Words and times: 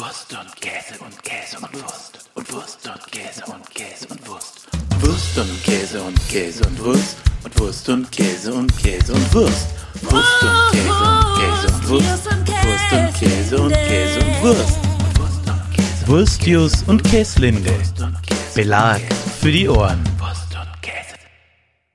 Wurst 0.00 0.32
und 0.32 0.54
Käse 0.60 0.96
und 1.04 1.22
Käse 1.24 1.56
und 1.58 1.74
Wurst. 1.82 2.30
Und 2.36 2.52
Wurst 2.52 2.88
und 2.88 3.10
Käse 3.10 3.44
und 3.46 3.68
Käse 3.74 4.06
und 4.08 4.28
Wurst. 4.28 4.68
Wurst 5.00 5.38
und 5.38 5.64
Käse 5.64 6.00
und 6.00 6.28
Käse 6.28 6.64
und 6.68 6.84
Wurst. 6.84 7.16
Und 7.42 7.58
Wurst 7.58 7.88
und 7.88 8.12
Käse 8.12 8.54
und 8.54 8.78
Käse 8.78 9.12
und 9.12 9.34
Wurst. 9.34 9.68
Wurst 10.02 10.42
und 10.44 10.70
Käse 10.70 11.00
und 11.10 11.32
Käse 11.34 11.74
und 11.74 11.88
Wurst. 11.88 12.26
Und 12.30 12.48
Wurst 12.48 12.92
und 12.92 13.14
Käse 13.18 13.60
und 13.60 13.72
Käse 13.72 14.20
und 14.20 14.42
Wurst. 14.44 14.78
Und 14.78 15.18
Wurst 15.18 15.48
und 15.48 15.70
Käse. 15.74 16.06
Wurstius 16.06 16.82
und 16.84 17.02
Käslinde. 17.02 17.76
Wurst 17.76 18.00
und 18.00 18.22
Käse. 18.22 18.54
Belag 18.54 19.00
für 19.40 19.50
die 19.50 19.68
Ohren. 19.68 20.04
Wurst 20.20 20.54
und 20.54 20.80
Käse. 20.80 21.16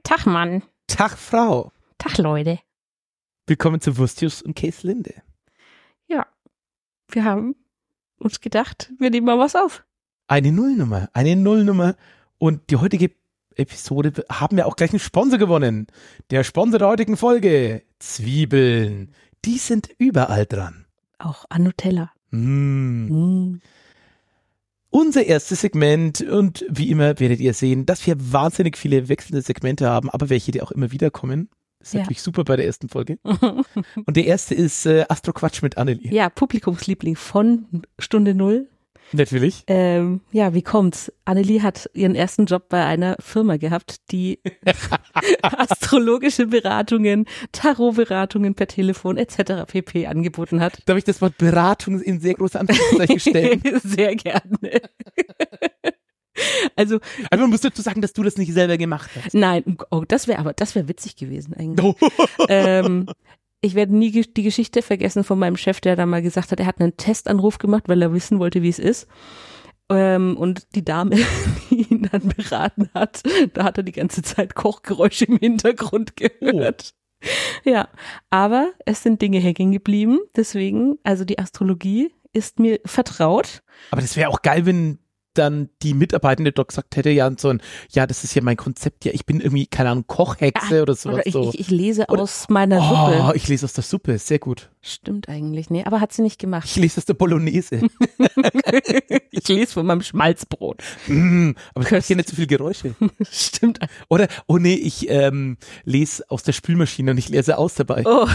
Tag, 0.03 0.25
Mann. 0.25 0.61
Tag, 0.87 1.17
Frau. 1.17 1.71
Tag, 1.99 2.17
Leute. 2.17 2.59
Willkommen 3.47 3.79
zu 3.79 3.95
Wurstius 3.97 4.41
und 4.41 4.55
Käslinde. 4.55 5.23
Ja, 6.07 6.27
wir 7.07 7.23
haben 7.23 7.55
uns 8.23 8.41
gedacht, 8.41 8.91
wir 8.99 9.09
nehmen 9.09 9.25
mal 9.25 9.39
was 9.39 9.55
auf. 9.55 9.83
Eine 10.27 10.51
Nullnummer, 10.51 11.09
eine 11.13 11.35
Nullnummer. 11.35 11.95
Und 12.37 12.69
die 12.69 12.77
heutige 12.77 13.11
Episode 13.55 14.25
haben 14.29 14.57
wir 14.57 14.65
auch 14.67 14.75
gleich 14.75 14.91
einen 14.91 14.99
Sponsor 14.99 15.37
gewonnen. 15.37 15.87
Der 16.31 16.43
Sponsor 16.43 16.79
der 16.79 16.87
heutigen 16.87 17.17
Folge, 17.17 17.83
Zwiebeln. 17.99 19.13
Die 19.45 19.57
sind 19.57 19.89
überall 19.97 20.45
dran. 20.45 20.85
Auch 21.19 21.45
an 21.49 21.63
Nutella. 21.63 22.11
Mm. 22.31 23.07
Mm. 23.07 23.61
Unser 24.89 25.25
erstes 25.25 25.61
Segment 25.61 26.21
und 26.21 26.65
wie 26.69 26.89
immer 26.89 27.19
werdet 27.19 27.39
ihr 27.39 27.53
sehen, 27.53 27.85
dass 27.85 28.05
wir 28.05 28.15
wahnsinnig 28.31 28.77
viele 28.77 29.09
wechselnde 29.09 29.41
Segmente 29.41 29.89
haben, 29.89 30.09
aber 30.09 30.29
welche, 30.29 30.51
die 30.51 30.61
auch 30.61 30.71
immer 30.71 30.91
wieder 30.91 31.09
kommen. 31.09 31.49
Ist 31.83 31.93
Ja. 31.93 31.99
natürlich 31.99 32.21
super 32.23 32.43
bei 32.43 32.55
der 32.55 32.65
ersten 32.65 32.89
Folge. 32.89 33.19
Und 34.05 34.17
der 34.17 34.25
erste 34.25 34.55
ist 34.55 34.85
äh, 34.87 35.05
Astro 35.09 35.33
Quatsch 35.33 35.61
mit 35.61 35.77
Annelie. 35.77 36.11
ja, 36.11 36.29
Publikumsliebling 36.29 37.15
von 37.15 37.83
Stunde 37.99 38.33
Null. 38.33 38.69
Natürlich. 39.15 39.63
Ähm, 39.67 40.21
ja, 40.31 40.55
wie 40.55 40.63
kommt's? 40.63 41.13
Annelie 41.25 41.61
hat 41.61 41.87
ihren 41.93 42.15
ersten 42.15 42.45
Job 42.47 42.67
bei 42.69 42.83
einer 42.83 43.15
Firma 43.19 43.57
gehabt, 43.57 43.97
die 44.11 44.39
astrologische 45.43 46.47
Beratungen, 46.47 47.25
Tarotberatungen 47.51 48.55
per 48.55 48.65
Telefon 48.67 49.17
etc. 49.17 49.65
pp. 49.67 50.07
angeboten 50.07 50.61
hat. 50.61 50.79
Darf 50.87 50.97
ich 50.97 51.03
das 51.03 51.21
Wort 51.21 51.37
Beratung 51.37 52.01
in 52.01 52.21
sehr 52.21 52.33
große 52.33 52.59
Anführungszeichen 52.59 53.19
stellen? 53.19 53.61
Sehr 53.83 54.15
gerne. 54.15 54.81
also 56.75 56.99
Aber 57.29 57.41
man 57.41 57.49
muss 57.49 57.61
dazu 57.61 57.81
sagen, 57.81 58.01
dass 58.01 58.13
du 58.13 58.23
das 58.23 58.37
nicht 58.37 58.53
selber 58.53 58.77
gemacht 58.77 59.09
hast. 59.23 59.33
Nein, 59.33 59.77
oh, 59.91 60.03
das 60.07 60.27
wäre 60.27 60.39
aber, 60.39 60.53
das 60.53 60.75
wäre 60.75 60.87
witzig 60.87 61.15
gewesen 61.15 61.53
eigentlich. 61.53 61.85
Oh. 61.85 61.95
ähm, 62.49 63.07
ich 63.61 63.75
werde 63.75 63.95
nie 63.95 64.11
die 64.11 64.43
Geschichte 64.43 64.81
vergessen 64.81 65.23
von 65.23 65.39
meinem 65.39 65.55
Chef, 65.55 65.79
der 65.79 65.95
da 65.95 66.05
mal 66.05 66.21
gesagt 66.21 66.51
hat, 66.51 66.59
er 66.59 66.65
hat 66.65 66.81
einen 66.81 66.97
Testanruf 66.97 67.57
gemacht, 67.57 67.83
weil 67.87 68.01
er 68.01 68.13
wissen 68.13 68.39
wollte, 68.39 68.61
wie 68.61 68.69
es 68.69 68.79
ist. 68.79 69.07
Ähm, 69.89 70.37
und 70.37 70.67
die 70.75 70.83
Dame, 70.83 71.17
die 71.69 71.83
ihn 71.83 72.09
dann 72.11 72.29
beraten 72.35 72.89
hat, 72.93 73.23
da 73.53 73.63
hat 73.63 73.77
er 73.77 73.83
die 73.83 73.91
ganze 73.91 74.21
Zeit 74.21 74.55
Kochgeräusche 74.55 75.25
im 75.25 75.37
Hintergrund 75.37 76.15
gehört. 76.15 76.93
Ja, 77.63 77.87
aber 78.29 78.73
es 78.85 79.01
sind 79.01 79.21
Dinge 79.21 79.39
hängen 79.39 79.71
geblieben. 79.71 80.19
Deswegen, 80.35 80.97
also 81.03 81.23
die 81.23 81.39
Astrologie 81.39 82.13
ist 82.33 82.59
mir 82.59 82.79
vertraut. 82.85 83.63
Aber 83.91 84.01
das 84.01 84.17
wäre 84.17 84.29
auch 84.29 84.41
geil, 84.41 84.65
wenn 84.65 84.99
dann 85.33 85.69
die 85.81 85.93
Mitarbeitende 85.93 86.51
dort 86.51 86.69
gesagt 86.69 86.95
hätte, 86.95 87.09
ja, 87.09 87.27
und 87.27 87.39
so 87.39 87.49
ein, 87.49 87.61
ja, 87.91 88.07
das 88.07 88.23
ist 88.23 88.35
ja 88.35 88.41
mein 88.41 88.57
Konzept, 88.57 89.05
ja, 89.05 89.11
ich 89.13 89.25
bin 89.25 89.41
irgendwie, 89.41 89.65
keine 89.67 89.89
Ahnung, 89.89 90.05
Kochhexe 90.07 90.81
oder 90.81 90.95
sowas 90.95 91.15
Oder 91.15 91.27
ich, 91.27 91.33
so. 91.33 91.49
ich, 91.53 91.59
ich 91.59 91.69
lese 91.69 92.05
Oder- 92.07 92.23
aus 92.23 92.49
meiner 92.49 92.79
oh, 92.79 93.23
Suppe. 93.25 93.37
ich 93.37 93.47
lese 93.47 93.65
aus 93.65 93.73
der 93.73 93.83
Suppe, 93.83 94.17
sehr 94.17 94.39
gut. 94.39 94.69
Stimmt 94.81 95.29
eigentlich, 95.29 95.69
nee, 95.69 95.83
aber 95.85 96.01
hat 96.01 96.11
sie 96.13 96.21
nicht 96.21 96.39
gemacht. 96.39 96.65
Ich 96.65 96.75
lese 96.75 96.97
aus 96.97 97.05
der 97.05 97.13
Bolognese. 97.13 97.81
Ich 99.35 99.47
lese 99.47 99.73
von 99.73 99.85
meinem 99.85 100.01
Schmalzbrot. 100.03 100.83
mm, 101.07 101.51
aber 101.73 101.91
ich 101.97 102.05
hier 102.05 102.15
nicht 102.15 102.29
so 102.29 102.35
viel 102.35 102.47
Geräusche. 102.47 102.95
Stimmt. 103.31 103.79
Oder, 104.07 104.27
oh 104.47 104.57
nee, 104.57 104.75
ich 104.75 105.09
ähm, 105.09 105.57
lese 105.85 106.23
aus 106.29 106.43
der 106.43 106.53
Spülmaschine 106.53 107.11
und 107.11 107.17
ich 107.17 107.29
lese 107.29 107.57
aus 107.57 107.73
dabei. 107.73 108.03
Oh. 108.05 108.27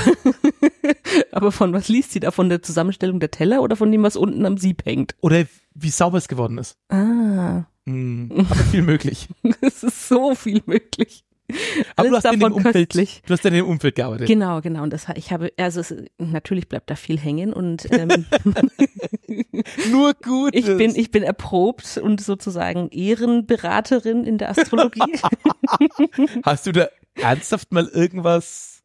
Aber 1.32 1.53
von 1.53 1.72
was 1.72 1.88
liest 1.88 2.12
sie 2.12 2.21
da? 2.21 2.31
Von 2.31 2.49
der 2.49 2.62
Zusammenstellung 2.62 3.21
der 3.21 3.31
Teller 3.31 3.62
oder 3.62 3.76
von 3.76 3.91
dem, 3.93 4.03
was 4.03 4.16
unten 4.16 4.44
am 4.47 4.59
Sieb 4.59 4.84
hängt? 4.84 5.15
Oder 5.21 5.44
wie 5.75 5.91
sauber 5.91 6.19
es 6.19 6.28
geworden 6.28 6.59
ist. 6.59 6.76
Ah, 6.88 7.65
Mm, 7.87 8.31
aber 8.50 8.54
viel 8.71 8.82
möglich. 8.82 9.28
es 9.62 9.82
ist 9.82 10.09
so 10.09 10.34
viel 10.34 10.62
möglich. 10.66 11.25
Aber 11.97 12.09
Alles 12.09 12.10
du 12.10 12.16
hast 12.28 12.34
in 12.34 12.41
dem 12.41 12.53
Umfeld, 12.53 12.75
köstlich. 12.91 13.22
du 13.26 13.32
hast 13.32 13.47
in 13.47 13.54
dem 13.54 13.65
Umfeld 13.66 13.94
gearbeitet. 13.94 14.26
Genau, 14.26 14.60
genau. 14.60 14.82
Und 14.82 14.93
das, 14.93 15.06
ich 15.15 15.32
habe, 15.32 15.50
also 15.56 15.81
es, 15.81 15.94
natürlich 16.19 16.69
bleibt 16.69 16.91
da 16.91 16.97
viel 16.97 17.19
hängen 17.19 17.55
und 17.55 17.91
ähm, 17.91 18.26
Nur 19.91 20.12
gut. 20.22 20.55
ich 20.55 20.66
bin, 20.66 20.94
ich 20.94 21.10
bin 21.10 21.22
erprobt 21.22 21.97
und 21.97 22.20
sozusagen 22.20 22.91
Ehrenberaterin 22.91 24.25
in 24.25 24.37
der 24.37 24.50
Astrologie. 24.50 25.19
Hast 26.43 26.66
du 26.66 26.72
da 26.72 26.88
ernsthaft 27.15 27.72
mal 27.72 27.87
irgendwas? 27.88 28.82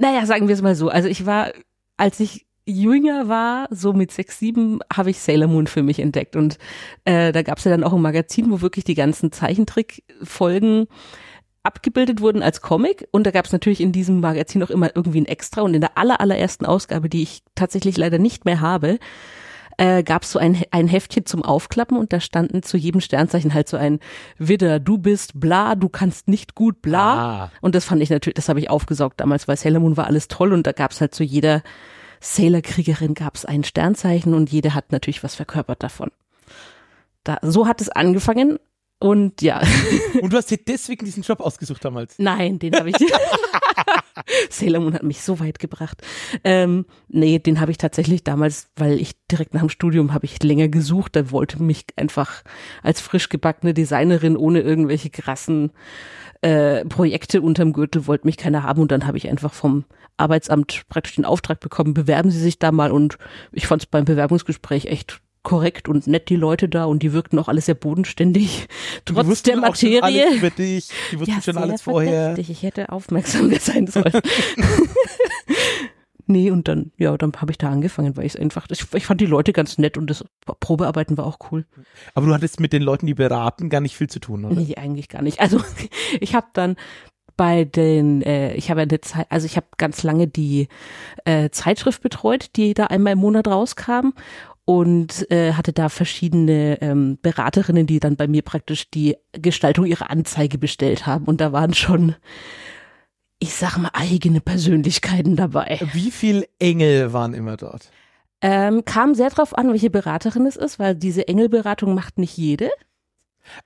Naja, 0.00 0.26
sagen 0.26 0.48
wir 0.48 0.54
es 0.54 0.62
mal 0.62 0.74
so. 0.74 0.88
Also 0.88 1.08
ich 1.08 1.26
war, 1.26 1.52
als 1.96 2.20
ich 2.20 2.46
jünger 2.66 3.28
war, 3.28 3.68
so 3.70 3.92
mit 3.92 4.10
sechs, 4.10 4.38
sieben, 4.38 4.80
habe 4.92 5.10
ich 5.10 5.20
Sailor 5.20 5.48
Moon 5.48 5.66
für 5.66 5.82
mich 5.82 5.98
entdeckt. 5.98 6.36
Und 6.36 6.58
äh, 7.04 7.32
da 7.32 7.42
gab 7.42 7.58
es 7.58 7.64
ja 7.64 7.70
dann 7.70 7.84
auch 7.84 7.92
ein 7.92 8.00
Magazin, 8.00 8.50
wo 8.50 8.60
wirklich 8.60 8.84
die 8.84 8.94
ganzen 8.94 9.32
Zeichentrickfolgen 9.32 10.86
abgebildet 11.62 12.20
wurden 12.20 12.42
als 12.42 12.60
Comic. 12.60 13.08
Und 13.10 13.26
da 13.26 13.30
gab 13.30 13.46
es 13.46 13.52
natürlich 13.52 13.80
in 13.80 13.92
diesem 13.92 14.20
Magazin 14.20 14.62
auch 14.62 14.70
immer 14.70 14.94
irgendwie 14.94 15.20
ein 15.20 15.26
Extra. 15.26 15.62
Und 15.62 15.74
in 15.74 15.80
der 15.80 15.98
aller, 15.98 16.20
allerersten 16.20 16.66
Ausgabe, 16.66 17.08
die 17.08 17.22
ich 17.22 17.42
tatsächlich 17.54 17.96
leider 17.96 18.18
nicht 18.18 18.44
mehr 18.44 18.60
habe, 18.60 18.98
äh, 19.78 20.02
gab 20.02 20.22
es 20.22 20.32
so 20.32 20.38
ein, 20.38 20.62
ein 20.70 20.88
Heftchen 20.88 21.26
zum 21.26 21.42
Aufklappen 21.42 21.96
und 21.96 22.12
da 22.12 22.20
standen 22.20 22.62
zu 22.62 22.76
jedem 22.76 23.00
Sternzeichen 23.00 23.54
halt 23.54 23.68
so 23.68 23.76
ein 23.76 24.00
Widder, 24.38 24.80
du 24.80 24.98
bist 24.98 25.38
bla, 25.38 25.74
du 25.74 25.88
kannst 25.88 26.28
nicht 26.28 26.54
gut 26.54 26.82
bla. 26.82 27.44
Ah. 27.44 27.52
Und 27.60 27.74
das 27.74 27.84
fand 27.84 28.02
ich 28.02 28.10
natürlich, 28.10 28.34
das 28.34 28.48
habe 28.48 28.60
ich 28.60 28.70
aufgesaugt 28.70 29.20
damals, 29.20 29.48
weil 29.48 29.56
Sailor 29.56 29.80
Moon 29.80 29.96
war 29.96 30.06
alles 30.06 30.28
toll 30.28 30.52
und 30.52 30.66
da 30.66 30.72
gab 30.72 30.92
es 30.92 31.00
halt 31.00 31.14
zu 31.14 31.24
jeder 31.24 31.62
Sailor-Kriegerin 32.20 33.14
gab 33.14 33.36
es 33.36 33.44
ein 33.44 33.64
Sternzeichen 33.64 34.32
und 34.32 34.50
jede 34.50 34.74
hat 34.74 34.92
natürlich 34.92 35.22
was 35.22 35.34
verkörpert 35.34 35.82
davon. 35.82 36.10
Da, 37.22 37.38
so 37.42 37.66
hat 37.66 37.80
es 37.80 37.90
angefangen 37.90 38.58
und 38.98 39.42
ja, 39.42 39.60
Und 40.22 40.32
du 40.32 40.36
hast 40.36 40.50
dir 40.50 40.56
deswegen 40.56 41.04
diesen 41.04 41.22
Job 41.22 41.40
ausgesucht 41.40 41.84
damals. 41.84 42.18
nein, 42.18 42.58
den 42.58 42.74
habe 42.74 42.90
ich. 42.90 42.96
Sailor 44.50 44.80
Moon 44.80 44.94
hat 44.94 45.02
mich 45.02 45.22
so 45.22 45.40
weit 45.40 45.58
gebracht. 45.58 46.02
Ähm, 46.44 46.86
nee, 47.08 47.38
den 47.38 47.60
habe 47.60 47.70
ich 47.70 47.78
tatsächlich 47.78 48.24
damals, 48.24 48.70
weil 48.76 49.00
ich 49.00 49.14
direkt 49.30 49.54
nach 49.54 49.60
dem 49.60 49.68
Studium 49.68 50.12
habe 50.14 50.26
ich 50.26 50.42
länger 50.42 50.68
gesucht. 50.68 51.16
Da 51.16 51.30
wollte 51.30 51.62
mich 51.62 51.84
einfach 51.96 52.42
als 52.82 53.00
frisch 53.00 53.28
gebackene 53.28 53.74
Designerin 53.74 54.36
ohne 54.36 54.60
irgendwelche 54.60 55.10
krassen 55.10 55.72
äh, 56.44 56.84
Projekte 56.84 57.40
unterm 57.40 57.72
Gürtel 57.72 58.06
wollte 58.06 58.26
mich 58.26 58.36
keiner 58.36 58.62
haben 58.64 58.82
und 58.82 58.92
dann 58.92 59.06
habe 59.06 59.16
ich 59.16 59.30
einfach 59.30 59.54
vom 59.54 59.86
Arbeitsamt 60.18 60.82
praktisch 60.90 61.14
den 61.14 61.24
Auftrag 61.24 61.58
bekommen, 61.58 61.94
bewerben 61.94 62.30
Sie 62.30 62.38
sich 62.38 62.58
da 62.58 62.70
mal 62.70 62.92
und 62.92 63.16
ich 63.50 63.66
fand 63.66 63.82
es 63.82 63.86
beim 63.86 64.04
Bewerbungsgespräch 64.04 64.84
echt 64.86 65.22
korrekt 65.44 65.88
und 65.88 66.06
nett 66.08 66.28
die 66.28 66.36
Leute 66.36 66.68
da 66.68 66.84
und 66.86 67.02
die 67.04 67.12
wirkten 67.12 67.38
auch 67.38 67.46
alle 67.48 67.60
sehr 67.60 67.74
bodenständig 67.76 68.66
Die 69.08 69.14
trotz 69.14 69.26
wussten 69.26 69.60
der 69.60 69.70
auch 69.70 69.76
schon 69.76 69.90
Materie. 69.92 70.24
alles 70.26 70.36
über 70.38 70.50
dich. 70.50 70.88
Die 71.12 71.20
wussten 71.20 71.42
schon 71.42 71.54
sehr 71.54 71.62
alles 71.62 71.82
vorher. 71.82 72.26
verdächtig. 72.28 72.50
Ich 72.50 72.62
hätte 72.64 72.88
aufmerksamer 72.90 73.54
sein 73.60 73.86
sollen. 73.86 74.12
nee, 76.26 76.50
und 76.50 76.68
dann, 76.68 76.92
ja, 76.96 77.16
dann 77.16 77.32
habe 77.36 77.52
ich 77.52 77.58
da 77.58 77.70
angefangen, 77.70 78.16
weil 78.16 78.26
ich 78.26 78.40
einfach, 78.40 78.66
ich, 78.70 78.84
ich 78.94 79.06
fand 79.06 79.20
die 79.20 79.26
Leute 79.26 79.52
ganz 79.52 79.78
nett 79.78 79.98
und 79.98 80.08
das 80.08 80.24
Probearbeiten 80.60 81.16
war 81.18 81.26
auch 81.26 81.38
cool. 81.52 81.66
Aber 82.14 82.26
du 82.26 82.34
hattest 82.34 82.60
mit 82.60 82.72
den 82.72 82.82
Leuten, 82.82 83.06
die 83.06 83.14
beraten, 83.14 83.68
gar 83.68 83.80
nicht 83.80 83.96
viel 83.96 84.08
zu 84.08 84.20
tun, 84.20 84.44
oder? 84.44 84.54
Nee, 84.56 84.76
eigentlich 84.76 85.08
gar 85.08 85.22
nicht. 85.22 85.40
Also 85.40 85.60
ich 86.20 86.34
habe 86.34 86.46
dann 86.54 86.76
bei 87.36 87.64
den, 87.64 88.22
äh, 88.22 88.54
ich 88.54 88.70
habe 88.70 88.82
eine 88.82 89.00
Zeit, 89.00 89.26
also 89.28 89.46
ich 89.46 89.56
habe 89.56 89.66
ganz 89.76 90.04
lange 90.04 90.28
die 90.28 90.68
äh, 91.24 91.50
Zeitschrift 91.50 92.00
betreut, 92.00 92.50
die 92.56 92.74
da 92.74 92.86
einmal 92.86 93.14
im 93.14 93.18
Monat 93.18 93.48
rauskam 93.48 94.10
und 94.64 95.30
äh, 95.30 95.52
hatte 95.52 95.72
da 95.72 95.88
verschiedene 95.88 96.78
ähm, 96.80 97.18
Beraterinnen, 97.20 97.86
die 97.86 98.00
dann 98.00 98.16
bei 98.16 98.26
mir 98.26 98.42
praktisch 98.42 98.90
die 98.90 99.16
Gestaltung 99.32 99.84
ihrer 99.86 100.10
Anzeige 100.10 100.58
bestellt 100.58 101.06
haben 101.06 101.26
und 101.26 101.40
da 101.40 101.52
waren 101.52 101.74
schon, 101.74 102.14
ich 103.38 103.54
sag 103.54 103.76
mal, 103.76 103.90
eigene 103.92 104.40
Persönlichkeiten 104.40 105.36
dabei. 105.36 105.80
Wie 105.92 106.10
viel 106.10 106.46
Engel 106.58 107.12
waren 107.12 107.34
immer 107.34 107.56
dort? 107.56 107.90
Ähm, 108.40 108.84
kam 108.84 109.14
sehr 109.14 109.30
drauf 109.30 109.56
an, 109.56 109.70
welche 109.70 109.90
Beraterin 109.90 110.46
es 110.46 110.56
ist, 110.56 110.78
weil 110.78 110.94
diese 110.94 111.28
Engelberatung 111.28 111.94
macht 111.94 112.18
nicht 112.18 112.36
jede. 112.36 112.70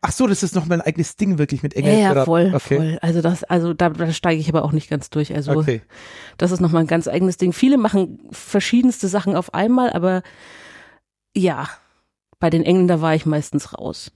Ach 0.00 0.10
so, 0.10 0.26
das 0.26 0.42
ist 0.42 0.56
nochmal 0.56 0.78
ein 0.80 0.86
eigenes 0.86 1.14
Ding 1.14 1.38
wirklich 1.38 1.62
mit 1.62 1.74
Ja, 1.74 1.80
Engel. 1.82 1.98
ja, 2.00 2.24
voll, 2.24 2.52
okay. 2.54 2.76
voll. 2.76 2.98
Also 3.00 3.20
das, 3.22 3.44
also 3.44 3.74
da, 3.74 3.90
da 3.90 4.12
steige 4.12 4.40
ich 4.40 4.48
aber 4.48 4.64
auch 4.64 4.72
nicht 4.72 4.90
ganz 4.90 5.10
durch. 5.10 5.32
Also 5.34 5.52
Okay. 5.52 5.82
das 6.36 6.50
ist 6.50 6.60
nochmal 6.60 6.82
ein 6.82 6.88
ganz 6.88 7.06
eigenes 7.06 7.36
Ding. 7.36 7.52
Viele 7.52 7.78
machen 7.78 8.18
verschiedenste 8.32 9.06
Sachen 9.06 9.36
auf 9.36 9.54
einmal, 9.54 9.92
aber 9.92 10.22
ja, 11.36 11.68
bei 12.38 12.50
den 12.50 12.62
Engeln, 12.62 12.88
da 12.88 13.00
war 13.00 13.14
ich 13.14 13.26
meistens 13.26 13.74
raus. 13.74 14.12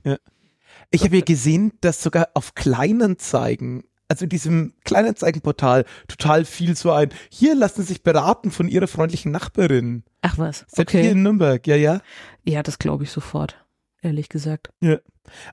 Ich 0.90 1.04
habe 1.04 1.16
ja 1.16 1.24
gesehen, 1.24 1.72
dass 1.80 2.02
sogar 2.02 2.28
auf 2.34 2.54
Kleinanzeigen 2.54 3.84
also 4.12 4.24
in 4.24 4.28
diesem 4.28 4.74
Kleinanzeigenportal 4.84 5.86
total 6.06 6.44
viel 6.44 6.76
so 6.76 6.92
ein, 6.92 7.08
hier 7.30 7.54
lassen 7.54 7.80
Sie 7.80 7.88
sich 7.88 8.02
beraten 8.02 8.50
von 8.50 8.68
Ihrer 8.68 8.86
freundlichen 8.86 9.32
Nachbarin. 9.32 10.04
Ach 10.20 10.36
was, 10.36 10.66
hier 10.74 10.82
okay. 10.82 11.10
in 11.10 11.22
Nürnberg, 11.22 11.66
ja, 11.66 11.76
ja. 11.76 12.02
Ja, 12.44 12.62
das 12.62 12.78
glaube 12.78 13.04
ich 13.04 13.10
sofort, 13.10 13.56
ehrlich 14.02 14.28
gesagt. 14.28 14.68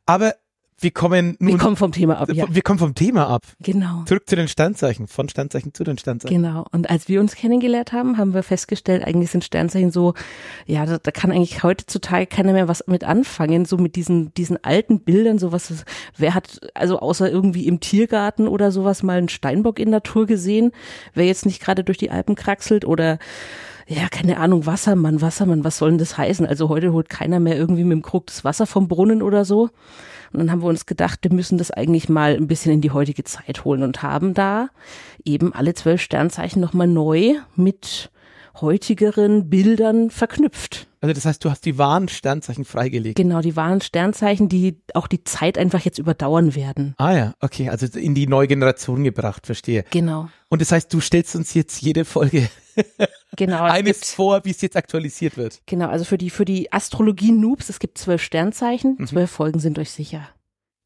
Aber 0.05 0.35
wir 0.81 0.91
kommen 0.91 1.35
nun, 1.39 1.53
Wir 1.53 1.57
kommen 1.57 1.75
vom 1.75 1.91
Thema 1.91 2.19
ab, 2.19 2.29
ja. 2.31 2.45
wir 2.49 2.61
kommen 2.61 2.79
vom 2.79 2.95
Thema 2.95 3.27
ab. 3.27 3.43
Genau. 3.59 4.03
Zurück 4.05 4.29
zu 4.29 4.35
den 4.35 4.47
Sternzeichen, 4.47 5.07
von 5.07 5.27
Sternzeichen 5.29 5.73
zu 5.73 5.83
den 5.83 5.97
Sternzeichen. 5.97 6.41
Genau. 6.41 6.65
Und 6.71 6.89
als 6.89 7.07
wir 7.07 7.19
uns 7.19 7.35
kennengelernt 7.35 7.91
haben, 7.91 8.17
haben 8.17 8.33
wir 8.33 8.43
festgestellt, 8.43 9.03
eigentlich 9.05 9.31
sind 9.31 9.43
Sternzeichen 9.43 9.91
so, 9.91 10.13
ja, 10.65 10.85
da, 10.85 10.97
da 10.97 11.11
kann 11.11 11.31
eigentlich 11.31 11.63
heutzutage 11.63 12.27
keiner 12.27 12.53
mehr 12.53 12.67
was 12.67 12.85
mit 12.87 13.03
anfangen, 13.03 13.65
so 13.65 13.77
mit 13.77 13.95
diesen, 13.95 14.33
diesen 14.33 14.63
alten 14.63 15.01
Bildern, 15.01 15.39
sowas, 15.39 15.85
wer 16.17 16.33
hat, 16.33 16.59
also 16.73 16.99
außer 16.99 17.29
irgendwie 17.29 17.67
im 17.67 17.79
Tiergarten 17.79 18.47
oder 18.47 18.71
sowas 18.71 19.03
mal 19.03 19.17
einen 19.17 19.29
Steinbock 19.29 19.79
in 19.79 19.89
Natur 19.89 20.25
gesehen, 20.25 20.71
wer 21.13 21.25
jetzt 21.25 21.45
nicht 21.45 21.61
gerade 21.61 21.83
durch 21.83 21.97
die 21.97 22.11
Alpen 22.11 22.35
kraxelt 22.35 22.85
oder 22.85 23.19
ja, 23.89 24.07
keine 24.07 24.37
Ahnung, 24.37 24.67
Wassermann, 24.67 25.19
Wassermann, 25.19 25.63
was 25.63 25.79
soll 25.79 25.89
denn 25.89 25.97
das 25.97 26.17
heißen? 26.17 26.45
Also 26.45 26.69
heute 26.69 26.93
holt 26.93 27.09
keiner 27.09 27.39
mehr 27.39 27.57
irgendwie 27.57 27.83
mit 27.83 27.93
dem 27.93 28.01
Krug 28.03 28.27
das 28.27 28.43
Wasser 28.43 28.67
vom 28.67 28.87
Brunnen 28.87 29.23
oder 29.23 29.45
so. 29.45 29.69
Und 30.31 30.39
dann 30.39 30.51
haben 30.51 30.61
wir 30.61 30.67
uns 30.67 30.85
gedacht, 30.85 31.19
wir 31.23 31.33
müssen 31.33 31.57
das 31.57 31.71
eigentlich 31.71 32.07
mal 32.07 32.35
ein 32.35 32.47
bisschen 32.47 32.71
in 32.71 32.81
die 32.81 32.91
heutige 32.91 33.23
Zeit 33.23 33.65
holen 33.65 33.81
und 33.81 34.03
haben 34.03 34.35
da 34.35 34.69
eben 35.25 35.53
alle 35.53 35.73
zwölf 35.73 36.01
Sternzeichen 36.01 36.61
nochmal 36.61 36.87
neu 36.87 37.33
mit 37.55 38.11
heutigeren 38.61 39.49
Bildern 39.49 40.11
verknüpft. 40.11 40.87
Also 41.01 41.13
das 41.13 41.25
heißt, 41.25 41.43
du 41.43 41.49
hast 41.49 41.65
die 41.65 41.77
wahren 41.77 42.09
Sternzeichen 42.09 42.65
freigelegt. 42.65 43.15
Genau, 43.15 43.41
die 43.41 43.55
wahren 43.55 43.81
Sternzeichen, 43.81 44.49
die 44.49 44.81
auch 44.93 45.07
die 45.07 45.23
Zeit 45.23 45.57
einfach 45.57 45.79
jetzt 45.79 45.97
überdauern 45.97 46.55
werden. 46.55 46.93
Ah 46.97 47.13
ja, 47.13 47.33
okay, 47.39 47.69
also 47.69 47.87
in 47.97 48.13
die 48.13 48.27
neue 48.27 48.47
Generation 48.47 49.03
gebracht, 49.03 49.45
verstehe. 49.45 49.85
Genau. 49.91 50.29
Und 50.49 50.61
das 50.61 50.71
heißt, 50.71 50.93
du 50.93 50.99
stellst 50.99 51.35
uns 51.35 51.53
jetzt 51.53 51.81
jede 51.81 52.05
Folge 52.05 52.49
Genau. 53.37 53.65
es 53.65 53.71
eines 53.71 53.99
gibt- 54.01 54.05
vor, 54.11 54.43
wie 54.45 54.51
es 54.51 54.61
jetzt 54.61 54.75
aktualisiert 54.75 55.37
wird. 55.37 55.61
Genau, 55.67 55.87
also 55.87 56.03
für 56.05 56.17
die, 56.17 56.29
für 56.29 56.45
die 56.45 56.71
Astrologie-Noobs, 56.73 57.69
es 57.69 57.79
gibt 57.79 57.97
zwölf 57.97 58.21
Sternzeichen, 58.23 58.95
Mhm. 58.99 59.07
zwölf 59.07 59.29
Folgen 59.31 59.59
sind 59.59 59.77
euch 59.79 59.91
sicher. 59.91 60.27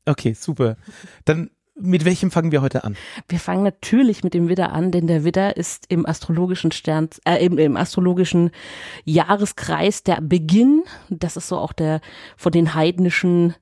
Okay, 0.06 0.34
super. 0.34 0.76
Dann 1.26 1.50
mit 1.76 2.06
welchem 2.06 2.30
fangen 2.30 2.52
wir 2.52 2.62
heute 2.62 2.84
an? 2.84 2.96
Wir 3.30 3.40
fangen 3.40 3.64
natürlich 3.64 4.24
mit 4.24 4.36
dem 4.36 4.48
Widder 4.48 4.74
an, 4.74 4.92
denn 4.92 5.08
der 5.08 5.24
Widder 5.24 5.58
ist 5.58 5.86
im 5.90 6.06
astrologischen 6.06 6.72
Stern, 6.72 7.10
äh, 7.26 7.44
im, 7.44 7.58
im 7.58 7.78
astrologischen 7.78 8.52
Jahreskreis 9.06 10.04
der 10.04 10.22
Beginn. 10.22 10.84
Das 11.10 11.36
ist 11.38 11.48
so 11.48 11.58
auch 11.58 11.74
der 11.74 12.02
von 12.38 12.52
den 12.52 12.76
heidnischen 12.76 13.56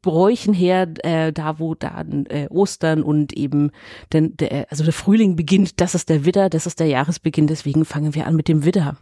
Bräuchen 0.00 0.54
her, 0.54 0.88
äh, 1.04 1.32
da 1.32 1.58
wo 1.58 1.74
dann 1.74 2.26
äh, 2.26 2.46
Ostern 2.50 3.02
und 3.02 3.32
eben 3.34 3.70
denn 4.12 4.36
der, 4.36 4.66
also 4.70 4.84
der 4.84 4.92
Frühling 4.92 5.36
beginnt. 5.36 5.80
Das 5.80 5.94
ist 5.94 6.08
der 6.08 6.24
Widder, 6.24 6.48
das 6.48 6.66
ist 6.66 6.80
der 6.80 6.86
Jahresbeginn. 6.86 7.46
Deswegen 7.46 7.84
fangen 7.84 8.14
wir 8.14 8.26
an 8.26 8.34
mit 8.34 8.48
dem 8.48 8.64
Widder. 8.64 8.96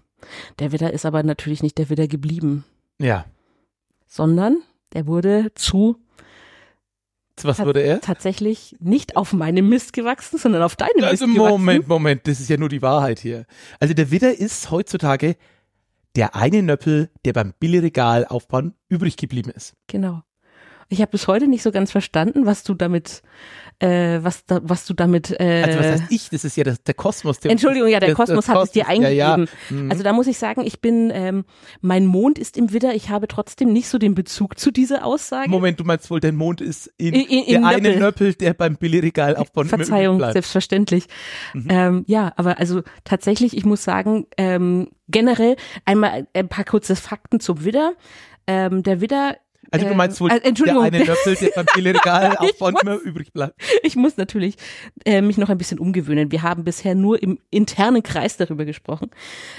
Der 0.58 0.72
Widder 0.72 0.92
ist 0.92 1.06
aber 1.06 1.22
natürlich 1.22 1.62
nicht 1.62 1.78
der 1.78 1.88
Widder 1.90 2.08
geblieben, 2.08 2.64
Ja. 2.98 3.24
sondern 4.06 4.58
der 4.92 5.06
wurde 5.06 5.52
zu 5.54 5.96
Was 7.42 7.60
wurde 7.60 7.80
er? 7.80 8.00
tatsächlich 8.02 8.76
nicht 8.80 9.16
auf 9.16 9.32
meinem 9.32 9.68
Mist 9.68 9.92
gewachsen, 9.94 10.38
sondern 10.38 10.62
auf 10.62 10.76
deinem 10.76 11.04
Also 11.04 11.26
Mist 11.26 11.36
gewachsen. 11.38 11.52
Moment, 11.52 11.88
Moment, 11.88 12.26
das 12.26 12.40
ist 12.40 12.50
ja 12.50 12.58
nur 12.58 12.68
die 12.68 12.82
Wahrheit 12.82 13.18
hier. 13.20 13.46
Also 13.78 13.94
der 13.94 14.10
Widder 14.10 14.36
ist 14.36 14.70
heutzutage 14.70 15.36
der 16.16 16.34
eine 16.34 16.62
Nöppel, 16.62 17.08
der 17.24 17.32
beim 17.32 17.54
Billigregal 17.60 18.26
aufbauen 18.26 18.74
übrig 18.88 19.16
geblieben 19.16 19.50
ist. 19.54 19.74
Genau. 19.86 20.22
Ich 20.92 21.00
habe 21.00 21.10
bis 21.12 21.26
heute 21.28 21.46
nicht 21.46 21.62
so 21.62 21.70
ganz 21.70 21.90
verstanden, 21.92 22.46
was 22.46 22.64
du 22.64 22.74
damit, 22.74 23.22
äh, 23.78 24.18
was, 24.22 24.44
da, 24.44 24.60
was 24.62 24.84
du 24.86 24.92
damit. 24.92 25.30
Äh, 25.40 25.62
Also 25.64 25.78
was 25.78 25.86
heißt 25.86 26.02
ich? 26.10 26.28
Das 26.30 26.44
ist 26.44 26.56
ja 26.56 26.64
das, 26.64 26.82
der 26.82 26.94
Kosmos. 26.94 27.38
Der, 27.40 27.52
Entschuldigung, 27.52 27.88
ja, 27.88 28.00
der 28.00 28.10
das 28.10 28.16
Kosmos 28.16 28.48
hat 28.48 28.64
es 28.64 28.72
dir 28.72 28.84
Kosmos, 28.84 29.02
ja, 29.04 29.08
ja. 29.08 29.34
eingegeben. 29.34 29.58
Mhm. 29.84 29.90
Also 29.92 30.02
da 30.02 30.12
muss 30.12 30.26
ich 30.26 30.36
sagen, 30.36 30.62
ich 30.66 30.80
bin, 30.80 31.10
ähm, 31.14 31.44
mein 31.80 32.06
Mond 32.06 32.38
ist 32.40 32.56
im 32.56 32.72
Widder. 32.72 32.92
Ich 32.94 33.08
habe 33.08 33.28
trotzdem 33.28 33.72
nicht 33.72 33.88
so 33.88 33.98
den 33.98 34.14
Bezug 34.16 34.58
zu 34.58 34.70
dieser 34.72 35.06
Aussage. 35.06 35.48
Moment, 35.48 35.78
du 35.80 35.84
meinst 35.84 36.10
wohl, 36.10 36.18
der 36.20 36.32
Mond 36.32 36.60
ist 36.60 36.88
in, 36.98 37.14
In- 37.14 37.20
in- 37.26 37.46
der 37.46 37.56
im 37.58 37.64
eine 37.64 37.80
Nöppel. 37.88 38.00
Nöppel, 38.00 38.34
der 38.34 38.54
beim 38.54 38.76
Billigregal 38.76 39.34
immer 39.34 39.46
übrig 39.46 39.68
Verzeihung, 39.68 40.18
bleibt. 40.18 40.32
selbstverständlich. 40.32 41.04
Mhm. 41.54 41.66
Ähm, 41.70 42.04
ja, 42.08 42.32
aber 42.36 42.58
also 42.58 42.82
tatsächlich, 43.04 43.56
ich 43.56 43.64
muss 43.64 43.84
sagen, 43.84 44.26
ähm, 44.36 44.88
generell 45.08 45.54
einmal 45.84 46.26
ein 46.34 46.48
paar 46.48 46.64
kurze 46.64 46.96
Fakten 46.96 47.38
zum 47.38 47.64
Widder. 47.64 47.92
Ähm, 48.48 48.82
der 48.82 49.00
Widder 49.00 49.36
Also 49.70 49.86
du 49.86 49.94
meinst 49.94 50.20
wohl, 50.20 50.30
äh, 50.30 50.40
Entschuldigung, 50.42 50.82
der 50.90 50.92
eine 51.00 51.04
Nöppel, 51.04 51.36
der 51.36 51.50
beim 51.54 51.66
Billigregal 51.74 52.36
aufbauen 52.38 52.72
muss- 52.72 52.82
immer 52.82 52.96
übrig 52.96 53.32
bleibt. 53.32 53.54
Ich 53.82 53.94
muss 53.94 54.16
natürlich 54.16 54.56
äh, 55.04 55.20
mich 55.22 55.38
noch 55.38 55.48
ein 55.48 55.58
bisschen 55.58 55.78
umgewöhnen. 55.78 56.32
Wir 56.32 56.42
haben 56.42 56.64
bisher 56.64 56.94
nur 56.94 57.22
im 57.22 57.38
internen 57.50 58.02
Kreis 58.02 58.36
darüber 58.36 58.64
gesprochen. 58.64 59.10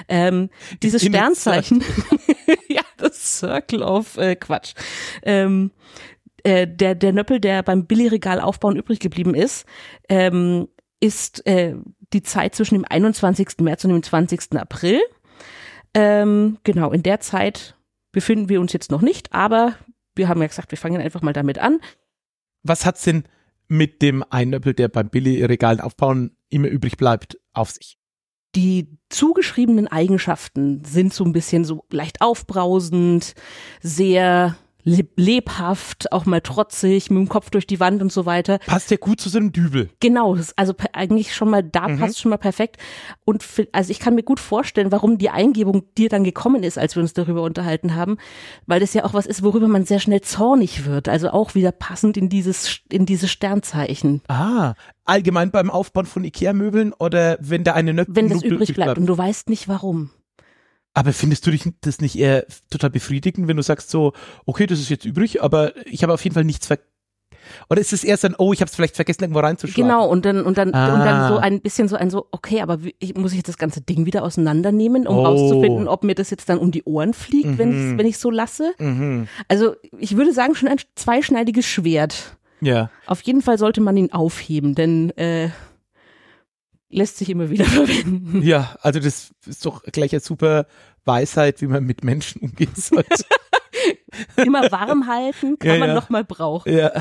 Ähm, 0.10 0.50
dieses 0.84 1.04
In 1.04 1.14
Sternzeichen, 1.14 1.84
ja, 2.68 2.82
das 2.98 3.40
Circle 3.40 3.84
of 3.84 4.18
äh, 4.18 4.36
Quatsch. 4.36 4.74
Ähm, 5.24 5.72
äh, 6.44 6.68
der, 6.68 6.96
der 6.96 7.14
Nöppel, 7.14 7.40
der 7.40 7.64
beim 7.64 7.86
Billigregal 7.86 8.42
aufbauen 8.42 8.76
übrig 8.76 9.00
geblieben 9.00 9.36
ist, 9.36 9.66
ähm, 10.10 10.68
ist 11.00 11.46
äh, 11.48 11.76
die 12.14 12.24
Zeit 12.24 12.56
zwischen 12.56 12.76
dem 12.76 12.86
21. 12.90 13.48
März 13.62 13.86
und 13.86 13.92
dem 13.92 14.04
20. 14.04 14.58
April. 14.58 15.00
Ähm, 15.94 16.58
genau, 16.64 16.92
in 16.92 17.04
der 17.04 17.20
Zeit 17.20 17.76
befinden 18.12 18.50
wir 18.50 18.60
uns 18.60 18.74
jetzt 18.74 18.92
noch 18.92 19.02
nicht, 19.02 19.32
aber 19.34 19.76
wir 20.16 20.28
haben 20.28 20.42
ja 20.42 20.48
gesagt, 20.48 20.72
wir 20.72 20.78
fangen 20.78 21.02
einfach 21.02 21.22
mal 21.22 21.34
damit 21.34 21.60
an. 21.60 21.80
Was 22.64 22.86
hat's 22.86 23.04
denn 23.04 23.24
mit 23.68 24.02
dem 24.02 24.24
einen 24.30 24.52
Nöppel, 24.52 24.74
der 24.74 24.90
beim 24.90 25.10
Billigregal 25.10 25.80
aufbauen 25.80 26.36
immer 26.50 26.68
übrig 26.68 26.98
bleibt, 26.98 27.38
auf 27.54 27.72
sich? 27.72 27.98
die 28.56 28.98
zugeschriebenen 29.10 29.88
Eigenschaften 29.88 30.84
sind 30.84 31.14
so 31.14 31.24
ein 31.24 31.34
bisschen 31.34 31.64
so 31.64 31.86
leicht 31.90 32.22
aufbrausend, 32.22 33.34
sehr 33.82 34.58
lebhaft, 34.84 36.12
auch 36.12 36.26
mal 36.26 36.42
trotzig, 36.42 37.10
mit 37.10 37.20
dem 37.20 37.30
Kopf 37.30 37.50
durch 37.50 37.68
die 37.68 37.80
Wand 37.80 38.02
und 38.02 38.12
so 38.12 38.26
weiter. 38.26 38.60
Passt 38.66 38.92
ja 38.92 38.98
gut 38.98 39.22
zu 39.22 39.30
so 39.30 39.38
einem 39.38 39.52
Dübel. 39.52 39.90
Genau, 40.00 40.38
also 40.56 40.74
eigentlich 40.94 41.34
schon 41.36 41.50
mal 41.50 41.64
da 41.64 41.88
Mhm. 41.88 42.00
passt 42.00 42.20
schon 42.20 42.30
mal 42.30 42.38
perfekt. 42.38 42.78
Und 43.26 43.44
fi- 43.44 43.68
also 43.72 43.92
ich 43.92 44.00
kann 44.00 44.16
mir 44.16 44.24
gut 44.24 44.40
vorstellen, 44.40 44.92
warum 44.92 45.18
die 45.18 45.30
Eingebung 45.30 45.84
dir 45.98 46.10
dann 46.10 46.24
gekommen 46.24 46.64
ist, 46.64 46.78
als 46.78 46.96
wir 46.96 47.02
uns 47.02 47.14
darüber 47.14 47.44
unterhalten 47.44 47.96
haben, 47.96 48.18
weil 48.66 48.80
das 48.80 48.94
ja 48.94 49.04
auch 49.06 49.14
was 49.14 49.26
ist, 49.26 49.44
worüber 49.44 49.68
man 49.68 49.86
sehr 49.86 50.00
schnell 50.00 50.22
zornig 50.22 50.86
wird. 50.86 51.08
Also 51.10 51.30
auch 51.30 51.56
wieder 51.56 51.72
passend 51.72 52.18
in 52.18 52.30
dieses 52.30 52.80
in 52.90 53.06
dieses 53.06 53.32
Sternzeichen, 53.32 54.22
Ah, 54.28 54.74
allgemein 55.06 55.52
beim 55.52 55.70
Aufbauen 55.70 56.06
von 56.06 56.24
Ikea-Möbeln 56.24 56.94
oder 56.94 57.38
wenn 57.42 57.64
da 57.64 57.74
eine 57.74 57.94
Nöppel 57.94 58.16
wenn 58.16 58.30
das 58.30 58.44
übrig 58.44 58.74
bleibt 58.74 58.98
und 58.98 59.06
du 59.06 59.18
weißt 59.18 59.50
nicht 59.50 59.68
warum. 59.68 60.10
Aber 60.94 61.14
findest 61.14 61.48
du 61.48 61.52
dich 61.52 61.64
das 61.82 62.02
nicht 62.02 62.18
eher 62.18 62.46
total 62.70 62.90
befriedigend, 62.90 63.48
wenn 63.48 63.58
du 63.58 63.64
sagst 63.64 63.90
so, 63.90 64.14
okay, 64.46 64.66
das 64.68 64.80
ist 64.80 64.90
jetzt 64.90 65.06
übrig, 65.06 65.42
aber 65.42 65.74
ich 65.86 66.04
habe 66.04 66.14
auf 66.14 66.24
jeden 66.24 66.34
Fall 66.34 66.44
nichts 66.44 66.68
ver... 66.68 66.80
Oder 67.70 67.82
ist 67.82 67.92
es 67.92 68.04
eher 68.04 68.18
so 68.18 68.28
ein, 68.28 68.36
oh, 68.38 68.54
ich 68.54 68.62
habe 68.62 68.70
es 68.70 68.76
vielleicht 68.76 68.96
vergessen, 68.96 69.24
irgendwo 69.24 69.40
reinzuschlagen? 69.40 69.84
Genau, 69.90 70.08
und 70.08 70.26
dann, 70.26 70.44
und 70.44 70.58
dann, 70.58 70.70
und 70.70 70.76
Ah. 70.76 71.04
dann 71.04 71.28
so 71.34 71.38
ein 71.38 71.60
bisschen 71.62 71.88
so 71.88 71.96
ein 71.96 72.10
so, 72.10 72.28
okay, 72.32 72.62
aber 72.62 72.84
wie, 72.84 72.96
ich, 73.00 73.16
muss 73.16 73.32
ich 73.32 73.38
jetzt 73.38 73.48
das 73.48 73.58
ganze 73.58 73.82
Ding 73.82 74.06
wieder 74.06 74.24
auseinandernehmen, 74.24 75.08
um 75.08 75.18
Oh. 75.18 75.24
rauszufinden, 75.26 75.88
ob 75.88 76.04
mir 76.04 76.16
das 76.16 76.30
jetzt 76.30 76.50
dann 76.50 76.58
um 76.60 76.72
die 76.72 76.84
Ohren 76.84 77.14
fliegt, 77.14 77.58
wenn 77.58 77.70
Mhm. 77.72 77.92
ich 77.94 77.98
wenn 77.98 78.06
ich 78.08 78.18
so 78.20 78.30
lasse? 78.30 78.74
Mhm. 78.78 79.28
Also 79.48 79.76
ich 79.98 80.16
würde 80.18 80.34
sagen, 80.34 80.56
schon 80.56 80.70
ein 80.70 80.78
zweischneidiges 80.96 81.66
Schwert. 81.66 82.38
Ja. 82.62 82.90
Auf 83.08 83.22
jeden 83.22 83.42
Fall 83.42 83.58
sollte 83.58 83.82
man 83.82 83.98
ihn 83.98 84.12
aufheben, 84.14 84.76
denn 84.76 85.10
äh, 85.18 85.50
lässt 86.92 87.18
sich 87.18 87.30
immer 87.30 87.50
wieder 87.50 87.66
verwenden. 87.78 88.42
Ja, 88.44 88.76
also 88.82 89.00
das 89.00 89.34
ist 89.46 89.66
doch 89.66 89.84
gleich 89.84 90.12
eine 90.14 90.20
super 90.22 90.68
Weisheit, 91.06 91.62
wie 91.62 91.68
man 91.68 91.84
mit 91.84 92.04
Menschen 92.04 92.42
umgehen 92.42 92.74
sollte. 92.76 93.26
Immer 94.36 94.72
warm 94.72 95.08
halten, 95.08 95.58
kann 95.58 95.72
Ja, 95.72 95.80
man 95.80 95.90
ja. 95.90 95.96
noch 95.96 96.10
mal 96.10 96.24
brauchen. 96.24 96.72
ja. 96.72 96.92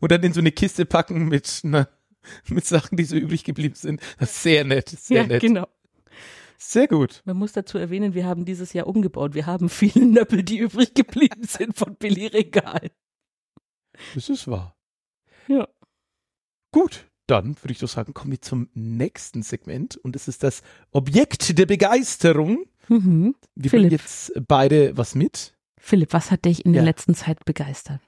Und 0.00 0.10
dann 0.12 0.22
in 0.22 0.32
so 0.32 0.40
eine 0.40 0.52
Kiste 0.52 0.84
packen 0.84 1.28
mit, 1.28 1.60
einer, 1.64 1.88
mit 2.48 2.66
Sachen, 2.66 2.96
die 2.96 3.04
so 3.04 3.16
übrig 3.16 3.44
geblieben 3.44 3.74
sind. 3.76 4.00
Sehr 4.20 4.64
nett, 4.64 4.88
sehr 4.90 5.22
Ja, 5.22 5.26
nett. 5.26 5.40
genau. 5.40 5.68
Sehr 6.58 6.88
gut. 6.88 7.22
Man 7.24 7.36
muss 7.36 7.52
dazu 7.52 7.78
erwähnen, 7.78 8.14
wir 8.14 8.26
haben 8.26 8.44
dieses 8.44 8.72
Jahr 8.72 8.86
umgebaut. 8.86 9.34
Wir 9.34 9.46
haben 9.46 9.68
viele 9.68 10.04
Nöppel, 10.06 10.42
die 10.42 10.58
übrig 10.58 10.94
geblieben 10.94 11.42
sind 11.46 11.76
von 11.76 11.96
Billy 11.96 12.26
Regal. 12.26 12.90
Das 14.14 14.28
ist 14.28 14.48
wahr. 14.48 14.76
Ja. 15.48 15.68
Gut, 16.72 17.06
dann 17.26 17.56
würde 17.62 17.72
ich 17.72 17.78
doch 17.78 17.88
sagen, 17.88 18.14
kommen 18.14 18.30
wir 18.32 18.40
zum 18.42 18.68
nächsten 18.74 19.42
Segment 19.42 19.96
und 19.96 20.14
es 20.16 20.28
ist 20.28 20.42
das 20.42 20.62
Objekt 20.92 21.58
der 21.58 21.66
Begeisterung. 21.66 22.66
Mhm. 22.88 23.34
Wir 23.54 23.70
Philipp. 23.70 23.88
bringen 23.88 23.90
jetzt 23.90 24.32
beide 24.46 24.96
was 24.96 25.14
mit, 25.14 25.54
Philipp, 25.78 26.12
was 26.12 26.30
hat 26.30 26.44
dich 26.44 26.64
in 26.64 26.72
Ja. 26.74 26.78
der 26.80 26.84
letzten 26.86 27.14
Zeit 27.14 27.44
begeistert? 27.44 28.00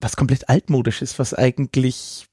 was 0.00 0.14
komplett 0.14 0.48
altmodisch 0.48 1.02
ist, 1.02 1.18
was 1.18 1.34
eigentlich 1.34 2.28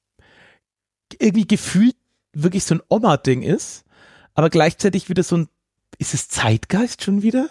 irgendwie 1.19 1.47
gefühlt 1.47 1.95
wirklich 2.33 2.63
so 2.63 2.75
ein 2.75 2.81
Oma-Ding 2.89 3.41
ist, 3.41 3.85
aber 4.35 4.51
gleichzeitig 4.51 5.09
wieder 5.09 5.23
so 5.23 5.37
ein, 5.37 5.47
ist 5.97 6.13
es 6.13 6.27
Zeitgeist 6.27 7.03
schon 7.03 7.23
wieder? 7.23 7.49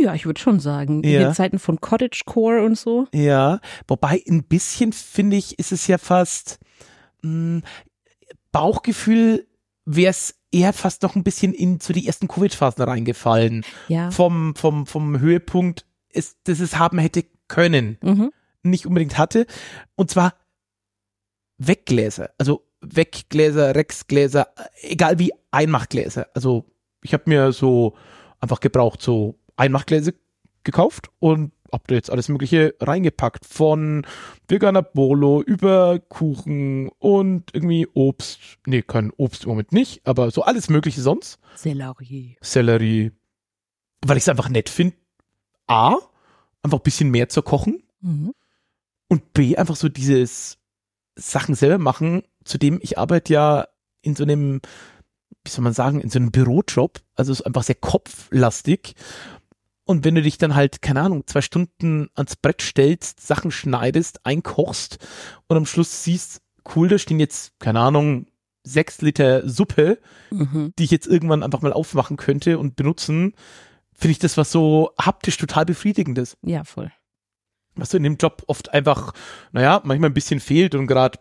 Ja, 0.00 0.14
ich 0.14 0.24
würde 0.24 0.40
schon 0.40 0.60
sagen. 0.60 1.02
In 1.04 1.10
Ja. 1.10 1.24
den 1.24 1.34
Zeiten 1.34 1.58
von 1.58 1.78
Cottagecore 1.80 2.64
und 2.64 2.78
so. 2.78 3.06
Ja, 3.12 3.60
wobei 3.86 4.22
ein 4.26 4.44
bisschen 4.44 4.92
finde 4.94 5.36
ich, 5.36 5.58
ist 5.58 5.72
es 5.72 5.86
ja 5.88 5.98
fast, 5.98 6.58
mh, 7.24 7.62
Bauchgefühl 8.52 9.46
wäre 9.84 10.10
es 10.10 10.36
eher 10.50 10.72
fast 10.72 11.02
noch 11.02 11.16
ein 11.16 11.24
bisschen 11.24 11.52
in 11.52 11.80
zu 11.80 11.92
die 11.92 12.06
ersten 12.06 12.28
Covid-Phasen 12.28 12.84
reingefallen. 12.84 13.64
Ja. 13.88 14.10
Vom, 14.10 14.54
vom, 14.54 14.86
vom 14.86 15.18
Höhepunkt, 15.18 15.86
ist, 16.08 16.38
das 16.44 16.60
es 16.60 16.78
haben 16.78 16.98
hätte 16.98 17.24
können, 17.48 17.98
Mhm. 18.02 18.30
nicht 18.62 18.86
unbedingt 18.86 19.18
hatte. 19.18 19.46
Und 19.96 20.10
zwar 20.10 20.34
Weggläser. 21.58 22.30
Also 22.38 22.66
Weggläser, 22.80 23.74
Rexgläser, 23.74 24.48
egal 24.82 25.18
wie 25.18 25.32
Einmachgläser. 25.50 26.28
Also 26.34 26.66
ich 27.02 27.12
habe 27.12 27.24
mir 27.26 27.52
so 27.52 27.96
einfach 28.40 28.60
gebraucht, 28.60 29.02
so 29.02 29.38
Einmachgläser 29.56 30.12
gekauft 30.62 31.10
und 31.18 31.52
jetzt 31.88 32.10
alles 32.10 32.28
Mögliche 32.28 32.74
reingepackt. 32.80 33.44
Von 33.44 34.06
veganer 34.48 34.82
Bolo 34.82 35.42
über 35.42 35.98
Kuchen 35.98 36.88
und 36.98 37.54
irgendwie 37.54 37.86
Obst. 37.94 38.40
Nee, 38.66 38.82
kein 38.82 39.10
Obst 39.16 39.44
im 39.44 39.50
Moment 39.50 39.72
nicht, 39.72 40.06
aber 40.06 40.30
so 40.30 40.42
alles 40.42 40.68
Mögliche 40.68 41.00
sonst. 41.00 41.38
Sellerie. 41.54 42.36
Sellerie. 42.40 43.12
Weil 44.04 44.16
ich 44.16 44.24
es 44.24 44.28
einfach 44.28 44.48
nett 44.48 44.68
finde. 44.68 44.96
A, 45.66 45.96
einfach 46.62 46.78
ein 46.78 46.84
bisschen 46.84 47.10
mehr 47.10 47.28
zu 47.28 47.42
kochen. 47.42 47.82
Mhm. 48.00 48.34
Und 49.08 49.32
B, 49.32 49.56
einfach 49.56 49.76
so 49.76 49.88
dieses 49.88 50.58
Sachen 51.16 51.54
selber 51.54 51.78
machen, 51.78 52.22
zudem 52.44 52.78
ich 52.82 52.98
arbeite 52.98 53.32
ja 53.32 53.68
in 54.02 54.16
so 54.16 54.24
einem, 54.24 54.60
wie 55.44 55.50
soll 55.50 55.64
man 55.64 55.72
sagen, 55.72 56.00
in 56.00 56.10
so 56.10 56.18
einem 56.18 56.30
Bürojob, 56.30 57.00
also 57.14 57.32
es 57.32 57.40
ist 57.40 57.46
einfach 57.46 57.62
sehr 57.62 57.76
kopflastig. 57.76 58.94
Und 59.84 60.04
wenn 60.04 60.14
du 60.14 60.22
dich 60.22 60.38
dann 60.38 60.54
halt, 60.54 60.80
keine 60.82 61.02
Ahnung, 61.02 61.26
zwei 61.26 61.42
Stunden 61.42 62.08
ans 62.14 62.36
Brett 62.36 62.62
stellst, 62.62 63.20
Sachen 63.20 63.50
schneidest, 63.50 64.24
einkochst 64.24 64.98
und 65.46 65.56
am 65.56 65.66
Schluss 65.66 66.04
siehst, 66.04 66.40
cool, 66.74 66.88
da 66.88 66.98
stehen 66.98 67.20
jetzt, 67.20 67.52
keine 67.58 67.80
Ahnung, 67.80 68.26
sechs 68.62 69.02
Liter 69.02 69.46
Suppe, 69.46 69.98
Mhm. 70.30 70.72
die 70.78 70.84
ich 70.84 70.90
jetzt 70.90 71.06
irgendwann 71.06 71.42
einfach 71.42 71.60
mal 71.60 71.72
aufmachen 71.74 72.16
könnte 72.16 72.58
und 72.58 72.76
benutzen, 72.76 73.34
finde 73.92 74.12
ich 74.12 74.18
das 74.18 74.38
was 74.38 74.50
so 74.50 74.92
haptisch 74.98 75.36
total 75.36 75.66
befriedigendes 75.66 76.38
Ja, 76.42 76.64
voll. 76.64 76.90
was 77.76 77.90
so 77.90 77.98
in 77.98 78.04
dem 78.04 78.16
Job 78.16 78.42
oft 78.46 78.72
einfach, 78.72 79.12
naja, 79.52 79.82
manchmal 79.84 80.08
ein 80.10 80.14
bisschen 80.14 80.40
fehlt 80.40 80.74
und 80.74 80.86
gerade 80.86 81.18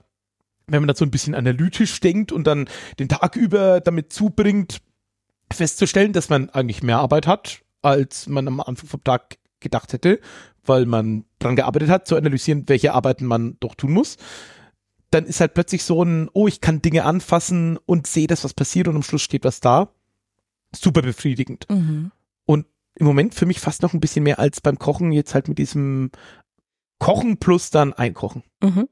wenn 0.68 0.82
man 0.82 0.88
dann 0.88 0.96
so 0.96 1.04
ein 1.04 1.12
bisschen 1.12 1.36
analytisch 1.36 2.00
denkt 2.00 2.32
und 2.32 2.46
dann 2.48 2.70
den 2.98 3.10
Tag 3.10 3.36
über 3.36 3.82
damit 3.82 4.14
zubringt, 4.14 4.80
festzustellen, 5.52 6.14
dass 6.14 6.30
man 6.30 6.50
eigentlich 6.50 6.82
mehr 6.82 7.00
Arbeit 7.00 7.28
hat, 7.28 7.60
als 7.84 8.28
man 8.28 8.48
am 8.48 8.60
Anfang 8.60 8.88
vom 8.88 9.04
Tag 9.04 9.38
gedacht 9.60 9.94
hätte, 9.94 10.20
weil 10.66 10.86
man 10.86 11.26
dran 11.40 11.56
gearbeitet 11.56 11.90
hat, 11.90 12.08
zu 12.08 12.16
analysieren, 12.16 12.68
welche 12.68 12.94
Arbeiten 12.94 13.26
man 13.26 13.58
doch 13.60 13.76
tun 13.76 13.92
muss. 13.92 14.18
Dann 15.12 15.26
ist 15.26 15.40
halt 15.40 15.54
plötzlich 15.54 15.84
so 15.84 16.04
ein, 16.04 16.30
oh, 16.34 16.48
ich 16.48 16.62
kann 16.62 16.82
Dinge 16.82 17.06
anfassen 17.06 17.78
und 17.86 18.08
sehe, 18.08 18.28
dass 18.28 18.44
was 18.44 18.54
passiert 18.54 18.88
und 18.88 18.96
am 18.96 19.04
Schluss 19.04 19.22
steht 19.22 19.44
was 19.44 19.60
da. 19.60 19.90
Super 20.76 21.04
befriedigend. 21.04 21.68
Mhm. 21.70 22.12
Und 22.46 22.66
im 22.96 23.06
Moment 23.06 23.36
für 23.36 23.46
mich 23.46 23.60
fast 23.60 23.84
noch 23.84 23.94
ein 23.94 24.00
bisschen 24.00 24.24
mehr 24.24 24.40
als 24.40 24.62
beim 24.62 24.80
Kochen, 24.80 25.12
jetzt 25.12 25.34
halt 25.36 25.48
mit 25.48 25.60
diesem 25.60 26.12
Kochen 27.00 27.38
plus 27.38 27.70
dann 27.70 27.94
Einkochen. 27.94 28.44
Mhm. 28.62 28.88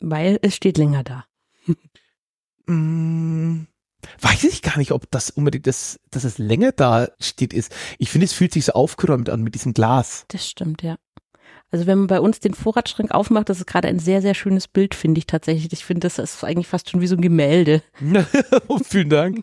Weil 0.00 0.38
es 0.42 0.56
steht 0.56 0.78
länger 0.78 1.04
da. 1.04 1.24
Mm, 2.66 3.66
weiß 4.20 4.44
ich 4.44 4.62
gar 4.62 4.78
nicht, 4.78 4.92
ob 4.92 5.10
das 5.10 5.30
unbedingt 5.30 5.66
das, 5.66 5.98
dass 6.10 6.24
es 6.24 6.38
länger 6.38 6.72
da 6.72 7.08
steht 7.20 7.52
ist. 7.52 7.74
Ich 7.98 8.10
finde, 8.10 8.26
es 8.26 8.32
fühlt 8.32 8.52
sich 8.52 8.66
so 8.66 8.72
aufgeräumt 8.72 9.30
an 9.30 9.42
mit 9.42 9.54
diesem 9.54 9.74
Glas. 9.74 10.24
Das 10.28 10.48
stimmt, 10.48 10.82
ja. 10.82 10.96
Also 11.74 11.86
wenn 11.86 11.98
man 11.98 12.06
bei 12.06 12.20
uns 12.20 12.38
den 12.38 12.54
Vorratsschrank 12.54 13.10
aufmacht, 13.10 13.48
das 13.48 13.58
ist 13.58 13.66
gerade 13.66 13.88
ein 13.88 13.98
sehr, 13.98 14.22
sehr 14.22 14.34
schönes 14.34 14.68
Bild, 14.68 14.94
finde 14.94 15.18
ich 15.18 15.26
tatsächlich. 15.26 15.72
Ich 15.72 15.84
finde, 15.84 16.06
das 16.06 16.20
ist 16.20 16.44
eigentlich 16.44 16.68
fast 16.68 16.88
schon 16.88 17.00
wie 17.00 17.08
so 17.08 17.16
ein 17.16 17.20
Gemälde. 17.20 17.82
Vielen 18.84 19.08
Dank. 19.08 19.40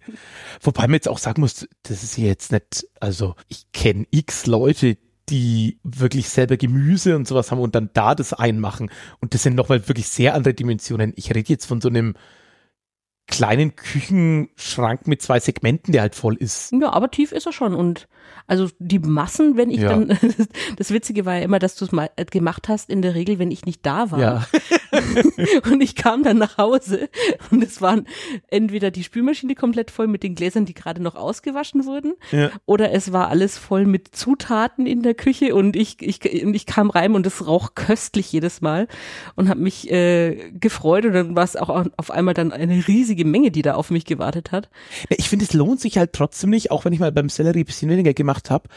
Wobei 0.61 0.83
man 0.83 0.93
jetzt 0.93 1.09
auch 1.09 1.17
sagen 1.17 1.41
muss, 1.41 1.67
das 1.83 2.03
ist 2.03 2.17
jetzt 2.17 2.53
nicht, 2.53 2.87
also 3.01 3.35
ich 3.49 3.65
kenne 3.73 4.05
x 4.11 4.45
Leute, 4.45 4.97
die 5.27 5.79
wirklich 5.83 6.29
selber 6.29 6.55
Gemüse 6.55 7.17
und 7.17 7.27
sowas 7.27 7.51
haben 7.51 7.59
und 7.59 7.75
dann 7.75 7.89
da 7.93 8.15
das 8.15 8.31
einmachen. 8.31 8.91
Und 9.19 9.33
das 9.33 9.43
sind 9.43 9.55
nochmal 9.55 9.87
wirklich 9.89 10.07
sehr 10.07 10.33
andere 10.33 10.53
Dimensionen. 10.53 11.11
Ich 11.17 11.35
rede 11.35 11.49
jetzt 11.49 11.65
von 11.65 11.81
so 11.81 11.89
einem 11.89 12.15
kleinen 13.27 13.75
Küchenschrank 13.75 15.07
mit 15.07 15.21
zwei 15.21 15.39
Segmenten, 15.39 15.91
der 15.93 16.01
halt 16.01 16.15
voll 16.15 16.35
ist. 16.35 16.71
Ja, 16.73 16.91
aber 16.91 17.09
tief 17.11 17.31
ist 17.31 17.45
er 17.45 17.53
schon. 17.53 17.73
Und 17.75 18.07
also 18.47 18.67
die 18.79 18.99
Massen, 18.99 19.55
wenn 19.57 19.69
ich 19.71 19.79
Ja. 19.81 19.89
dann, 19.89 20.17
das 20.77 20.91
Witzige 20.91 21.25
war 21.25 21.35
ja 21.37 21.41
immer, 21.43 21.59
dass 21.59 21.75
du 21.75 21.85
es 21.85 21.91
mal 21.91 22.09
äh, 22.17 22.25
gemacht 22.25 22.67
hast, 22.67 22.89
in 22.89 23.01
der 23.01 23.15
Regel, 23.15 23.39
wenn 23.39 23.51
ich 23.51 23.65
nicht 23.65 23.85
da 23.85 24.11
war. 24.11 24.19
Ja. 24.19 24.47
Und 25.71 25.81
ich 25.81 25.95
kam 25.95 26.23
dann 26.23 26.37
nach 26.37 26.57
Hause 26.57 27.09
und 27.49 27.63
es 27.63 27.81
waren 27.81 28.05
entweder 28.49 28.91
die 28.91 29.03
Spülmaschine 29.05 29.55
komplett 29.55 29.89
voll 29.89 30.07
mit 30.07 30.21
den 30.21 30.35
Gläsern, 30.35 30.65
die 30.65 30.73
gerade 30.73 31.01
noch 31.01 31.15
ausgewaschen 31.15 31.85
wurden, 31.85 32.13
Ja. 32.31 32.51
oder 32.65 32.91
es 32.91 33.13
war 33.13 33.29
alles 33.29 33.57
voll 33.57 33.85
mit 33.85 34.09
Zutaten 34.13 34.85
in 34.85 35.01
der 35.01 35.13
Küche 35.13 35.55
und 35.55 35.77
ich, 35.77 36.01
ich, 36.01 36.23
ich 36.25 36.65
kam 36.65 36.89
rein 36.89 37.15
und 37.15 37.25
es 37.25 37.47
roch 37.47 37.73
köstlich 37.73 38.31
jedes 38.33 38.59
Mal 38.59 38.89
und 39.35 39.47
habe 39.47 39.61
mich 39.61 39.89
äh, 39.89 40.51
gefreut 40.51 41.05
und 41.05 41.13
dann 41.13 41.35
war 41.37 41.45
es 41.45 41.55
auch 41.55 41.69
auf 41.95 42.11
einmal 42.11 42.33
dann 42.33 42.51
eine 42.51 42.85
riesige 42.85 43.20
Menge, 43.23 43.51
die 43.51 43.61
da 43.61 43.75
auf 43.75 43.91
mich 43.91 44.05
gewartet 44.05 44.51
hat. 44.51 44.69
Ich 45.09 45.29
finde, 45.29 45.45
es 45.45 45.53
lohnt 45.53 45.79
sich 45.79 45.97
halt 45.97 46.13
trotzdem 46.13 46.49
nicht, 46.49 46.71
auch 46.71 46.85
wenn 46.85 46.93
ich 46.93 46.99
mal 46.99 47.11
beim 47.11 47.29
Sellerie 47.29 47.59
ein 47.61 47.65
bisschen 47.65 47.89
weniger 47.89 48.13
gemacht 48.13 48.49
habe, 48.49 48.67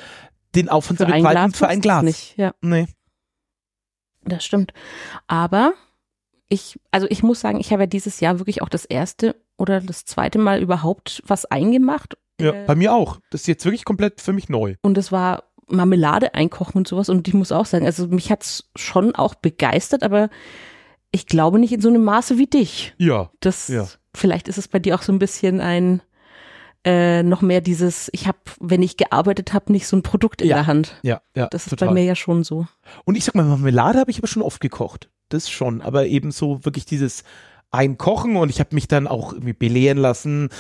den 0.55 0.69
Aufwand 0.69 0.99
zu 1.01 1.07
betreiben 1.07 1.53
für 1.53 1.69
ein 1.69 1.81
Glas. 1.81 2.03
Nicht. 2.05 2.37
Ja, 2.37 2.55
Nee. 2.61 2.87
das 4.25 4.45
stimmt. 4.45 4.73
Aber 5.27 5.75
ich, 6.49 6.79
also 6.91 7.07
ich 7.11 7.23
muss 7.23 7.41
sagen, 7.41 7.59
ich 7.61 7.73
habe 7.73 7.83
ja 7.83 7.87
dieses 7.87 8.21
Jahr 8.21 8.39
wirklich 8.39 8.63
auch 8.63 8.69
das 8.69 8.85
erste 8.85 9.37
oder 9.57 9.81
das 9.81 10.05
zweite 10.05 10.39
Mal 10.39 10.61
überhaupt 10.63 11.23
was 11.27 11.45
eingemacht. 11.47 12.17
Ja, 12.41 12.53
Äh, 12.53 12.65
bei 12.67 12.75
mir 12.75 12.93
auch. 12.95 13.19
Das 13.31 13.43
ist 13.43 13.47
jetzt 13.47 13.65
wirklich 13.65 13.85
komplett 13.85 14.21
für 14.21 14.33
mich 14.33 14.49
neu. 14.49 14.75
Und 14.83 14.99
es 14.99 15.11
war 15.13 15.45
Marmelade 15.67 16.35
einkochen 16.35 16.79
und 16.79 16.89
sowas. 16.89 17.09
Und 17.09 17.27
ich 17.29 17.35
muss 17.35 17.53
auch 17.53 17.67
sagen, 17.67 17.87
also 17.87 18.07
mich 18.09 18.31
hat's 18.31 18.71
schon 18.77 19.15
auch 19.15 19.35
begeistert, 19.35 20.03
aber 20.03 20.29
ich 21.11 21.27
glaube 21.27 21.59
nicht 21.59 21.73
in 21.73 21.81
so 21.81 21.89
einem 21.89 22.05
Maße 22.05 22.39
wie 22.39 22.47
dich. 22.47 22.95
Ja. 22.99 23.31
Das, 23.41 23.69
Ja. 23.69 23.87
Vielleicht 24.15 24.49
ist 24.49 24.59
es 24.59 24.69
bei 24.69 24.79
dir 24.79 24.95
auch 24.95 25.03
so 25.03 25.13
ein 25.13 25.19
bisschen 25.19 25.61
ein, 25.61 26.03
äh, 26.85 27.23
noch 27.23 27.41
mehr 27.43 27.61
dieses, 27.61 28.11
ich 28.13 28.27
habe, 28.27 28.39
wenn 28.61 28.83
ich 28.83 28.97
gearbeitet 28.97 29.53
habe, 29.53 29.73
nicht 29.73 29.87
so 29.87 29.97
ein 29.97 30.03
Produkt 30.03 30.43
in 30.43 30.49
Ja. 30.49 30.57
der 30.57 30.67
Hand. 30.67 30.97
Ja, 31.03 31.23
ja. 31.35 31.47
Das 31.49 31.65
ist 31.67 31.71
total. 31.71 31.89
bei 31.89 31.95
mir 31.95 32.05
ja 32.05 32.15
schon 32.15 32.45
so. 32.45 32.67
Und 33.05 33.17
ich 33.17 33.25
sag 33.25 33.35
mal, 33.35 33.45
Marmelade 33.45 33.99
habe 33.99 34.11
ich 34.11 34.19
aber 34.19 34.27
schon 34.27 34.43
oft 34.43 34.61
gekocht. 34.61 35.09
Das 35.31 35.49
schon. 35.49 35.81
Aber 35.81 36.07
eben 36.07 36.31
so 36.31 36.65
wirklich 36.65 36.85
dieses 36.85 37.25
Einkochen 37.71 38.37
und 38.37 38.51
ich 38.51 38.61
habe 38.61 38.75
mich 38.75 38.87
dann 38.87 39.07
auch 39.09 39.33
irgendwie 39.33 39.53
belehren 39.55 39.99
lassen, 39.99 40.51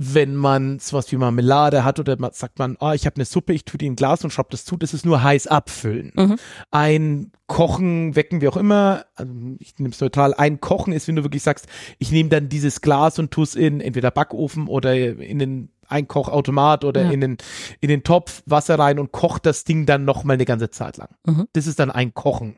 wenn 0.00 0.36
man 0.36 0.78
sowas 0.78 1.10
wie 1.10 1.16
Marmelade 1.16 1.84
hat 1.84 1.98
oder 1.98 2.16
man 2.18 2.30
sagt 2.32 2.58
man, 2.60 2.76
ah, 2.78 2.94
ich 2.94 3.04
habe 3.04 3.16
eine 3.16 3.24
Suppe, 3.24 3.52
ich 3.52 3.64
tue 3.64 3.78
die 3.78 3.86
in 3.86 3.92
ein 3.92 3.96
Glas 3.96 4.22
und 4.22 4.30
schraub 4.30 4.48
das 4.50 4.64
zu, 4.64 4.76
das 4.76 4.94
ist 4.94 5.04
nur 5.04 5.22
heiß 5.22 5.48
abfüllen. 5.48 6.12
Mhm. 6.14 6.36
Ein 6.70 7.32
Kochen, 7.48 8.14
wecken, 8.14 8.40
wie 8.40 8.48
auch 8.48 8.56
immer, 8.56 9.06
also 9.16 9.32
ich 9.58 9.76
nehme 9.78 9.90
es 9.90 10.00
neutral, 10.00 10.34
ein 10.34 10.60
Kochen 10.60 10.92
ist, 10.92 11.08
wenn 11.08 11.16
du 11.16 11.24
wirklich 11.24 11.42
sagst, 11.42 11.66
ich 11.98 12.12
nehme 12.12 12.28
dann 12.28 12.48
dieses 12.48 12.80
Glas 12.80 13.18
und 13.18 13.32
tue 13.32 13.42
es 13.44 13.56
in 13.56 13.80
entweder 13.80 14.10
Backofen 14.12 14.68
oder 14.68 14.94
in 14.94 15.38
den 15.40 15.70
Einkochautomat 15.88 16.84
oder 16.84 17.02
Ja. 17.04 17.10
in, 17.10 17.20
den, 17.20 17.36
in 17.80 17.88
den 17.88 18.04
Topf 18.04 18.42
Wasser 18.46 18.78
rein 18.78 18.98
und 18.98 19.10
kocht 19.10 19.46
das 19.46 19.64
Ding 19.64 19.84
dann 19.86 20.04
nochmal 20.04 20.34
eine 20.34 20.44
ganze 20.44 20.70
Zeit 20.70 20.96
lang. 20.96 21.08
Mhm. 21.26 21.48
Das 21.54 21.66
ist 21.66 21.78
dann 21.80 21.90
ein 21.90 22.14
Kochen. 22.14 22.56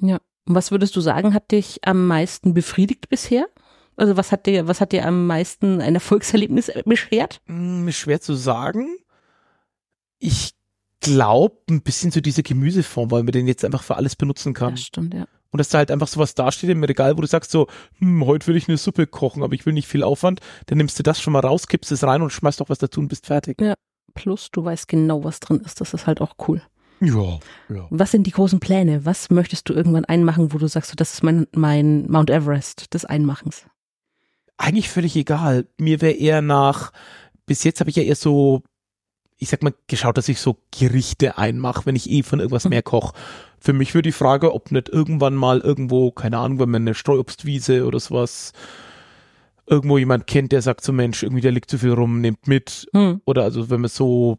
Ja. 0.00 0.18
Und 0.46 0.54
was 0.54 0.70
würdest 0.70 0.96
du 0.96 1.00
sagen, 1.02 1.34
hat 1.34 1.50
dich 1.50 1.80
am 1.84 2.06
meisten 2.06 2.54
befriedigt 2.54 3.08
bisher? 3.10 3.46
Also 4.00 4.16
was 4.16 4.32
hat 4.32 4.46
dir, 4.46 4.66
was 4.66 4.80
hat 4.80 4.92
dir 4.92 5.06
am 5.06 5.26
meisten 5.26 5.82
ein 5.82 5.94
Erfolgserlebnis 5.94 6.72
beschert? 6.86 7.42
Hm, 7.44 7.86
ist 7.86 7.98
schwer 7.98 8.18
zu 8.18 8.32
sagen. 8.32 8.96
Ich 10.18 10.54
glaube 11.00 11.58
ein 11.68 11.82
bisschen 11.82 12.10
zu 12.10 12.22
dieser 12.22 12.42
Gemüseform, 12.42 13.10
weil 13.10 13.24
man 13.24 13.32
den 13.32 13.46
jetzt 13.46 13.62
einfach 13.62 13.82
für 13.82 13.96
alles 13.96 14.16
benutzen 14.16 14.54
kann. 14.54 14.72
Das 14.72 14.84
stimmt, 14.84 15.12
ja. 15.12 15.26
Und 15.50 15.58
dass 15.58 15.68
da 15.68 15.78
halt 15.78 15.90
einfach 15.90 16.08
sowas 16.08 16.34
dasteht 16.34 16.70
im 16.70 16.82
Regal, 16.82 17.18
wo 17.18 17.20
du 17.20 17.26
sagst 17.26 17.50
so, 17.50 17.66
hm, 17.98 18.24
heute 18.24 18.46
will 18.46 18.56
ich 18.56 18.68
eine 18.68 18.78
Suppe 18.78 19.06
kochen, 19.06 19.42
aber 19.42 19.52
ich 19.52 19.66
will 19.66 19.74
nicht 19.74 19.86
viel 19.86 20.02
Aufwand, 20.02 20.40
dann 20.64 20.78
nimmst 20.78 20.98
du 20.98 21.02
das 21.02 21.20
schon 21.20 21.34
mal 21.34 21.40
raus, 21.40 21.66
kippst 21.66 21.92
es 21.92 22.02
rein 22.02 22.22
und 22.22 22.30
schmeißt 22.30 22.60
noch 22.60 22.70
was 22.70 22.78
dazu 22.78 23.00
und 23.00 23.08
bist 23.08 23.26
fertig. 23.26 23.58
Plus, 24.14 24.50
du 24.50 24.64
weißt 24.64 24.88
genau, 24.88 25.24
was 25.24 25.40
drin 25.40 25.60
ist. 25.60 25.82
Das 25.82 25.92
ist 25.92 26.06
halt 26.06 26.22
auch 26.22 26.36
cool. 26.48 26.62
Ja, 27.00 27.38
ja. 27.68 27.86
Was 27.90 28.12
sind 28.12 28.26
die 28.26 28.32
großen 28.32 28.60
Pläne? 28.60 29.04
Was 29.04 29.28
möchtest 29.28 29.68
du 29.68 29.74
irgendwann 29.74 30.06
einmachen, 30.06 30.54
wo 30.54 30.58
du 30.58 30.68
sagst, 30.68 30.90
so, 30.90 30.96
das 30.96 31.12
ist 31.12 31.22
mein, 31.22 31.46
mein 31.52 32.10
Mount 32.10 32.30
Everest 32.30 32.94
des 32.94 33.04
Einmachens? 33.04 33.66
Eigentlich 34.60 34.90
völlig 34.90 35.16
egal. 35.16 35.66
Mir 35.78 36.02
wäre 36.02 36.12
eher 36.12 36.42
nach, 36.42 36.92
bis 37.46 37.64
jetzt 37.64 37.80
habe 37.80 37.88
ich 37.88 37.96
ja 37.96 38.02
eher 38.02 38.14
so, 38.14 38.62
ich 39.38 39.48
sag 39.48 39.62
mal, 39.62 39.72
geschaut, 39.86 40.18
dass 40.18 40.28
ich 40.28 40.38
so 40.38 40.58
Gerichte 40.70 41.38
einmache, 41.38 41.86
wenn 41.86 41.96
ich 41.96 42.10
eh 42.10 42.22
von 42.22 42.40
irgendwas 42.40 42.68
mehr 42.68 42.82
koche. 42.82 43.14
Für 43.58 43.72
mich 43.72 43.94
wäre 43.94 44.02
die 44.02 44.12
Frage, 44.12 44.52
ob 44.52 44.70
nicht 44.70 44.90
irgendwann 44.90 45.34
mal 45.34 45.60
irgendwo, 45.60 46.10
keine 46.10 46.36
Ahnung, 46.36 46.58
wenn 46.58 46.68
man 46.68 46.82
eine 46.82 46.94
Streuobstwiese 46.94 47.86
oder 47.86 47.98
sowas, 48.00 48.52
irgendwo 49.66 49.96
jemand 49.96 50.26
kennt, 50.26 50.52
der 50.52 50.60
sagt 50.60 50.84
so, 50.84 50.92
Mensch, 50.92 51.22
irgendwie 51.22 51.40
der 51.40 51.52
liegt 51.52 51.70
zu 51.70 51.78
viel 51.78 51.92
rum, 51.92 52.20
nehmt 52.20 52.46
mit. 52.46 52.86
Hm. 52.92 53.22
Oder 53.24 53.44
also 53.44 53.70
wenn 53.70 53.80
man 53.80 53.88
so, 53.88 54.36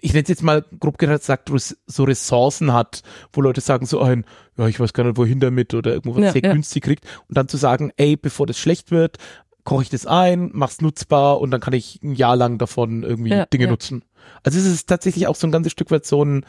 ich 0.00 0.12
nenne 0.12 0.22
es 0.24 0.28
jetzt 0.28 0.42
mal 0.42 0.64
grob 0.78 0.98
gesagt, 0.98 1.50
so 1.86 2.04
Ressourcen 2.04 2.72
hat, 2.72 3.02
wo 3.32 3.40
Leute 3.40 3.60
sagen 3.60 3.86
so 3.86 4.00
ein, 4.00 4.24
ja, 4.56 4.68
ich 4.68 4.78
weiß 4.78 4.92
gar 4.92 5.04
nicht, 5.04 5.16
wohin 5.16 5.40
damit 5.40 5.74
oder 5.74 5.92
irgendwo 5.92 6.16
was 6.16 6.24
Ja, 6.24 6.32
sehr 6.32 6.42
ja. 6.42 6.52
günstig 6.52 6.84
kriegt. 6.84 7.04
Und 7.28 7.36
dann 7.36 7.48
zu 7.48 7.56
sagen, 7.56 7.92
ey, 7.96 8.16
bevor 8.16 8.46
das 8.46 8.58
schlecht 8.58 8.90
wird, 8.90 9.16
koche 9.64 9.82
ich 9.82 9.88
das 9.90 10.06
ein, 10.06 10.50
mach's 10.52 10.80
nutzbar 10.80 11.40
und 11.40 11.50
dann 11.50 11.60
kann 11.60 11.72
ich 11.74 12.00
ein 12.02 12.14
Jahr 12.14 12.36
lang 12.36 12.58
davon 12.58 13.02
irgendwie 13.02 13.30
Ja, 13.30 13.46
Dinge 13.46 13.66
nutzen. 13.68 14.04
Also 14.42 14.58
es 14.58 14.66
ist 14.66 14.88
tatsächlich 14.88 15.26
auch 15.26 15.36
so 15.36 15.46
ein 15.46 15.52
ganzes 15.52 15.72
Stück 15.72 15.90
weit 15.90 16.06
so 16.06 16.24
ein 16.24 16.44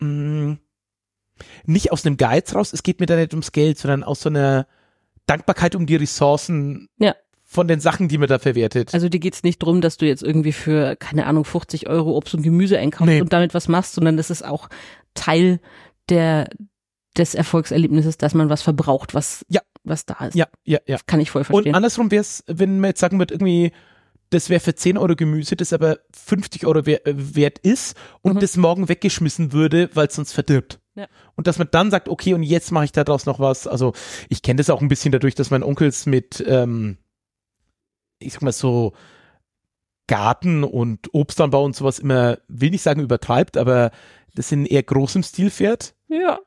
mh, 0.00 0.56
nicht 1.64 1.92
aus 1.92 2.04
einem 2.04 2.16
Geiz 2.16 2.54
raus, 2.54 2.72
es 2.72 2.82
geht 2.82 3.00
mir 3.00 3.06
da 3.06 3.16
nicht 3.16 3.32
ums 3.32 3.52
Geld, 3.52 3.78
sondern 3.78 4.02
aus 4.04 4.20
so 4.22 4.28
einer 4.28 4.66
Dankbarkeit 5.26 5.74
um 5.74 5.86
die 5.86 5.96
Ressourcen 5.96 6.88
Ja. 6.98 7.14
Von 7.52 7.66
den 7.66 7.80
Sachen, 7.80 8.06
die 8.06 8.16
man 8.16 8.28
da 8.28 8.38
verwertet. 8.38 8.94
Also 8.94 9.08
dir 9.08 9.18
geht's 9.18 9.42
nicht 9.42 9.58
drum, 9.60 9.80
dass 9.80 9.96
du 9.96 10.06
jetzt 10.06 10.22
irgendwie 10.22 10.52
für, 10.52 10.94
keine 10.94 11.26
Ahnung, 11.26 11.44
50 11.44 11.88
Euro 11.88 12.16
Obst 12.16 12.32
und 12.36 12.42
Gemüse 12.42 12.78
einkaufst 12.78 13.06
Nee. 13.12 13.20
und 13.20 13.32
damit 13.32 13.54
was 13.54 13.66
machst, 13.66 13.94
sondern 13.94 14.16
das 14.16 14.30
ist 14.30 14.44
auch 14.44 14.68
Teil 15.14 15.58
der, 16.08 16.48
des 17.18 17.34
Erfolgserlebnisses, 17.34 18.18
dass 18.18 18.34
man 18.34 18.50
was 18.50 18.62
verbraucht, 18.62 19.14
was, 19.14 19.44
Ja. 19.48 19.62
was 19.82 20.06
da 20.06 20.26
ist. 20.26 20.36
ja, 20.36 20.46
ja, 20.64 20.78
ja. 20.86 20.98
Kann 21.06 21.18
ich 21.18 21.32
voll 21.32 21.40
Und 21.40 21.46
verstehen. 21.46 21.74
andersrum 21.74 22.12
wäre 22.12 22.20
es, 22.20 22.44
wenn 22.46 22.78
man 22.78 22.90
jetzt 22.90 23.00
sagen 23.00 23.18
würde, 23.18 23.34
irgendwie, 23.34 23.72
das 24.30 24.48
wäre 24.48 24.60
für 24.60 24.76
10 24.76 24.96
Euro 24.96 25.16
Gemüse, 25.16 25.56
das 25.56 25.72
aber 25.72 25.98
50 26.16 26.66
Euro 26.66 26.78
äh, 26.88 27.00
wert 27.04 27.58
ist 27.58 27.96
und 28.22 28.34
Mhm. 28.36 28.38
das 28.40 28.56
morgen 28.58 28.88
weggeschmissen 28.88 29.52
würde, 29.52 29.90
weil 29.94 30.06
es 30.06 30.14
sonst 30.14 30.32
verdirbt. 30.34 30.78
Ja. 30.94 31.08
Und 31.34 31.48
dass 31.48 31.58
man 31.58 31.66
dann 31.72 31.90
sagt, 31.90 32.08
okay, 32.08 32.32
und 32.34 32.44
jetzt 32.44 32.70
mache 32.70 32.84
ich 32.84 32.92
daraus 32.92 33.26
noch 33.26 33.40
was. 33.40 33.66
Also 33.66 33.92
ich 34.28 34.42
kenne 34.42 34.58
das 34.58 34.70
auch 34.70 34.80
ein 34.82 34.88
bisschen 34.88 35.10
dadurch, 35.10 35.34
dass 35.34 35.50
mein 35.50 35.64
Onkels 35.64 36.06
mit, 36.06 36.44
ähm, 36.46 36.96
ich 38.20 38.32
sag 38.34 38.42
mal 38.42 38.52
so, 38.52 38.92
Garten 40.06 40.64
und 40.64 41.12
Obstanbau 41.14 41.64
und 41.64 41.74
sowas 41.76 41.98
immer, 41.98 42.38
will 42.48 42.70
nicht 42.70 42.82
sagen 42.82 43.00
übertreibt, 43.00 43.56
aber 43.56 43.90
das 44.34 44.50
in 44.52 44.66
eher 44.66 44.82
großem 44.82 45.22
Stil 45.22 45.50
fährt. 45.50 45.94
ja. 46.08 46.38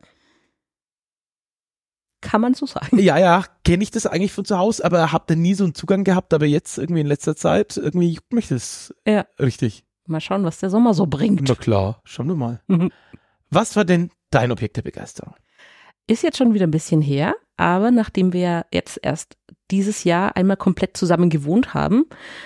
Kann 2.22 2.40
man 2.40 2.54
so 2.54 2.66
sagen. 2.66 2.98
Ja, 3.00 3.18
ja, 3.18 3.44
kenne 3.66 3.84
ich 3.84 3.92
das 3.92 4.06
eigentlich 4.06 4.32
von 4.32 4.46
zu 4.46 4.58
Hause, 4.58 4.86
aber 4.86 5.12
habe 5.12 5.26
da 5.28 5.36
nie 5.36 5.56
so 5.56 5.66
einen 5.66 5.76
Zugang 5.76 6.06
gehabt, 6.06 6.34
aber 6.34 6.46
jetzt 6.46 6.78
irgendwie 6.78 7.02
in 7.02 7.08
letzter 7.08 7.36
Zeit, 7.36 7.76
irgendwie 7.76 8.12
juckt 8.14 8.32
mich 8.32 8.48
das 8.48 8.94
Ja. 9.06 9.26
richtig. 9.40 9.84
Mal 10.08 10.22
schauen, 10.22 10.46
was 10.46 10.58
der 10.60 10.70
Sommer 10.70 10.94
so 10.94 11.06
bringt. 11.06 11.48
Na 11.50 11.56
klar, 11.56 12.00
schauen 12.06 12.28
wir 12.30 12.36
mal. 12.36 12.62
Mhm. 12.68 12.92
Was 13.50 13.76
war 13.76 13.84
denn 13.84 14.10
dein 14.30 14.54
Objekt 14.54 14.78
der 14.78 14.84
Begeisterung? 14.84 15.34
Ist 16.08 16.24
jetzt 16.24 16.38
schon 16.38 16.54
wieder 16.54 16.68
ein 16.68 16.72
bisschen 16.72 17.02
her, 17.02 17.36
aber 17.56 17.90
nachdem 17.92 18.34
wir 18.34 18.66
jetzt 18.74 19.00
erst 19.02 19.38
dieses 19.72 20.04
Jahr 20.04 20.36
einmal 20.36 20.58
komplett 20.58 20.98
zusammen 20.98 21.30
gewohnt 21.30 21.74
haben, 21.74 22.06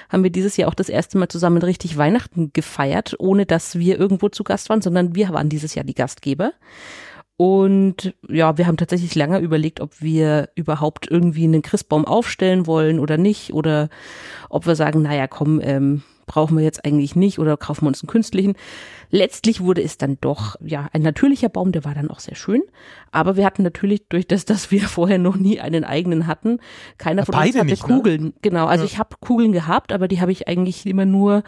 haben 0.10 0.24
wir 0.24 0.30
dieses 0.30 0.58
Jahr 0.58 0.70
auch 0.70 0.76
das 0.76 0.90
erste 0.90 1.18
Mal 1.18 1.28
zusammen 1.28 1.62
richtig 1.62 1.98
Weihnachten 1.98 2.54
gefeiert, 2.54 3.16
ohne 3.18 3.46
dass 3.46 3.80
wir 3.80 4.00
irgendwo 4.00 4.30
zu 4.30 4.44
Gast 4.44 4.70
waren, 4.70 4.82
sondern 4.82 5.16
wir 5.16 5.30
waren 5.30 5.50
dieses 5.50 5.74
Jahr 5.74 5.86
die 5.86 5.96
Gastgeber. 5.96 6.54
Und 7.36 8.16
ja, 8.28 8.58
wir 8.58 8.68
haben 8.68 8.78
tatsächlich 8.78 9.14
lange 9.16 9.40
überlegt, 9.40 9.80
ob 9.80 10.02
wir 10.02 10.50
überhaupt 10.56 11.10
irgendwie 11.10 11.44
einen 11.44 11.62
Christbaum 11.62 12.06
aufstellen 12.06 12.66
wollen 12.68 13.00
oder 13.00 13.18
nicht, 13.18 13.54
oder 13.54 13.90
ob 14.50 14.66
wir 14.66 14.76
sagen, 14.76 15.02
naja, 15.02 15.28
komm, 15.28 15.60
ähm, 15.62 16.04
brauchen 16.28 16.56
wir 16.58 16.64
jetzt 16.64 16.86
eigentlich 16.86 17.16
nicht 17.16 17.40
oder 17.40 17.58
kaufen 17.58 17.86
wir 17.86 17.88
uns 17.88 18.04
einen 18.04 18.10
künstlichen. 18.10 18.54
Letztlich 19.10 19.62
wurde 19.62 19.82
es 19.82 19.98
dann 19.98 20.18
doch, 20.22 20.58
ja, 20.64 20.88
ein 20.94 21.02
natürlicher 21.02 21.50
Baum, 21.50 21.72
der 21.72 21.86
war 21.86 21.96
dann 21.96 22.12
auch 22.12 22.20
sehr 22.20 22.36
schön. 22.36 22.62
Aber 23.12 23.36
wir 23.38 23.46
hatten 23.46 23.64
natürlich 23.64 24.08
durch 24.10 24.28
das, 24.28 24.46
dass 24.46 24.70
wir 24.70 24.82
vorher 24.88 25.18
noch 25.18 25.38
nie 25.38 25.60
einen 25.60 25.84
eigenen 25.84 26.28
hatten, 26.28 26.60
keiner 27.00 27.26
von 27.26 27.34
uns 27.34 27.44
Beide 27.46 27.60
hatte 27.60 27.70
nicht, 27.72 27.88
ne? 27.88 27.96
Kugeln. 27.96 28.34
Genau, 28.44 28.68
also 28.68 28.84
Ja. 28.84 28.90
ich 28.92 29.00
habe 29.00 29.16
Kugeln 29.20 29.54
gehabt, 29.54 29.92
aber 29.92 30.08
die 30.08 30.22
habe 30.22 30.32
ich 30.32 30.48
eigentlich 30.48 30.86
immer 30.86 31.06
nur 31.06 31.44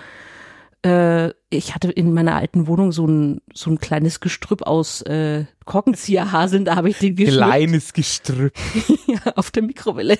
äh, 0.86 1.32
ich 1.50 1.76
hatte 1.76 1.92
in 1.92 2.14
meiner 2.14 2.36
alten 2.36 2.68
Wohnung 2.68 2.92
so 2.94 3.06
ein, 3.06 3.42
so 3.54 3.70
ein 3.70 3.80
kleines 3.80 4.22
Gestrüpp 4.22 4.62
aus 4.62 5.02
äh, 5.02 5.44
Korkenzieherhaseln, 5.66 6.64
da 6.64 6.78
habe 6.78 6.90
ich 6.90 7.00
den 7.00 7.16
geschnitten 7.18 7.44
Kleines 7.44 7.92
Gestrüpp. 7.92 8.54
ja, 9.08 9.34
auf 9.36 9.52
der 9.52 9.64
Mikrowelle. 9.64 10.18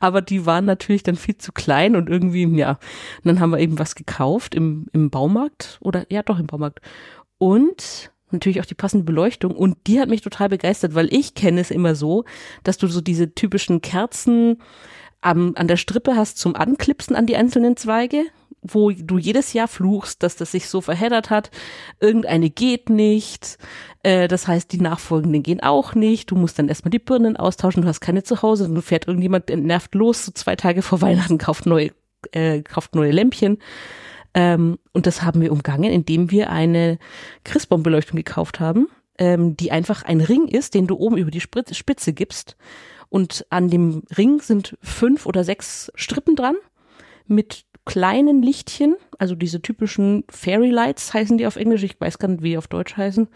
Aber 0.00 0.20
die 0.20 0.46
waren 0.46 0.64
natürlich 0.64 1.02
dann 1.02 1.16
viel 1.16 1.36
zu 1.38 1.52
klein 1.52 1.96
und 1.96 2.08
irgendwie, 2.08 2.44
ja. 2.56 2.72
Und 2.72 3.26
dann 3.26 3.40
haben 3.40 3.50
wir 3.50 3.58
eben 3.58 3.78
was 3.78 3.94
gekauft 3.94 4.54
im, 4.54 4.86
im 4.92 5.10
Baumarkt 5.10 5.78
oder 5.80 6.06
ja 6.10 6.22
doch 6.22 6.38
im 6.38 6.46
Baumarkt. 6.46 6.80
Und 7.38 8.12
natürlich 8.32 8.60
auch 8.60 8.66
die 8.66 8.74
passende 8.74 9.04
Beleuchtung. 9.04 9.54
Und 9.54 9.76
die 9.86 10.00
hat 10.00 10.08
mich 10.08 10.22
total 10.22 10.48
begeistert, 10.48 10.94
weil 10.94 11.12
ich 11.12 11.34
kenne 11.34 11.60
es 11.60 11.70
immer 11.70 11.94
so, 11.94 12.24
dass 12.64 12.78
du 12.78 12.86
so 12.86 13.00
diese 13.00 13.34
typischen 13.34 13.80
Kerzen 13.80 14.58
am, 15.20 15.52
an 15.56 15.68
der 15.68 15.76
Strippe 15.76 16.16
hast 16.16 16.38
zum 16.38 16.56
Anklipsen 16.56 17.14
an 17.14 17.26
die 17.26 17.36
einzelnen 17.36 17.76
Zweige, 17.76 18.24
wo 18.62 18.90
du 18.90 19.18
jedes 19.18 19.52
Jahr 19.52 19.68
fluchst, 19.68 20.22
dass 20.22 20.36
das 20.36 20.52
sich 20.52 20.68
so 20.68 20.80
verheddert 20.80 21.30
hat. 21.30 21.50
Irgendeine 22.00 22.48
geht 22.48 22.90
nicht. 22.90 23.58
Äh, 24.02 24.28
das 24.28 24.46
heißt, 24.46 24.72
die 24.72 24.80
nachfolgenden 24.80 25.42
gehen 25.42 25.60
auch 25.60 25.94
nicht. 25.94 26.30
Du 26.30 26.36
musst 26.36 26.58
dann 26.58 26.68
erstmal 26.68 26.90
die 26.90 27.00
Birnen 27.00 27.36
austauschen. 27.36 27.82
Du 27.82 27.88
hast 27.88 28.00
keine 28.00 28.22
zu 28.22 28.42
Hause. 28.42 28.68
Dann 28.68 28.82
fährt 28.82 29.08
irgendjemand 29.08 29.50
entnervt 29.50 29.94
los, 29.94 30.24
so 30.24 30.32
zwei 30.32 30.56
Tage 30.56 30.82
vor 30.82 31.00
Weihnachten, 31.00 31.38
kauft 31.38 31.66
neue, 31.66 31.90
äh, 32.30 32.62
kauft 32.62 32.94
neue 32.94 33.10
Lämpchen. 33.10 33.58
Ähm, 34.34 34.78
und 34.92 35.06
das 35.06 35.22
haben 35.22 35.40
wir 35.40 35.52
umgangen, 35.52 35.90
indem 35.90 36.30
wir 36.30 36.50
eine 36.50 36.98
Christbaumbeleuchtung 37.44 38.16
gekauft 38.16 38.60
haben, 38.60 38.86
ähm, 39.18 39.56
die 39.56 39.72
einfach 39.72 40.04
ein 40.04 40.20
Ring 40.20 40.46
ist, 40.46 40.74
den 40.74 40.86
du 40.86 40.96
oben 40.96 41.18
über 41.18 41.30
die 41.30 41.40
Spitze 41.40 42.12
gibst. 42.12 42.56
Und 43.08 43.44
an 43.50 43.68
dem 43.68 44.04
Ring 44.16 44.40
sind 44.40 44.78
fünf 44.80 45.26
oder 45.26 45.44
sechs 45.44 45.92
Strippen 45.96 46.34
dran 46.34 46.54
mit 47.26 47.66
kleinen 47.84 48.42
Lichtchen, 48.42 48.96
also 49.18 49.34
diese 49.34 49.60
typischen 49.60 50.24
Fairy 50.30 50.70
Lights 50.70 51.12
heißen 51.12 51.38
die 51.38 51.46
auf 51.46 51.56
Englisch, 51.56 51.82
ich 51.82 52.00
weiß 52.00 52.18
gar 52.18 52.28
nicht, 52.28 52.42
wie 52.42 52.50
die 52.50 52.58
auf 52.58 52.68
Deutsch 52.68 52.96
heißen. 52.96 53.28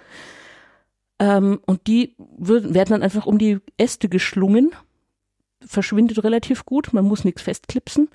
Ähm, 1.18 1.60
und 1.66 1.86
die 1.86 2.14
wird, 2.18 2.74
werden 2.74 2.90
dann 2.90 3.02
einfach 3.02 3.26
um 3.26 3.38
die 3.38 3.58
Äste 3.76 4.08
geschlungen, 4.08 4.70
verschwindet 5.64 6.22
relativ 6.22 6.64
gut, 6.64 6.92
man 6.92 7.04
muss 7.04 7.24
nichts 7.24 7.42
festklipsen. 7.42 8.08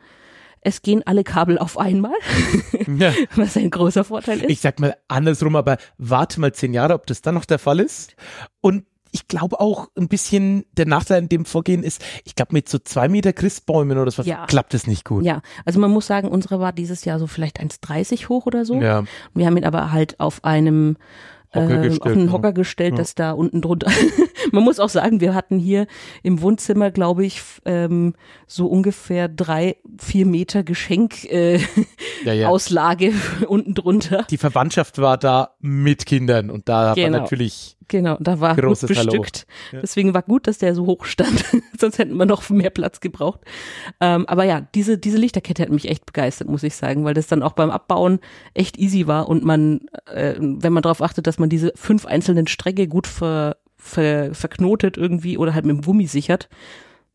Es 0.63 0.83
gehen 0.83 1.01
alle 1.07 1.23
Kabel 1.23 1.57
auf 1.57 1.79
einmal, 1.79 2.13
Ja. 2.97 3.11
was 3.35 3.57
ein 3.57 3.71
großer 3.71 4.03
Vorteil 4.03 4.41
ist. 4.41 4.49
Ich 4.49 4.61
sag 4.61 4.79
mal 4.79 4.95
andersrum, 5.07 5.55
aber 5.55 5.77
warte 5.97 6.39
mal 6.39 6.53
zehn 6.53 6.73
Jahre, 6.73 6.93
ob 6.93 7.07
das 7.07 7.21
dann 7.23 7.33
noch 7.33 7.45
der 7.45 7.57
Fall 7.57 7.79
ist. 7.79 8.15
Und 8.61 8.85
ich 9.11 9.27
glaube 9.27 9.59
auch 9.59 9.87
ein 9.97 10.07
bisschen 10.07 10.65
der 10.77 10.85
Nachteil 10.85 11.21
in 11.23 11.29
dem 11.29 11.45
Vorgehen 11.45 11.83
ist, 11.83 12.03
ich 12.23 12.35
glaube 12.35 12.53
mit 12.53 12.69
so 12.69 12.79
zwei 12.79 13.09
Meter 13.09 13.33
Christbäumen 13.33 13.97
oder 13.97 14.11
so 14.11 14.21
Ja. 14.23 14.45
klappt 14.45 14.73
es 14.73 14.87
nicht 14.87 15.05
gut. 15.05 15.23
ja, 15.23 15.41
also 15.65 15.79
man 15.79 15.91
muss 15.91 16.07
sagen, 16.07 16.27
unsere 16.29 16.59
war 16.59 16.71
dieses 16.73 17.05
Jahr 17.05 17.19
so 17.19 17.27
vielleicht 17.27 17.59
1,30 17.59 18.29
hoch 18.29 18.45
oder 18.45 18.65
so. 18.65 18.75
Ja. 18.81 19.03
Wir 19.33 19.45
haben 19.45 19.57
ihn 19.57 19.65
aber 19.65 19.91
halt 19.91 20.19
auf 20.19 20.43
einem 20.43 20.97
Hocker 21.53 21.79
äh, 21.83 21.87
gestellt, 21.89 22.01
auf 22.03 22.11
einen 22.13 22.25
ne? 22.27 22.31
Hocker 22.31 22.53
gestellt, 22.53 22.91
Ja. 22.93 22.97
dass 22.97 23.13
da 23.15 23.31
unten 23.33 23.61
drunter. 23.61 23.91
Man 24.53 24.63
muss 24.63 24.79
auch 24.79 24.87
sagen, 24.87 25.19
wir 25.19 25.35
hatten 25.35 25.59
hier 25.59 25.85
im 26.23 26.41
Wohnzimmer, 26.41 26.91
glaube 26.91 27.25
ich, 27.25 27.41
ähm, 27.65 28.13
so 28.47 28.67
ungefähr 28.67 29.27
drei, 29.27 29.75
vier 29.99 30.25
Meter 30.25 30.63
Geschenk 30.63 31.25
äh, 31.25 31.59
Ja, 32.23 32.31
ja. 32.33 32.47
Auslage 32.47 33.11
unten 33.49 33.73
drunter. 33.73 34.25
Die 34.29 34.37
Verwandtschaft 34.37 34.99
war 34.99 35.17
da 35.17 35.55
mit 35.59 36.05
Kindern 36.05 36.49
und 36.49 36.69
da 36.69 36.93
Genau. 36.93 37.11
war 37.15 37.21
natürlich 37.23 37.75
Genau, 37.91 38.15
da 38.21 38.39
war 38.39 38.55
Großes 38.55 38.87
gut 38.87 38.97
bestückt. 38.97 39.45
Deswegen 39.73 40.13
war 40.13 40.21
gut, 40.21 40.47
dass 40.47 40.59
der 40.59 40.73
so 40.75 40.85
hoch 40.85 41.03
stand. 41.03 41.43
Sonst 41.77 41.97
hätten 41.97 42.15
wir 42.15 42.25
noch 42.25 42.49
mehr 42.49 42.69
Platz 42.69 43.01
gebraucht. 43.01 43.41
Ähm, 43.99 44.25
aber 44.27 44.45
ja, 44.45 44.61
diese, 44.61 44.97
diese 44.97 45.17
Lichterkette 45.17 45.61
hat 45.61 45.69
mich 45.69 45.89
echt 45.89 46.05
begeistert, 46.05 46.47
muss 46.47 46.63
ich 46.63 46.73
sagen, 46.73 47.03
weil 47.03 47.13
das 47.13 47.27
dann 47.27 47.43
auch 47.43 47.51
beim 47.51 47.69
Abbauen 47.69 48.21
echt 48.53 48.77
easy 48.77 49.07
war 49.07 49.27
und 49.27 49.43
man, 49.43 49.81
äh, 50.05 50.35
wenn 50.39 50.71
man 50.71 50.83
darauf 50.83 51.01
achtet, 51.01 51.27
dass 51.27 51.37
man 51.37 51.49
diese 51.49 51.73
fünf 51.75 52.05
einzelnen 52.05 52.47
Stränge 52.47 52.87
gut 52.87 53.07
ver, 53.07 53.57
ver, 53.75 54.33
verknotet 54.33 54.95
irgendwie 54.95 55.37
oder 55.37 55.53
halt 55.53 55.65
mit 55.65 55.75
dem 55.75 55.81
Gummi 55.81 56.07
sichert. 56.07 56.47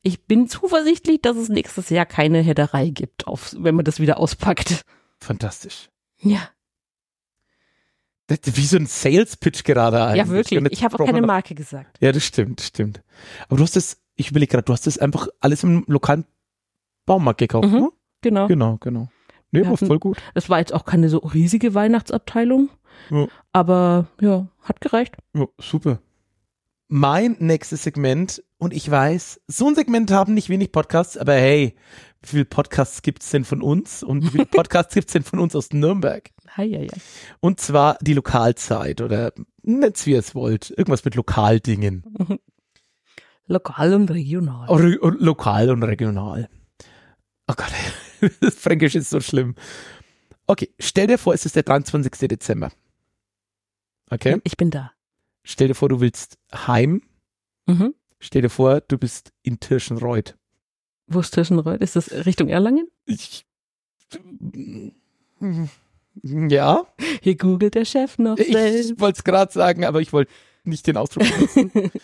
Ich 0.02 0.26
bin 0.26 0.46
zuversichtlich, 0.46 1.22
dass 1.22 1.38
es 1.38 1.48
nächstes 1.48 1.88
Jahr 1.88 2.04
keine 2.04 2.42
Hedderei 2.42 2.90
gibt, 2.90 3.26
auf, 3.26 3.56
wenn 3.58 3.76
man 3.76 3.86
das 3.86 3.98
wieder 3.98 4.20
auspackt. 4.20 4.82
fantastisch. 5.20 5.88
Ja, 6.20 6.50
wie 8.28 8.64
so 8.66 8.76
ein 8.76 8.86
Sales-Pitch 8.86 9.64
gerade 9.64 10.02
eigentlich. 10.04 10.18
ja 10.18 10.28
wirklich. 10.28 10.60
Jetzt 10.60 10.72
Ich 10.72 10.84
habe 10.84 10.98
auch 10.98 11.06
keine 11.06 11.22
Marke 11.22 11.54
gesagt. 11.54 11.98
Ja, 12.00 12.12
das 12.12 12.24
stimmt, 12.24 12.60
stimmt. 12.60 13.02
Aber 13.48 13.56
du 13.58 13.62
hast 13.62 13.76
das, 13.76 13.98
ich 14.16 14.30
überlege 14.30 14.50
gerade, 14.52 14.64
du 14.64 14.72
hast 14.72 14.86
das 14.86 14.98
einfach 14.98 15.28
alles 15.40 15.62
im 15.62 15.84
lokalen 15.86 16.24
Baumarkt 17.04 17.38
gekauft, 17.38 17.68
Mhm. 17.68 17.78
ne? 17.78 17.88
Genau. 18.22 18.48
Genau, 18.48 18.76
genau. 18.78 19.08
Nee, 19.52 19.64
war 19.64 19.76
voll 19.76 19.98
gut. 20.00 20.18
Das 20.34 20.48
war 20.50 20.58
jetzt 20.58 20.74
auch 20.74 20.84
keine 20.84 21.08
so 21.08 21.18
riesige 21.18 21.72
Weihnachtsabteilung. 21.74 22.68
Ja. 23.10 23.26
Aber 23.52 24.06
ja, 24.20 24.48
hat 24.62 24.80
gereicht. 24.80 25.14
Ja, 25.34 25.46
super. 25.58 26.00
Mein 26.88 27.36
nächstes 27.38 27.82
Segment, 27.84 28.42
und 28.58 28.72
ich 28.72 28.90
weiß, 28.90 29.40
so 29.48 29.68
ein 29.68 29.74
Segment 29.74 30.10
haben 30.10 30.34
nicht 30.34 30.48
wenig 30.48 30.72
Podcasts, 30.72 31.16
aber 31.16 31.34
hey, 31.34 31.74
wie 32.32 32.38
viele 32.38 32.44
Podcasts 32.44 33.02
gibt's 33.02 33.30
denn 33.30 33.44
von 33.44 33.62
uns 33.62 34.02
und 34.02 34.22
wie 34.24 34.28
viele 34.28 34.46
Podcasts 34.46 34.94
gibt's 34.94 35.12
denn 35.12 35.22
von 35.22 35.38
uns 35.38 35.54
aus 35.54 35.72
Nürnberg? 35.72 36.30
Hei, 36.56 36.68
hei, 36.68 36.88
hei. 36.90 37.00
Und 37.40 37.60
zwar 37.60 37.98
die 38.00 38.14
Lokalzeit 38.14 39.00
oder 39.00 39.32
nennt's 39.62 40.06
wie 40.06 40.12
ihr 40.12 40.18
es 40.18 40.34
wollt, 40.34 40.70
irgendwas 40.70 41.04
mit 41.04 41.14
Lokaldingen. 41.14 42.04
Lokal 43.46 43.94
und 43.94 44.10
regional. 44.10 44.68
Re 44.68 44.98
lokal 45.00 45.70
und 45.70 45.82
regional. 45.84 46.48
Oh 47.46 47.54
Gott, 47.56 47.72
das 48.40 48.56
Fränkisch 48.56 48.96
ist 48.96 49.10
so 49.10 49.20
schlimm. 49.20 49.54
Okay, 50.48 50.74
stell 50.78 51.06
dir 51.06 51.18
vor, 51.18 51.34
es 51.34 51.46
ist 51.46 51.54
der 51.56 51.62
23. 51.62 52.28
Dezember. 52.28 52.72
Okay? 54.10 54.40
Ich 54.44 54.56
bin 54.56 54.70
da. 54.70 54.92
Stell 55.44 55.68
dir 55.68 55.74
vor, 55.74 55.88
du 55.88 56.00
willst 56.00 56.38
heim. 56.52 57.02
Mhm. 57.66 57.94
Stell 58.18 58.42
dir 58.42 58.50
vor, 58.50 58.80
du 58.80 58.98
bist 58.98 59.32
in 59.42 59.60
Tirschenreuth. 59.60 60.36
Wo 61.06 61.20
ist 61.20 61.36
das 61.36 62.12
Richtung 62.26 62.48
Erlangen? 62.48 62.88
Ich, 63.04 63.46
ja, 66.22 66.86
Hier 67.22 67.36
googelt 67.36 67.74
der 67.74 67.84
Chef 67.84 68.18
noch 68.18 68.38
ich 68.38 68.52
wollte 68.98 69.18
es 69.18 69.24
gerade 69.24 69.52
sagen, 69.52 69.84
aber 69.84 70.00
ich 70.00 70.12
wollte 70.12 70.32
nicht 70.64 70.86
den 70.86 70.96
Ausdruck 70.96 71.24
benutzen. 71.28 71.90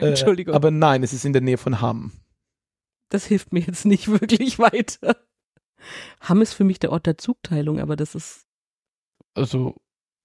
Äh, 0.00 0.10
Entschuldigung. 0.10 0.54
Aber 0.54 0.70
nein, 0.70 1.02
es 1.02 1.12
ist 1.12 1.24
in 1.24 1.32
der 1.32 1.42
Nähe 1.42 1.58
von 1.58 1.80
Hamm. 1.80 2.12
Das 3.08 3.26
hilft 3.26 3.52
mir 3.52 3.58
jetzt 3.58 3.84
nicht 3.84 4.06
wirklich 4.20 4.60
weiter. 4.60 5.16
Hamm 6.20 6.40
ist 6.40 6.52
für 6.52 6.62
mich 6.62 6.78
der 6.78 6.92
Ort 6.92 7.06
der 7.06 7.18
Zugteilung, 7.18 7.80
aber 7.80 7.96
das 7.96 8.14
ist, 8.14 8.46
Also 9.34 9.74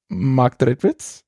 Marktredwitz, 0.09 1.25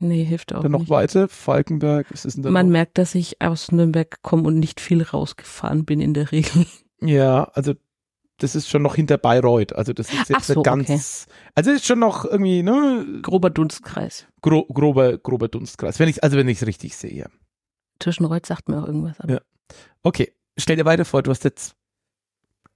nee, 0.00 0.24
hilft 0.24 0.52
auch 0.54 0.62
dann 0.62 0.72
noch 0.72 0.80
nicht. 0.80 0.90
weiter, 0.90 1.28
Falkenberg, 1.28 2.06
was 2.10 2.24
ist 2.24 2.34
denn 2.34 2.42
da 2.42 2.50
Man 2.50 2.66
noch? 2.66 2.72
merkt, 2.72 2.98
dass 2.98 3.14
ich 3.14 3.40
aus 3.40 3.70
Nürnberg 3.72 4.20
komme 4.22 4.42
und 4.48 4.58
nicht 4.58 4.80
viel 4.80 5.02
rausgefahren 5.02 5.84
bin 5.84 6.00
in 6.00 6.12
der 6.14 6.32
Regel. 6.32 6.66
Ja, 7.00 7.44
also 7.54 7.74
das 8.38 8.54
ist 8.54 8.68
schon 8.68 8.82
noch 8.82 8.94
hinter 8.94 9.18
Bayreuth. 9.18 9.74
Also 9.74 9.92
das 9.92 10.12
ist 10.12 10.28
jetzt 10.30 10.46
so, 10.46 10.62
ganz. 10.62 11.26
Also 11.54 11.70
ist 11.70 11.86
schon 11.86 11.98
noch 11.98 12.24
irgendwie, 12.24 12.62
ne, 12.62 13.06
Grober 13.22 13.50
Dunstkreis. 13.50 14.26
gro 14.42 14.64
grober, 14.64 15.16
grober 15.18 15.48
Dunstkreis. 15.48 15.98
Wenn 15.98 16.08
ich, 16.08 16.22
also 16.24 16.36
wenn 16.36 16.48
ich 16.48 16.60
es 16.60 16.66
richtig 16.66 16.96
sehe. 16.96 17.28
Tischenreuth 17.98 18.46
sagt 18.46 18.68
mir 18.68 18.82
auch 18.82 18.86
irgendwas. 18.86 19.20
Aber 19.20 19.32
Ja. 19.34 19.40
Okay, 20.02 20.32
stell 20.58 20.76
dir 20.76 20.84
weiter 20.86 21.04
vor, 21.04 21.22
du 21.22 21.30
hast 21.30 21.44
jetzt 21.44 21.74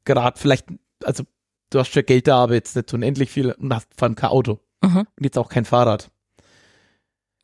gerade 0.04 0.38
vielleicht, 0.38 0.66
also 1.02 1.24
du 1.70 1.78
hast 1.78 1.88
schon 1.92 2.04
Geld 2.04 2.26
da, 2.28 2.42
aber 2.42 2.54
jetzt 2.54 2.76
nicht 2.76 2.92
unendlich 2.92 3.30
viel 3.30 3.52
und 3.52 3.74
hast 3.74 3.88
fahren 3.96 4.14
kein 4.14 4.30
Auto 4.30 4.60
Mhm. 4.82 4.98
und 4.98 5.24
jetzt 5.24 5.38
auch 5.38 5.48
kein 5.48 5.64
Fahrrad. 5.64 6.10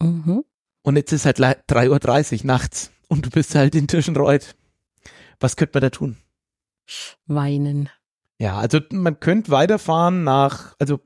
Mhm. 0.03 0.45
Und 0.83 0.97
jetzt 0.97 1.13
ist 1.13 1.27
halt 1.27 1.39
le- 1.39 1.63
3.30 1.69 2.41
Uhr 2.41 2.47
nachts 2.47 2.91
und 3.09 3.27
du 3.27 3.31
bist 3.31 3.55
halt 3.55 3.75
in 3.75 3.87
Tischenreuth. 3.87 4.55
Was 5.41 5.57
könnte 5.57 5.73
man 5.77 5.83
da 5.83 5.91
tun? 5.91 6.17
Weinen. 7.27 7.89
Ja, 8.39 8.59
also 8.59 8.81
man 8.91 9.21
könnte 9.21 9.51
weiterfahren 9.51 10.25
nach, 10.25 10.75
also 10.79 11.01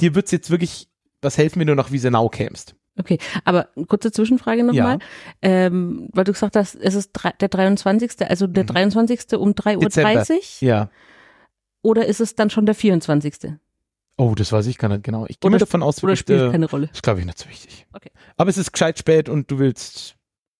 dir 0.00 0.14
wird's 0.14 0.30
jetzt 0.32 0.50
wirklich 0.50 0.88
was 1.22 1.38
helfen, 1.38 1.60
wenn 1.60 1.66
du 1.68 1.74
nach 1.74 1.90
Wiesenau 1.92 2.28
kämst. 2.28 2.74
Okay, 2.98 3.18
aber 3.44 3.68
kurze 3.86 4.10
Zwischenfrage 4.10 4.64
nochmal. 4.64 4.98
Ähm, 5.40 6.08
weil 6.12 6.24
du 6.24 6.32
gesagt 6.32 6.56
hast, 6.56 6.74
es 6.74 6.94
ist 6.94 7.12
der 7.40 7.48
23., 7.48 8.28
also 8.28 8.48
der 8.48 8.64
Mhm. 8.64 8.68
23. 8.68 9.38
um 9.38 9.54
3.30 9.54 10.62
Uhr 10.62 10.68
Ja. 10.68 10.90
oder 11.82 12.06
ist 12.06 12.20
es 12.20 12.34
dann 12.34 12.50
schon 12.50 12.66
der 12.66 12.74
24.? 12.74 13.54
Oh, 14.18 14.34
das 14.34 14.50
weiß 14.52 14.66
ich 14.66 14.76
gar 14.78 14.88
nicht 14.88 15.04
genau. 15.04 15.26
Ich 15.28 15.38
gehe 15.40 15.50
mal 15.50 15.58
davon 15.58 15.82
aus, 15.82 16.02
Oder 16.02 16.16
spielt 16.16 16.40
der, 16.40 16.50
keine 16.50 16.68
Rolle? 16.68 16.90
ist 16.92 17.02
glaube 17.02 17.20
ich 17.20 17.26
nicht 17.26 17.38
so 17.38 17.48
wichtig. 17.48 17.86
Okay. 17.92 18.10
Aber 18.36 18.50
es 18.50 18.58
ist 18.58 18.72
gescheit 18.72 18.98
spät 18.98 19.28
und 19.28 19.50
du 19.50 19.58
willst, 19.58 20.16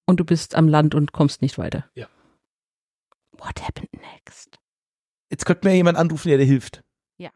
Und 0.06 0.20
du 0.20 0.24
bist 0.24 0.54
am 0.54 0.68
Land 0.68 0.94
und 0.94 1.12
kommst 1.12 1.42
nicht 1.42 1.58
weiter. 1.58 1.84
Ja. 1.94 2.06
What 3.32 3.60
happened 3.62 3.92
next? 3.92 4.58
jetzt 5.30 5.44
könnte 5.44 5.68
mir 5.68 5.74
jemand 5.74 5.98
anrufen, 5.98 6.28
der 6.28 6.38
dir 6.38 6.44
hilft. 6.46 6.82
Ja. 7.18 7.30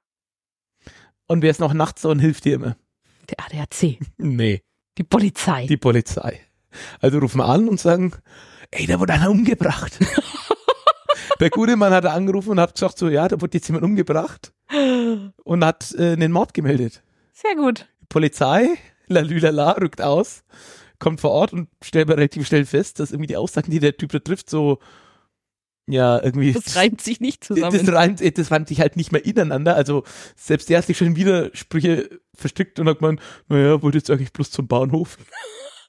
Und 1.27 1.43
wer 1.43 1.51
ist 1.51 1.61
noch 1.61 1.75
nachts 1.75 2.03
so 2.03 2.11
und 2.11 2.21
hilft 2.21 2.45
dir 2.45 2.55
immer? 2.55 2.77
Der 3.29 3.45
ADAC, 3.45 3.99
Nee, 4.19 4.63
die 4.99 5.05
Polizei. 5.05 5.67
die 5.67 5.77
Polizei. 5.77 6.41
Also 7.01 7.19
rufen 7.19 7.39
wir 7.39 7.47
an 7.47 7.69
und 7.69 7.79
sagen, 7.81 8.13
ey, 8.71 8.87
da 8.87 8.99
wurde 9.01 9.13
einer 9.13 9.31
umgebracht. 9.31 9.99
Der 11.43 11.51
gute 11.51 11.77
Mann 11.77 11.93
hat 11.93 12.07
angerufen 12.07 12.51
und 12.51 12.61
hat 12.61 12.75
gesagt 12.75 12.99
so, 12.99 13.09
ja, 13.09 13.27
da 13.27 13.41
wurde 13.41 13.59
jetzt 13.59 13.67
jemand 13.67 13.85
umgebracht 13.85 14.53
und 15.43 15.65
hat 15.65 15.93
äh, 15.99 16.13
einen 16.13 16.31
Mord 16.31 16.55
gemeldet. 16.55 17.03
Sehr 17.33 17.57
gut. 17.57 17.89
Die 18.01 18.07
Polizei, 18.07 18.69
lalülala, 19.09 19.73
rückt 19.73 20.01
aus, 20.01 20.45
kommt 21.01 21.21
vor 21.21 21.33
Ort 21.33 21.53
und 21.53 21.69
stellt 21.83 22.09
relativ 22.11 22.47
schnell 22.47 22.65
fest, 22.65 23.01
dass 23.01 23.11
irgendwie 23.11 23.27
die 23.27 23.37
Aussagen, 23.37 23.73
die 23.73 23.81
der 23.81 23.97
Typ 23.97 24.13
da 24.13 24.21
trifft, 24.21 24.49
so, 24.49 24.79
ja, 25.89 26.23
irgendwie. 26.23 26.53
Das 26.53 26.77
reimt 26.77 27.01
sich 27.01 27.19
nicht 27.19 27.43
zusammen. 27.45 27.77
Das 27.77 27.93
reimt, 27.93 28.21
äh, 28.21 28.31
das 28.31 28.53
reimt 28.53 28.69
sich 28.69 28.79
halt 28.79 28.95
nicht 28.95 29.11
mehr 29.11 29.25
ineinander. 29.25 29.75
Also 29.75 30.05
selbst 30.37 30.71
der 30.71 30.79
hat 30.79 30.87
sich 30.87 30.97
schon 30.97 31.09
in 31.09 31.17
Widersprüche 31.17 32.21
verstrickt 32.35 32.79
und 32.79 32.89
hat 32.89 33.01
gemeint, 33.01 33.21
naja, 33.49 33.83
wollte 33.83 33.99
jetzt 33.99 34.11
eigentlich 34.11 34.33
bloß 34.33 34.53
zum 34.53 34.69
Bahnhof. 34.69 35.19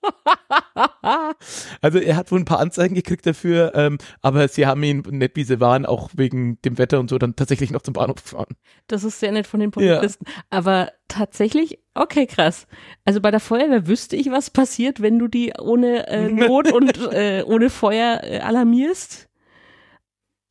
Also 1.82 2.00
er 2.00 2.16
hat 2.16 2.32
wohl 2.32 2.40
ein 2.40 2.46
paar 2.46 2.60
Anzeigen 2.60 2.96
gekriegt 2.96 3.26
dafür, 3.26 3.74
ähm, 3.76 3.98
aber 4.22 4.48
sie 4.48 4.66
haben 4.66 4.82
ihn 4.84 5.04
nicht 5.10 5.36
wie 5.36 5.44
sie 5.44 5.60
waren, 5.60 5.86
auch 5.86 6.10
wegen 6.14 6.62
dem 6.62 6.78
Wetter 6.78 7.00
und 7.00 7.10
so, 7.10 7.18
dann 7.18 7.36
tatsächlich 7.36 7.72
noch 7.72 7.82
zum 7.82 7.94
Bahnhof 7.94 8.24
gefahren. 8.24 8.56
Das 8.88 9.04
ist 9.04 9.20
sehr 9.20 9.32
nett 9.32 9.48
von 9.48 9.60
den 9.60 9.72
Polizisten. 9.72 10.26
Aber 10.50 10.92
tatsächlich, 11.08 11.80
okay, 11.94 12.26
krass. 12.26 12.68
Also 13.06 13.22
bei 13.22 13.32
der 13.32 13.40
Feuerwehr 13.40 13.88
wüsste 13.88 14.16
ich, 14.16 14.32
was 14.32 14.50
passiert, 14.50 15.02
wenn 15.02 15.20
du 15.20 15.28
die 15.28 15.54
ohne 15.60 16.08
äh, 16.08 16.30
Not 16.30 16.72
und 16.72 16.98
äh, 17.12 17.44
ohne 17.46 17.70
Feuer 17.70 18.22
äh, 18.24 18.40
alarmierst. 18.40 19.30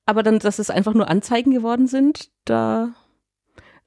Aber 0.04 0.22
dann, 0.22 0.38
dass 0.38 0.58
es 0.58 0.70
einfach 0.70 0.94
nur 0.94 1.08
Anzeigen 1.08 1.52
geworden 1.52 1.86
sind, 1.86 2.30
da. 2.44 2.94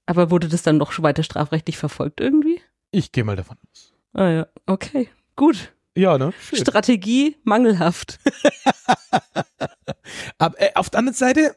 Aber 0.05 0.31
wurde 0.31 0.47
das 0.47 0.63
dann 0.63 0.77
noch 0.77 0.97
weiter 1.01 1.23
strafrechtlich 1.23 1.77
verfolgt 1.77 2.21
irgendwie? 2.21 2.61
Ich 2.91 3.11
gehe 3.11 3.23
mal 3.23 3.35
davon 3.35 3.57
aus. 3.71 3.93
Ah 4.13 4.29
ja, 4.29 4.47
okay, 4.65 5.09
gut. 5.35 5.73
Ja, 5.97 6.17
ne? 6.17 6.33
Schön. 6.41 6.59
Strategie 6.59 7.37
mangelhaft. 7.43 8.19
Aber 10.37 10.61
äh, 10.61 10.71
auf 10.75 10.89
der 10.89 10.99
anderen 10.99 11.15
Seite, 11.15 11.55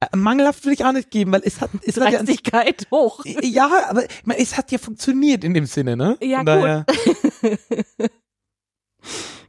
äh, 0.00 0.16
mangelhaft 0.16 0.64
will 0.64 0.72
ich 0.72 0.84
auch 0.84 0.92
nicht 0.92 1.10
geben, 1.10 1.32
weil 1.32 1.42
es 1.44 1.60
hat, 1.60 1.70
es 1.84 1.96
hat 1.96 2.12
ja, 2.12 2.18
Dreistigkeit 2.18 2.86
hoch. 2.90 3.24
ja, 3.42 3.88
aber 3.90 4.04
ich 4.04 4.24
meine, 4.24 4.40
es 4.40 4.56
hat 4.56 4.72
ja 4.72 4.78
funktioniert 4.78 5.44
in 5.44 5.54
dem 5.54 5.66
Sinne, 5.66 5.96
ne? 5.96 6.16
Ja, 6.20 6.38
Von 6.38 6.46
gut. 6.46 6.54
daher, 6.54 6.86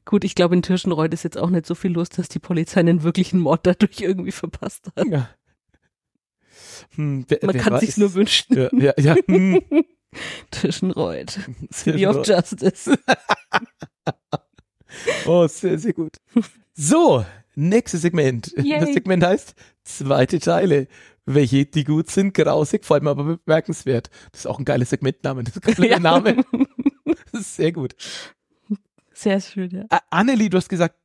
Gut, 0.05 0.23
ich 0.23 0.35
glaube, 0.35 0.55
in 0.55 0.63
Tirschenreuth 0.63 1.13
ist 1.13 1.23
jetzt 1.23 1.37
auch 1.37 1.49
nicht 1.49 1.65
so 1.65 1.75
viel 1.75 1.91
los, 1.91 2.09
dass 2.09 2.27
die 2.27 2.39
Polizei 2.39 2.79
einen 2.79 3.03
wirklichen 3.03 3.39
Mord 3.39 3.65
dadurch 3.65 4.01
irgendwie 4.01 4.31
verpasst 4.31 4.87
hat. 4.95 5.07
ja. 5.07 5.29
Hm, 6.95 7.25
wer, 7.27 7.39
Man 7.43 7.55
wer 7.55 7.61
kann 7.61 7.79
sich's 7.79 7.97
nur 7.97 8.13
wünschen. 8.13 8.57
Ja, 8.57 8.69
ja, 8.73 8.93
ja. 8.97 9.15
Hm. 9.27 9.61
Tirschenreuth. 10.51 11.39
City 11.73 12.05
of 12.07 12.25
Justice. 12.25 12.97
Oh, 15.25 15.47
sehr, 15.47 15.79
sehr 15.79 15.93
gut. 15.93 16.17
So, 16.73 17.25
nächstes 17.55 18.01
Segment. 18.01 18.53
Yay. 18.57 18.81
Das 18.81 18.93
Segment 18.93 19.23
heißt 19.23 19.55
zweite 19.85 20.39
Teile. 20.39 20.87
Welche, 21.25 21.65
die 21.65 21.85
gut 21.85 22.09
sind, 22.09 22.33
grausig, 22.33 22.83
vor 22.83 22.97
allem 22.97 23.07
aber 23.07 23.37
bemerkenswert. 23.37 24.09
Das 24.33 24.41
ist 24.41 24.47
auch 24.47 24.59
ein 24.59 24.65
geiler 24.65 24.83
Segmentname. 24.85 25.45
Das 25.45 25.55
ist 25.55 25.65
ein 25.65 25.75
geiler 25.75 25.89
Ja. 25.91 25.99
Name. 25.99 26.43
Das 27.31 27.41
ist 27.41 27.55
sehr 27.55 27.71
gut. 27.71 27.95
Sehr 29.13 29.39
schön, 29.39 29.69
ja. 29.71 29.99
Annelie, 30.09 30.49
du 30.49 30.57
hast 30.57 30.67
gesagt, 30.67 30.95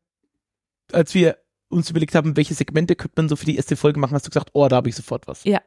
als 0.91 1.15
wir 1.15 1.39
uns 1.69 1.91
überlegt 1.91 2.15
haben, 2.15 2.37
welche 2.37 2.55
Segmente 2.55 2.95
könnte 2.95 3.15
man 3.17 3.29
so 3.29 3.37
für 3.37 3.47
die 3.47 3.57
erste 3.57 3.77
Folge 3.77 3.99
machen, 3.99 4.15
hast 4.15 4.27
du 4.27 4.31
gesagt, 4.31 4.51
oh, 4.53 4.69
da 4.69 4.77
habe 4.77 4.89
ich 4.89 4.95
sofort 4.95 5.27
was. 5.27 5.45
Ja, 5.45 5.61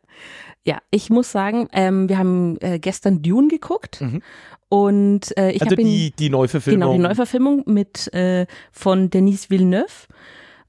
ich 0.91 1.09
muss 1.09 1.31
sagen, 1.31 1.67
ähm, 1.73 2.09
wir 2.09 2.17
haben 2.17 2.57
äh, 2.61 2.79
gestern 2.79 3.21
Dune 3.21 3.47
geguckt 3.47 4.01
Mhm. 4.01 4.21
und 4.69 5.37
äh, 5.37 5.51
ich 5.51 5.61
also 5.61 5.71
habe 5.71 5.83
die, 5.83 6.11
die 6.11 6.29
Neuverfilmung. 6.29 6.79
Genau, 6.79 6.93
die 6.93 6.99
Neuverfilmung 6.99 7.63
mit 7.65 8.13
äh, 8.13 8.45
von 8.71 9.09
Denise 9.09 9.49
Villeneuve. 9.49 10.07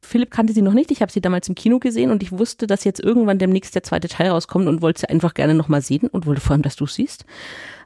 Philipp 0.02 0.30
kannte 0.30 0.54
sie 0.54 0.62
noch 0.62 0.72
nicht, 0.72 0.90
ich 0.90 1.02
habe 1.02 1.12
sie 1.12 1.20
damals 1.20 1.48
im 1.48 1.54
Kino 1.54 1.78
gesehen 1.78 2.10
und 2.10 2.22
ich 2.22 2.32
wusste, 2.32 2.66
dass 2.66 2.84
jetzt 2.84 3.00
irgendwann 3.00 3.38
demnächst 3.38 3.74
der 3.74 3.82
zweite 3.82 4.08
Teil 4.08 4.30
rauskommt 4.30 4.66
und 4.66 4.80
wollte 4.80 5.00
sie 5.00 5.08
einfach 5.10 5.34
gerne 5.34 5.54
nochmal 5.54 5.82
sehen 5.82 6.08
und 6.08 6.24
wollte 6.26 6.40
vor 6.40 6.52
allem, 6.52 6.62
dass 6.62 6.76
du 6.76 6.84
es 6.84 6.94
siehst. 6.94 7.26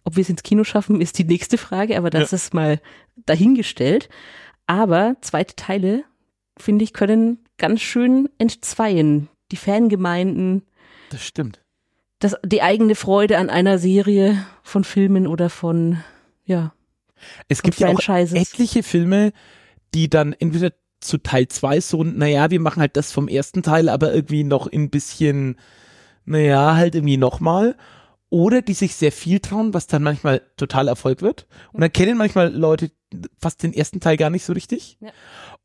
Ob 0.04 0.14
wir 0.16 0.22
es 0.22 0.30
ins 0.30 0.44
Kino 0.44 0.62
schaffen, 0.62 1.00
ist 1.00 1.18
die 1.18 1.24
nächste 1.24 1.58
Frage, 1.58 1.98
aber 1.98 2.10
das 2.10 2.32
ist 2.32 2.54
mal 2.54 2.80
dahingestellt. 3.26 4.08
Aber 4.66 5.16
zweite 5.22 5.56
Teile, 5.56 6.04
finde 6.56 6.84
ich, 6.84 6.92
können 6.92 7.38
ganz 7.58 7.80
schön 7.80 8.28
entzweien. 8.38 9.28
Die 9.52 9.56
Fangemeinden, 9.56 10.62
Das 11.10 11.22
stimmt. 11.24 11.60
das, 12.18 12.34
die 12.44 12.62
eigene 12.62 12.94
Freude 12.94 13.38
an 13.38 13.50
einer 13.50 13.78
Serie 13.78 14.44
von 14.62 14.84
Filmen 14.84 15.26
oder 15.26 15.50
von, 15.50 16.02
ja, 16.44 16.72
Es 17.48 17.62
gibt 17.62 17.78
ja 17.78 17.88
auch 17.88 18.08
etliche 18.08 18.82
Filme, 18.82 19.32
die 19.94 20.08
dann 20.08 20.32
entweder 20.32 20.72
zu 21.00 21.18
Teil 21.18 21.48
2 21.48 21.80
so, 21.80 22.02
naja, 22.02 22.50
wir 22.50 22.60
machen 22.60 22.80
halt 22.80 22.96
das 22.96 23.12
vom 23.12 23.28
ersten 23.28 23.62
Teil, 23.62 23.88
aber 23.88 24.14
irgendwie 24.14 24.44
noch 24.44 24.66
ein 24.72 24.90
bisschen, 24.90 25.58
naja, 26.24 26.74
halt 26.74 26.94
irgendwie 26.94 27.18
nochmal. 27.18 27.76
Oder 28.30 28.62
die 28.62 28.74
sich 28.74 28.96
sehr 28.96 29.12
viel 29.12 29.38
trauen, 29.38 29.74
was 29.74 29.86
dann 29.86 30.02
manchmal 30.02 30.42
total 30.56 30.88
Erfolg 30.88 31.22
wird. 31.22 31.46
Und 31.72 31.82
dann 31.82 31.92
kennen 31.92 32.18
manchmal 32.18 32.52
Leute 32.52 32.90
fast 33.38 33.62
den 33.62 33.72
ersten 33.72 34.00
Teil 34.00 34.16
gar 34.16 34.30
nicht 34.30 34.44
so 34.44 34.54
richtig. 34.54 34.96
Ja. 35.00 35.10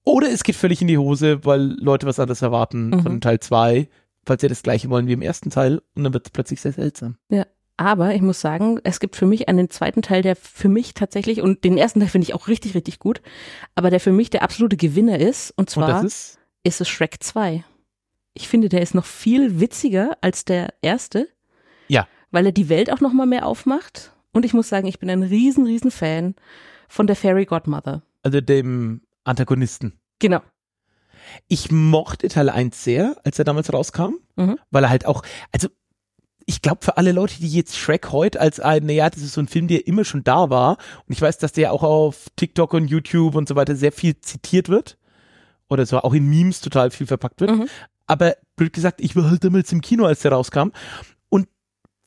Oder 0.09 0.31
es 0.31 0.43
geht 0.43 0.55
völlig 0.55 0.81
in 0.81 0.87
die 0.87 0.97
Hose, 0.97 1.45
weil 1.45 1.61
Leute 1.79 2.07
was 2.07 2.19
anderes 2.19 2.41
erwarten 2.41 2.89
Mhm. 2.89 3.03
von 3.03 3.21
Teil 3.21 3.39
2, 3.39 3.87
weil 4.25 4.39
sie 4.39 4.47
das 4.47 4.63
gleiche 4.63 4.89
wollen 4.89 5.07
wie 5.07 5.13
im 5.13 5.21
ersten 5.21 5.49
Teil. 5.49 5.81
Und 5.95 6.03
dann 6.03 6.13
wird 6.13 6.25
es 6.27 6.31
plötzlich 6.31 6.61
sehr 6.61 6.73
seltsam. 6.73 7.17
Aber 7.77 8.13
ich 8.13 8.21
muss 8.21 8.41
sagen, 8.41 8.79
es 8.83 8.99
gibt 8.99 9.15
für 9.15 9.25
mich 9.25 9.47
einen 9.47 9.69
zweiten 9.69 10.01
Teil, 10.01 10.21
der 10.21 10.35
für 10.35 10.67
mich 10.67 10.93
tatsächlich, 10.95 11.41
und 11.41 11.63
den 11.63 11.77
ersten 11.77 12.01
Teil 12.01 12.09
finde 12.09 12.25
ich 12.25 12.33
auch 12.33 12.49
richtig, 12.49 12.75
richtig 12.75 12.99
gut, 12.99 13.21
aber 13.73 13.89
der 13.89 14.01
für 14.01 14.11
mich 14.11 14.29
der 14.29 14.43
absolute 14.43 14.75
Gewinner 14.75 15.17
ist, 15.17 15.51
und 15.51 15.59
Und 15.61 15.69
zwar 15.69 15.87
das 15.87 16.03
ist, 16.03 16.39
ist, 16.63 16.81
es 16.81 16.89
Shrek 16.89 17.23
2. 17.23 17.63
Ich 18.33 18.49
finde, 18.49 18.67
der 18.67 18.81
ist 18.81 18.95
noch 18.95 19.05
viel 19.05 19.61
witziger 19.61 20.17
als 20.19 20.43
der 20.43 20.73
erste. 20.81 21.29
Ja. 21.87 22.05
Weil 22.31 22.47
er 22.47 22.51
die 22.51 22.67
Welt 22.67 22.91
auch 22.91 22.99
nochmal 22.99 23.27
mehr 23.27 23.45
aufmacht. 23.45 24.11
Und 24.33 24.43
ich 24.43 24.53
muss 24.53 24.67
sagen, 24.67 24.87
ich 24.87 24.99
bin 24.99 25.09
ein 25.09 25.23
riesen, 25.23 25.65
riesen 25.65 25.89
Fan 25.91 26.35
von 26.89 27.07
der 27.07 27.15
Fairy 27.15 27.45
Godmother. 27.45 28.03
also 28.23 28.41
dem 28.41 29.01
Antagonisten. 29.23 29.99
Genau. 30.19 30.41
Ich 31.47 31.71
mochte 31.71 32.27
Teil 32.27 32.49
1 32.49 32.83
sehr, 32.83 33.15
als 33.23 33.37
er 33.39 33.45
damals 33.45 33.71
rauskam, 33.71 34.15
Mhm. 34.35 34.57
weil 34.71 34.83
er 34.83 34.89
halt 34.89 35.05
auch, 35.05 35.23
also 35.51 35.67
ich 36.45 36.61
glaube 36.63 36.79
für 36.83 36.97
alle 36.97 37.11
Leute, 37.11 37.35
die 37.39 37.49
jetzt 37.49 37.77
Shrek 37.77 38.11
heute 38.11 38.39
als 38.39 38.59
ein, 38.59 38.85
naja, 38.85 39.09
das 39.09 39.21
ist 39.21 39.33
so 39.33 39.41
ein 39.41 39.47
Film, 39.47 39.67
der 39.67 39.85
immer 39.85 40.03
schon 40.05 40.23
da 40.23 40.49
war 40.49 40.77
und 41.05 41.13
ich 41.13 41.21
weiß, 41.21 41.37
dass 41.37 41.51
der 41.51 41.71
auch 41.71 41.83
auf 41.83 42.27
TikTok 42.35 42.73
und 42.73 42.87
YouTube 42.87 43.35
und 43.35 43.47
so 43.47 43.55
weiter 43.55 43.75
sehr 43.75 43.91
viel 43.91 44.19
zitiert 44.21 44.69
wird 44.69 44.97
oder 45.69 45.85
so 45.85 45.99
auch 45.99 46.13
in 46.13 46.27
Memes 46.27 46.61
total 46.61 46.89
viel 46.89 47.05
verpackt 47.05 47.41
wird. 47.41 47.51
Mhm. 47.51 47.67
Aber 48.07 48.35
blöd 48.55 48.73
gesagt, 48.73 49.01
ich 49.01 49.15
war 49.15 49.29
halt 49.29 49.43
damals 49.43 49.71
im 49.71 49.81
Kino, 49.81 50.05
als 50.05 50.21
der 50.21 50.31
rauskam 50.31 50.69
und 51.29 51.47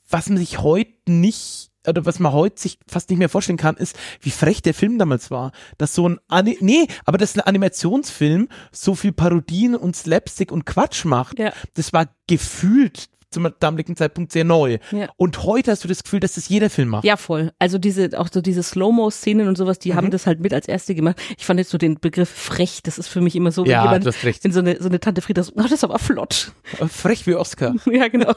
was 0.09 0.29
man 0.29 0.39
sich 0.39 0.59
heute 0.61 0.91
nicht 1.07 1.71
oder 1.87 2.07
was 2.07 2.19
man 2.19 2.33
heute 2.33 2.61
sich 2.61 2.79
fast 2.87 3.11
nicht 3.11 3.19
mehr 3.19 3.29
vorstellen 3.29 3.59
kann, 3.59 3.77
ist, 3.77 3.99
wie 4.21 4.31
frech 4.31 4.63
der 4.63 4.75
Film 4.75 4.99
damals 4.99 5.31
war. 5.31 5.53
Dass 5.79 5.95
so 5.95 6.09
ein, 6.09 6.19
Ani 6.29 6.57
nee, 6.61 6.87
aber 7.05 7.19
dass 7.19 7.35
ein 7.37 7.41
Animationsfilm 7.41 8.49
so 8.71 8.95
viel 8.95 9.13
Parodien 9.13 9.75
und 9.75 9.97
Slapstick 9.97 10.53
und 10.53 10.65
Quatsch 10.67 11.05
macht, 11.05 11.39
Ja. 11.39 11.53
das 11.75 11.93
war 11.93 12.09
gefühlt 12.27 13.07
zum 13.33 13.49
damaligen 13.61 13.97
Zeitpunkt 13.97 14.33
sehr 14.33 14.45
neu. 14.45 14.79
Ja. 14.91 15.09
Und 15.17 15.43
heute 15.43 15.71
hast 15.73 15.85
du 15.85 15.89
das 15.89 16.03
Gefühl, 16.05 16.21
dass 16.21 16.35
das 16.35 16.49
jeder 16.49 16.71
Film 16.71 16.89
macht. 16.91 17.05
Ja, 17.05 17.17
voll. 17.17 17.53
Also 17.59 17.79
diese, 17.79 18.11
auch 18.19 18.29
so 18.33 18.41
diese 18.41 18.63
Slow-Mo-Szenen 18.63 19.49
und 19.49 19.57
sowas, 19.59 19.79
die 19.79 19.95
haben 19.95 20.07
Mhm. 20.07 20.11
das 20.13 20.27
halt 20.27 20.41
mit 20.41 20.53
als 20.55 20.69
erste 20.69 20.95
gemacht. 20.95 21.21
Ich 21.39 21.45
fand 21.47 21.59
jetzt 21.59 21.71
so 21.71 21.79
den 21.79 21.99
Begriff 22.01 22.29
frech, 22.29 22.81
das 22.83 22.99
ist 22.99 23.09
für 23.09 23.21
mich 23.21 23.35
immer 23.37 23.51
so, 23.53 23.65
wenn 23.65 23.71
Ja, 23.73 23.85
jemand 23.85 24.05
du 24.05 24.09
hast 24.09 24.25
recht. 24.25 24.45
in 24.45 24.53
so 24.53 24.61
eine, 24.61 24.81
so 24.81 24.89
eine 24.89 25.01
Tante 25.01 25.23
Frieda 25.23 25.43
so, 25.43 25.53
oh, 25.57 25.63
das 25.63 25.73
ist 25.73 25.85
aber 25.85 25.99
flott. 25.99 26.53
Frech 26.89 27.27
wie 27.27 27.35
Oscar. 27.35 27.75
ja, 27.91 28.09
genau. 28.09 28.33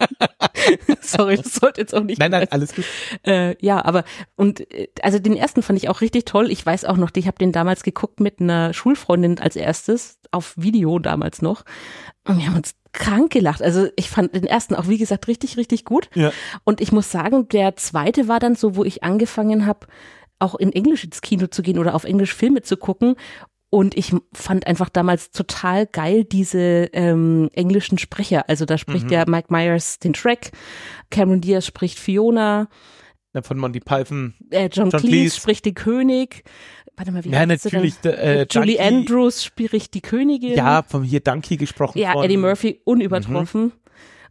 Sorry, 1.02 1.38
das 1.38 1.54
sollte 1.56 1.82
jetzt 1.82 1.94
auch 1.94 2.04
nicht. 2.04 2.20
Nein, 2.20 2.32
nein, 2.32 2.48
alles 2.50 2.74
gut. 2.76 2.86
Äh, 3.24 3.56
ja, 3.64 3.84
aber 3.84 4.04
und 4.36 4.72
äh, 4.74 4.88
also 5.02 5.20
den 5.20 5.36
ersten 5.36 5.62
fand 5.62 5.78
ich 5.78 5.90
auch 5.90 6.02
richtig 6.02 6.26
toll. 6.26 6.52
Ich 6.52 6.66
weiß 6.66 6.86
auch 6.86 6.98
noch, 6.98 7.12
ich 7.16 7.28
habe 7.28 7.38
den 7.38 7.52
damals 7.52 7.84
geguckt 7.84 8.20
mit 8.20 8.40
einer 8.40 8.74
Schulfreundin 8.74 9.40
als 9.40 9.56
erstes 9.56 10.20
auf 10.32 10.54
Video 10.58 11.00
damals 11.00 11.42
noch. 11.42 11.64
Und 12.28 12.40
wir 12.40 12.48
haben 12.48 12.56
uns 12.58 12.76
krank 12.96 13.32
gelacht. 13.32 13.62
Also 13.62 13.88
ich 13.96 14.10
fand 14.10 14.34
den 14.36 14.46
ersten 14.46 14.74
auch 14.76 14.88
wie 14.88 14.98
gesagt 14.98 15.28
richtig 15.28 15.58
richtig 15.58 15.86
gut. 15.86 16.10
Ja. 16.16 16.32
Und 16.64 16.82
ich 16.82 16.92
muss 16.92 17.12
sagen, 17.12 17.48
der 17.50 17.76
zweite 17.76 18.28
war 18.28 18.40
dann 18.40 18.56
so, 18.56 18.76
wo 18.76 18.84
ich 18.84 19.04
angefangen 19.04 19.66
habe, 19.66 19.88
auch 20.40 20.56
in 20.56 20.72
Englisch 20.74 21.04
ins 21.04 21.22
Kino 21.22 21.48
zu 21.48 21.62
gehen 21.62 21.78
oder 21.80 21.96
auf 21.96 22.04
Englisch 22.04 22.34
Filme 22.34 22.62
zu 22.62 22.78
gucken. 22.78 23.16
Und 23.70 23.98
ich 23.98 24.14
fand 24.34 24.68
einfach 24.68 24.90
damals 24.90 25.32
total 25.32 25.86
geil 25.86 26.24
diese 26.24 26.90
ähm, 26.94 27.50
englischen 27.54 27.98
Sprecher. 27.98 28.48
Also 28.48 28.64
da 28.66 28.78
spricht 28.78 29.06
Mhm. 29.08 29.12
ja 29.12 29.26
Mike 29.28 29.48
Myers 29.52 30.00
den 30.00 30.14
Track, 30.14 30.52
Cameron 31.10 31.42
Diaz 31.42 31.66
spricht 31.66 32.00
Fiona, 32.00 32.68
Ja, 33.34 33.42
Von 33.42 33.58
Monty 33.58 33.82
Python. 33.82 34.34
äh, 34.50 34.70
John, 34.72 34.90
John 34.92 35.00
Cleese, 35.02 35.08
Cleese. 35.10 35.36
spricht 35.36 35.66
den 35.66 35.74
König. 35.74 36.44
Warte 36.98 37.12
mal, 37.12 37.24
wie 37.26 37.30
Ja, 37.30 37.46
natürlich. 37.46 37.96
denn? 38.00 38.12
der, 38.14 38.24
Äh, 38.24 38.48
Julie 38.50 38.76
Junkie- 38.78 38.80
Andrews 38.80 39.44
spricht 39.44 39.94
die 39.94 40.02
Königin. 40.02 40.54
Ja, 40.56 40.84
von 40.84 41.04
hier 41.04 41.20
Donkey 41.20 41.58
gesprochen. 41.58 41.98
Ja, 41.98 42.14
von, 42.14 42.24
Eddie 42.24 42.38
Murphy 42.38 42.82
unübertroffen. 42.86 43.74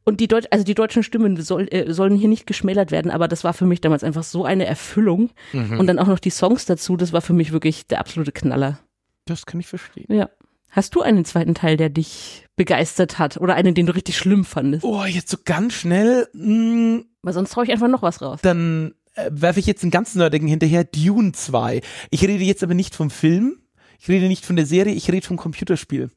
Und 0.06 0.20
die 0.20 0.28
Deutsch, 0.28 0.46
also 0.50 0.64
die 0.64 0.74
deutschen 0.74 1.02
Stimmen 1.02 1.40
soll, 1.40 1.66
äh, 1.70 1.90
sollen 1.92 2.14
hier 2.14 2.28
nicht 2.28 2.46
geschmälert 2.46 2.90
werden, 2.90 3.10
aber 3.10 3.26
das 3.26 3.42
war 3.42 3.54
für 3.54 3.64
mich 3.64 3.80
damals 3.80 4.04
einfach 4.04 4.22
so 4.22 4.44
eine 4.44 4.66
Erfüllung. 4.66 5.30
Mhm. 5.52 5.78
Und 5.80 5.86
dann 5.86 5.98
auch 5.98 6.06
noch 6.06 6.18
die 6.18 6.30
Songs 6.30 6.66
dazu, 6.66 6.96
das 6.98 7.12
war 7.14 7.22
für 7.22 7.32
mich 7.32 7.52
wirklich 7.52 7.86
der 7.86 8.00
absolute 8.00 8.32
Knaller. 8.32 8.78
Das 9.24 9.46
kann 9.46 9.60
ich 9.60 9.66
verstehen. 9.66 10.06
Ja. 10.08 10.28
Hast 10.70 10.94
du 10.94 11.00
einen 11.02 11.24
zweiten 11.24 11.54
Teil, 11.54 11.76
der 11.78 11.88
dich 11.88 12.46
begeistert 12.56 13.18
hat? 13.18 13.36
Oder 13.38 13.54
einen, 13.54 13.74
den 13.74 13.86
du 13.86 13.94
richtig 13.94 14.18
schlimm 14.18 14.44
fandest? 14.44 14.84
Oh, 14.84 15.04
jetzt 15.04 15.30
so 15.30 15.36
ganz 15.42 15.72
schnell. 15.72 16.28
Mh, 16.34 17.02
Weil 17.22 17.32
sonst 17.32 17.52
traue 17.52 17.64
ich 17.64 17.70
einfach 17.72 17.88
noch 17.88 18.02
was 18.02 18.20
raus. 18.20 18.40
dann 18.42 18.92
äh, 19.14 19.30
werfe 19.32 19.60
ich 19.60 19.66
jetzt 19.66 19.82
einen 19.82 19.90
ganz 19.90 20.14
nerdigen 20.14 20.48
hinterher. 20.48 20.84
Dune 20.84 21.32
2. 21.32 21.80
Ich 22.10 22.22
rede 22.22 22.44
jetzt 22.44 22.62
aber 22.62 22.74
nicht 22.74 22.94
vom 22.94 23.10
Film. 23.10 23.58
Ich 23.98 24.08
rede 24.08 24.28
nicht 24.28 24.44
von 24.44 24.56
der 24.56 24.66
Serie. 24.66 24.94
Ich 24.94 25.10
rede 25.10 25.26
vom 25.26 25.36
Computerspiel. 25.36 26.10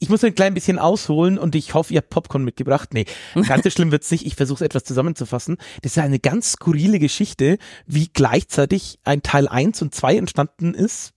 Ich 0.00 0.08
muss 0.08 0.22
ein 0.22 0.34
klein 0.34 0.54
bisschen 0.54 0.78
ausholen 0.78 1.38
und 1.38 1.56
ich 1.56 1.74
hoffe, 1.74 1.92
ihr 1.92 1.98
habt 1.98 2.10
Popcorn 2.10 2.44
mitgebracht. 2.44 2.94
Nee, 2.94 3.06
ganz 3.46 3.64
so 3.64 3.70
schlimm 3.70 3.90
wird's 3.90 4.10
nicht. 4.10 4.26
Ich 4.26 4.36
versuche 4.36 4.56
es 4.56 4.66
etwas 4.66 4.84
zusammenzufassen. 4.84 5.56
Das 5.82 5.92
ist 5.92 5.98
eine 5.98 6.20
ganz 6.20 6.52
skurrile 6.52 6.98
Geschichte, 7.00 7.58
wie 7.86 8.08
gleichzeitig 8.12 9.00
ein 9.04 9.22
Teil 9.22 9.48
1 9.48 9.82
und 9.82 9.94
2 9.94 10.16
entstanden 10.16 10.74
ist. 10.74 11.14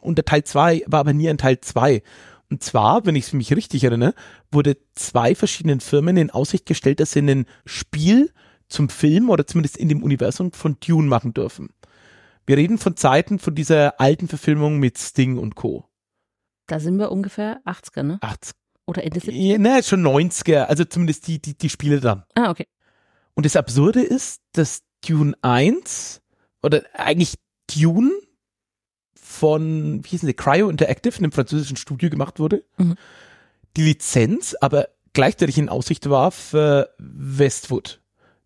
Und 0.00 0.16
der 0.16 0.24
Teil 0.24 0.44
2 0.44 0.84
war 0.86 1.00
aber 1.00 1.12
nie 1.12 1.28
ein 1.28 1.38
Teil 1.38 1.60
2. 1.60 2.02
Und 2.50 2.62
zwar, 2.62 3.04
wenn 3.04 3.16
ich 3.16 3.32
mich 3.34 3.54
richtig 3.54 3.84
erinnere, 3.84 4.14
wurde 4.50 4.78
zwei 4.94 5.34
verschiedenen 5.34 5.80
Firmen 5.80 6.16
in 6.16 6.30
Aussicht 6.30 6.64
gestellt, 6.64 7.00
dass 7.00 7.12
sie 7.12 7.20
ein 7.20 7.44
Spiel 7.66 8.32
zum 8.68 8.88
Film 8.88 9.30
oder 9.30 9.46
zumindest 9.46 9.76
in 9.76 9.88
dem 9.88 10.02
Universum 10.02 10.52
von 10.52 10.76
Dune 10.80 11.08
machen 11.08 11.34
dürfen. 11.34 11.70
Wir 12.46 12.56
reden 12.56 12.78
von 12.78 12.96
Zeiten 12.96 13.38
von 13.38 13.54
dieser 13.54 14.00
alten 14.00 14.28
Verfilmung 14.28 14.78
mit 14.78 14.98
Sting 14.98 15.38
und 15.38 15.54
Co. 15.54 15.84
Da 16.66 16.80
sind 16.80 16.98
wir 16.98 17.10
ungefähr 17.10 17.60
80er, 17.64 18.02
ne? 18.02 18.18
80. 18.20 18.54
Oder 18.86 19.04
Ende 19.04 19.20
70er. 19.20 19.32
Ja, 19.32 19.58
ne, 19.58 19.82
schon 19.82 20.02
90er, 20.02 20.64
also 20.64 20.84
zumindest 20.84 21.26
die, 21.26 21.40
die, 21.40 21.56
die 21.56 21.68
Spiele 21.68 22.00
dann. 22.00 22.24
Ah, 22.34 22.50
okay. 22.50 22.66
Und 23.34 23.44
das 23.44 23.54
Absurde 23.54 24.02
ist, 24.02 24.40
dass 24.52 24.82
Dune 25.06 25.34
1 25.42 26.22
oder 26.62 26.82
eigentlich 26.94 27.34
Dune 27.66 28.10
von, 29.14 30.02
wie 30.04 30.08
hießen 30.08 30.26
sie, 30.26 30.34
Cryo 30.34 30.70
Interactive, 30.70 31.18
einem 31.18 31.32
französischen 31.32 31.76
Studio 31.76 32.08
gemacht 32.08 32.38
wurde. 32.38 32.64
Mhm. 32.78 32.96
Die 33.76 33.82
Lizenz 33.82 34.56
aber 34.60 34.88
gleichzeitig 35.12 35.58
in 35.58 35.68
Aussicht 35.68 36.08
war 36.08 36.30
für 36.30 36.94
Westwood, 36.98 38.00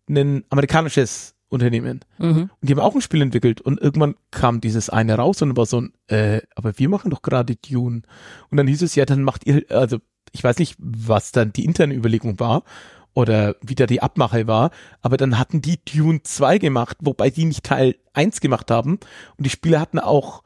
ein 0.09 0.43
amerikanisches 0.49 1.35
Unternehmen. 1.53 2.01
Mhm. 2.17 2.49
Und 2.49 2.51
die 2.61 2.73
haben 2.73 2.79
auch 2.79 2.95
ein 2.95 3.01
Spiel 3.01 3.21
entwickelt 3.21 3.61
und 3.61 3.79
irgendwann 3.79 4.15
kam 4.31 4.59
dieses 4.59 4.89
eine 4.89 5.15
raus 5.15 5.41
und 5.41 5.55
war 5.55 5.65
so 5.65 5.81
ein, 5.81 5.93
äh, 6.07 6.41
aber 6.55 6.77
wir 6.77 6.89
machen 6.89 7.11
doch 7.11 7.21
gerade 7.21 7.55
Dune. 7.55 8.01
Und 8.49 8.57
dann 8.57 8.67
hieß 8.67 8.81
es, 8.81 8.95
ja, 8.95 9.05
dann 9.05 9.23
macht 9.23 9.45
ihr, 9.45 9.63
also 9.69 9.99
ich 10.31 10.43
weiß 10.43 10.57
nicht, 10.57 10.75
was 10.79 11.31
dann 11.31 11.53
die 11.53 11.63
interne 11.63 11.93
Überlegung 11.93 12.39
war 12.39 12.63
oder 13.13 13.55
wie 13.61 13.75
da 13.75 13.85
die 13.85 14.01
Abmache 14.01 14.47
war, 14.47 14.71
aber 15.01 15.17
dann 15.17 15.37
hatten 15.37 15.61
die 15.61 15.79
Dune 15.85 16.23
2 16.23 16.57
gemacht, 16.57 16.97
wobei 17.01 17.29
die 17.29 17.45
nicht 17.45 17.63
Teil 17.63 17.95
1 18.13 18.41
gemacht 18.41 18.71
haben 18.71 18.99
und 19.37 19.45
die 19.45 19.51
Spieler 19.51 19.79
hatten 19.79 19.99
auch, 19.99 20.43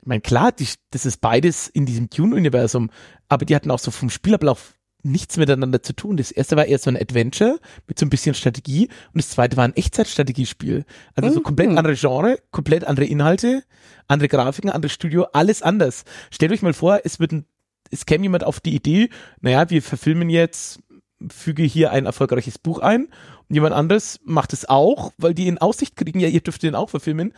ich 0.00 0.06
meine, 0.06 0.22
klar, 0.22 0.52
die, 0.52 0.66
das 0.90 1.04
ist 1.04 1.20
beides 1.20 1.68
in 1.68 1.84
diesem 1.84 2.08
Dune-Universum, 2.08 2.90
aber 3.28 3.44
die 3.44 3.54
hatten 3.54 3.70
auch 3.70 3.78
so 3.78 3.90
vom 3.90 4.08
Spielablauf 4.08 4.75
nichts 5.06 5.36
miteinander 5.36 5.82
zu 5.82 5.92
tun. 5.94 6.16
Das 6.16 6.30
erste 6.30 6.56
war 6.56 6.66
eher 6.66 6.78
so 6.78 6.90
ein 6.90 6.96
Adventure 6.96 7.58
mit 7.86 7.98
so 7.98 8.06
ein 8.06 8.10
bisschen 8.10 8.34
Strategie 8.34 8.88
und 9.12 9.16
das 9.22 9.30
zweite 9.30 9.56
war 9.56 9.64
ein 9.64 9.74
Echtzeitstrategiespiel. 9.76 10.84
Also 11.14 11.30
so 11.32 11.40
komplett 11.40 11.70
Mhm. 11.70 11.78
andere 11.78 11.94
Genre, 11.94 12.38
komplett 12.50 12.84
andere 12.84 13.06
Inhalte, 13.06 13.62
andere 14.08 14.28
Grafiken, 14.28 14.70
anderes 14.70 14.92
Studio, 14.92 15.26
alles 15.32 15.62
anders. 15.62 16.04
Stellt 16.30 16.52
euch 16.52 16.62
mal 16.62 16.72
vor, 16.74 17.00
es 17.04 17.18
wird 17.20 17.32
ein, 17.32 17.44
es 17.90 18.06
käme 18.06 18.24
jemand 18.24 18.44
auf 18.44 18.60
die 18.60 18.74
Idee, 18.74 19.08
naja, 19.40 19.70
wir 19.70 19.82
verfilmen 19.82 20.28
jetzt, 20.30 20.80
füge 21.30 21.62
hier 21.62 21.92
ein 21.92 22.04
erfolgreiches 22.06 22.58
Buch 22.58 22.80
ein 22.80 23.04
und 23.48 23.54
jemand 23.54 23.74
anderes 23.74 24.20
macht 24.24 24.52
es 24.52 24.68
auch, 24.68 25.12
weil 25.18 25.34
die 25.34 25.48
in 25.48 25.58
Aussicht 25.58 25.96
kriegen, 25.96 26.20
ja, 26.20 26.28
ihr 26.28 26.40
dürft 26.40 26.62
den 26.62 26.74
auch 26.74 26.90
verfilmen. 26.90 27.32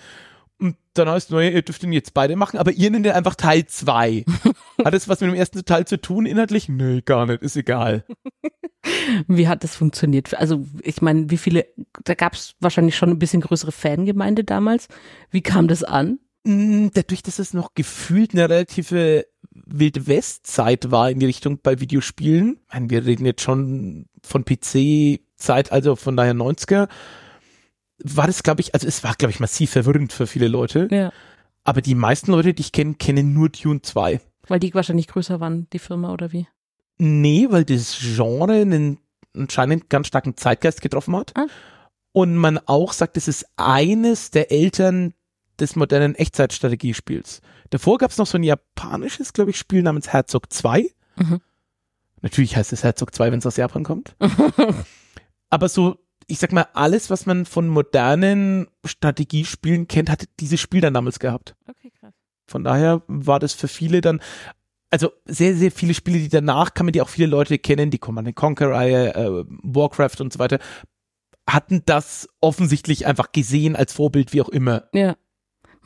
Und 0.61 0.77
dann 0.94 1.09
heißt, 1.09 1.31
naja, 1.31 1.51
ihr 1.51 1.62
dürft 1.62 1.83
den 1.83 1.92
jetzt 1.92 2.14
beide 2.14 2.35
machen, 2.35 2.59
aber 2.59 2.73
ihr 2.73 2.90
nennt 2.90 3.07
den 3.07 3.12
einfach 3.12 3.37
Teil 3.37 3.66
2. 3.66 4.25
Hat 4.85 4.94
das 4.94 5.09
was 5.09 5.21
mit 5.21 5.31
dem 5.31 5.37
ersten 5.37 5.64
Teil 5.64 5.87
zu 5.87 6.01
tun 6.01 6.27
inhaltlich? 6.27 6.68
Nee, 6.68 7.03
gar 7.03 7.27
nicht, 7.27 7.42
ist 7.42 7.57
egal. 7.57 8.05
Wie 9.27 9.49
hat 9.49 9.64
das 9.64 9.77
funktioniert? 9.77 10.35
Also 10.35 10.64
ich 10.83 11.03
meine, 11.03 11.31
wie 11.31 11.37
viele, 11.37 11.66
da 12.05 12.14
gab 12.14 12.35
es 12.35 12.55
wahrscheinlich 12.61 12.97
schon 12.97 13.11
ein 13.11 13.18
bisschen 13.18 13.42
größere 13.42 13.73
Fangemeinde 13.73 14.44
damals. 14.44 14.88
Wie 15.31 15.42
kam 15.42 15.68
das 15.68 15.85
an? 15.85 16.21
Mm, 16.44 16.88
Dadurch, 16.94 17.23
dass 17.23 17.38
es 17.38 17.53
noch 17.53 17.75
gefühlt 17.75 18.33
eine 18.33 18.49
relative 18.49 19.27
Wilde 19.51 20.07
West-Zeit 20.07 20.90
war 20.90 21.11
in 21.11 21.18
die 21.18 21.27
Richtung 21.27 21.59
bei 21.62 21.81
Videospielen. 21.81 22.61
Ich 22.68 22.75
meine, 22.75 22.90
wir 22.90 23.05
reden 23.05 23.27
jetzt 23.27 23.42
schon 23.42 24.07
von 24.23 24.44
PC-Zeit, 24.44 25.73
also 25.73 25.97
von 25.97 26.16
daher 26.16 26.35
90er. 26.35 26.88
War 28.02 28.26
das, 28.26 28.42
glaube 28.42 28.61
ich, 28.61 28.74
also 28.74 28.87
es 28.87 29.02
war, 29.02 29.14
glaube 29.14 29.32
ich, 29.32 29.40
massiv 29.40 29.70
verwirrend 29.70 30.12
für 30.12 30.26
viele 30.26 30.48
Leute. 30.48 30.88
Ja. 30.90 31.12
Aber 31.64 31.82
die 31.82 31.94
meisten 31.94 32.30
Leute, 32.30 32.54
die 32.54 32.62
ich 32.62 32.72
kenne, 32.72 32.94
kennen 32.94 33.32
nur 33.32 33.48
Dune 33.48 33.82
2. 33.82 34.20
Weil 34.46 34.61
die 34.61 34.72
wahrscheinlich 34.72 35.08
größer 35.08 35.40
waren, 35.40 35.68
die 35.72 35.78
Firma 35.78 36.12
oder 36.12 36.32
wie? 36.32 36.46
Nee, 36.98 37.46
weil 37.50 37.64
das 37.64 37.98
Genre 38.00 38.54
einen 38.54 38.98
anscheinend 39.34 39.90
ganz 39.90 40.06
starken 40.06 40.37
Zeitgeist 40.37 40.80
getroffen 40.80 41.16
hat. 41.16 41.32
Ah. 41.37 41.46
Und 42.12 42.37
man 42.37 42.58
auch 42.58 42.92
sagt, 42.92 43.16
es 43.16 43.28
ist 43.28 43.46
eines 43.56 44.30
der 44.30 44.50
Eltern 44.50 45.14
des 45.61 45.76
modernen 45.76 46.14
Echtzeitstrategiespiels. 46.14 47.42
Davor 47.70 47.98
gab 47.98 48.11
es 48.11 48.18
noch 48.18 48.26
so 48.26 48.38
ein 48.38 48.42
japanisches, 48.42 49.32
glaube 49.32 49.50
ich, 49.50 49.58
Spiel 49.58 49.82
namens 49.82 50.08
Herzog 50.08 50.52
2. 50.52 50.90
Mhm. 51.16 51.40
Natürlich 52.22 52.56
heißt 52.56 52.72
es 52.72 52.82
Herzog 52.82 53.14
2, 53.14 53.30
wenn 53.32 53.38
es 53.38 53.46
aus 53.46 53.56
Japan 53.56 53.84
kommt. 53.84 54.16
Aber 55.50 55.68
so, 55.68 55.98
ich 56.29 56.38
sag 56.38 56.53
mal, 56.53 56.67
alles, 56.75 57.11
was 57.11 57.27
man 57.27 57.47
von 57.47 57.69
modernen 57.69 58.69
Strategiespielen 58.85 59.88
kennt, 59.88 60.11
hatte 60.11 60.27
dieses 60.38 60.61
Spiel 60.61 60.81
dann 60.83 60.95
damals 60.95 61.19
gehabt. 61.19 61.57
Okay, 61.67 61.91
krass. 61.99 62.12
Von 62.47 62.64
daher 62.64 63.03
war 63.09 63.41
das 63.41 63.55
für 63.55 63.67
viele 63.67 64.01
dann, 64.03 64.21
also 64.91 65.11
sehr, 65.25 65.57
sehr 65.57 65.73
viele 65.73 65.95
Spiele, 65.95 66.19
die 66.19 66.29
danach 66.29 66.75
kamen, 66.75 66.93
die 66.93 67.03
auch 67.03 67.09
viele 67.09 67.29
Leute 67.29 67.59
kennen, 67.59 67.91
die 67.91 67.99
Command 67.99 68.35
Conquer-Reihe, 68.37 69.14
äh, 69.14 69.45
Warcraft 69.62 70.21
und 70.21 70.33
so 70.33 70.38
weiter, 70.38 70.59
hatten 71.49 71.83
das 71.87 72.29
offensichtlich 72.41 73.07
einfach 73.07 73.33
gesehen 73.33 73.75
als 73.75 73.95
Vorbild, 73.95 74.35
wie 74.35 74.43
auch 74.43 74.51
immer. 74.51 74.88
Ja. 74.93 75.17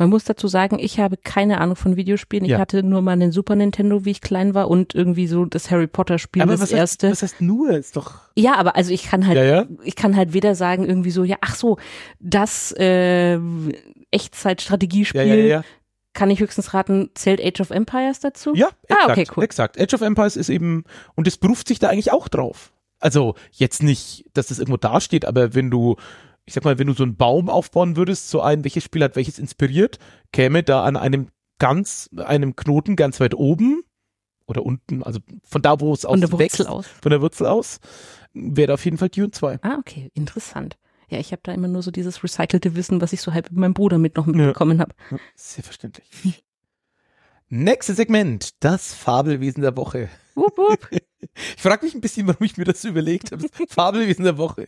Man 0.02 0.10
muss 0.10 0.24
dazu 0.24 0.48
sagen, 0.48 0.78
ich 0.80 0.98
habe 0.98 1.16
keine 1.16 1.60
Ahnung 1.60 1.76
von 1.76 1.94
Videospielen. 1.96 2.44
Ich 2.44 2.50
Ja. 2.50 2.58
hatte 2.58 2.82
nur 2.82 3.02
mal 3.02 3.12
einen 3.12 3.30
Super 3.30 3.54
Nintendo, 3.54 4.04
wie 4.04 4.10
ich 4.10 4.20
klein 4.20 4.52
war 4.52 4.68
und 4.68 4.96
irgendwie 4.96 5.28
so 5.28 5.44
das 5.44 5.70
Harry 5.70 5.86
Potter 5.86 6.18
Spiel, 6.18 6.42
Aber 6.42 6.50
das 6.52 6.60
was 6.62 6.72
erste. 6.72 7.08
Heißt, 7.08 7.22
was 7.22 7.30
heißt 7.32 7.40
nur? 7.40 7.70
Ist 7.70 7.94
doch. 7.96 8.14
Ja, 8.36 8.56
aber 8.56 8.74
also 8.74 8.90
ich 8.92 9.04
kann 9.04 9.26
halt, 9.28 9.36
Ja, 9.38 9.44
ja. 9.44 9.66
ich 9.84 9.94
kann 9.94 10.16
halt 10.16 10.32
weder 10.32 10.56
sagen 10.56 10.84
irgendwie 10.84 11.12
so, 11.12 11.22
ja, 11.22 11.36
ach 11.40 11.54
so, 11.54 11.78
das 12.18 12.72
äh, 12.72 13.38
Echtzeitstrategiespiel 14.10 15.62
kann 16.14 16.30
ich 16.30 16.40
höchstens 16.40 16.74
raten, 16.74 17.08
zählt 17.14 17.40
Age 17.42 17.60
of 17.62 17.70
Empires 17.70 18.20
dazu? 18.20 18.54
Ja, 18.54 18.68
Ah, 18.90 18.94
exakt, 19.06 19.10
okay, 19.10 19.26
cool. 19.36 19.44
exakt. 19.44 19.80
Age 19.80 19.94
of 19.94 20.02
Empires 20.02 20.36
ist 20.36 20.50
eben, 20.50 20.84
und 21.14 21.26
es 21.26 21.38
beruft 21.38 21.68
sich 21.68 21.78
da 21.78 21.88
eigentlich 21.88 22.12
auch 22.12 22.28
drauf. 22.28 22.72
Also 23.00 23.34
jetzt 23.52 23.82
nicht, 23.82 24.26
dass 24.34 24.48
das 24.48 24.58
irgendwo 24.58 24.76
dasteht, 24.76 25.24
aber 25.24 25.54
wenn 25.54 25.70
du, 25.70 25.96
ich 26.44 26.54
sag 26.54 26.64
mal, 26.64 26.78
wenn 26.78 26.86
du 26.88 26.92
so 26.92 27.02
einen 27.04 27.16
Baum 27.16 27.48
aufbauen 27.48 27.96
würdest, 27.96 28.28
so 28.30 28.40
ein, 28.40 28.64
welches 28.64 28.84
Spiel 28.84 29.02
hat 29.04 29.16
welches 29.16 29.38
inspiriert, 29.38 29.98
käme 30.32 30.62
da 30.62 30.82
an 30.84 30.96
einem 30.96 31.28
ganz, 31.58 32.10
einem 32.16 32.56
Knoten 32.56 32.96
ganz 32.96 33.20
weit 33.20 33.34
oben 33.34 33.82
oder 34.46 34.64
unten, 34.64 35.02
also 35.02 35.20
von 35.44 35.62
da, 35.62 35.78
wo 35.80 35.92
es 35.92 36.04
aus 36.04 36.12
Von 36.12 36.20
der 36.20 36.32
Wurzel 36.32 36.44
wächst, 36.44 36.66
aus. 36.66 36.86
von 37.00 37.10
der 37.10 37.20
Wurzel 37.22 37.46
aus, 37.46 37.78
wäre 38.32 38.74
auf 38.74 38.84
jeden 38.84 38.98
Fall 38.98 39.08
Dune 39.08 39.30
2. 39.30 39.60
Ah, 39.62 39.76
okay, 39.78 40.10
interessant. 40.14 40.76
Ja, 41.08 41.18
ich 41.18 41.30
habe 41.32 41.42
da 41.44 41.52
immer 41.52 41.68
nur 41.68 41.82
so 41.82 41.90
dieses 41.90 42.24
recycelte 42.24 42.74
Wissen, 42.74 43.00
was 43.00 43.12
ich 43.12 43.20
so 43.20 43.32
halb 43.32 43.50
mit 43.50 43.58
meinem 43.60 43.74
Bruder 43.74 43.98
mit 43.98 44.16
noch 44.16 44.26
mitbekommen 44.26 44.80
habe. 44.80 44.94
Ja, 45.10 45.18
Sehr 45.36 45.62
verständlich. 45.62 46.08
Nächstes 47.48 47.96
Segment, 47.98 48.64
das 48.64 48.94
Fabelwesen 48.94 49.62
der 49.62 49.76
Woche. 49.76 50.08
Wupp, 50.34 50.56
wupp. 50.56 50.88
Ich 51.56 51.62
frage 51.62 51.84
mich 51.86 51.94
ein 51.94 52.00
bisschen, 52.00 52.26
warum 52.26 52.44
ich 52.44 52.56
mir 52.56 52.64
das 52.64 52.82
so 52.82 52.88
überlegt 52.88 53.30
habe. 53.30 53.42
Das 53.42 53.50
Fabelwesen 53.72 54.24
der 54.24 54.38
Woche. 54.38 54.66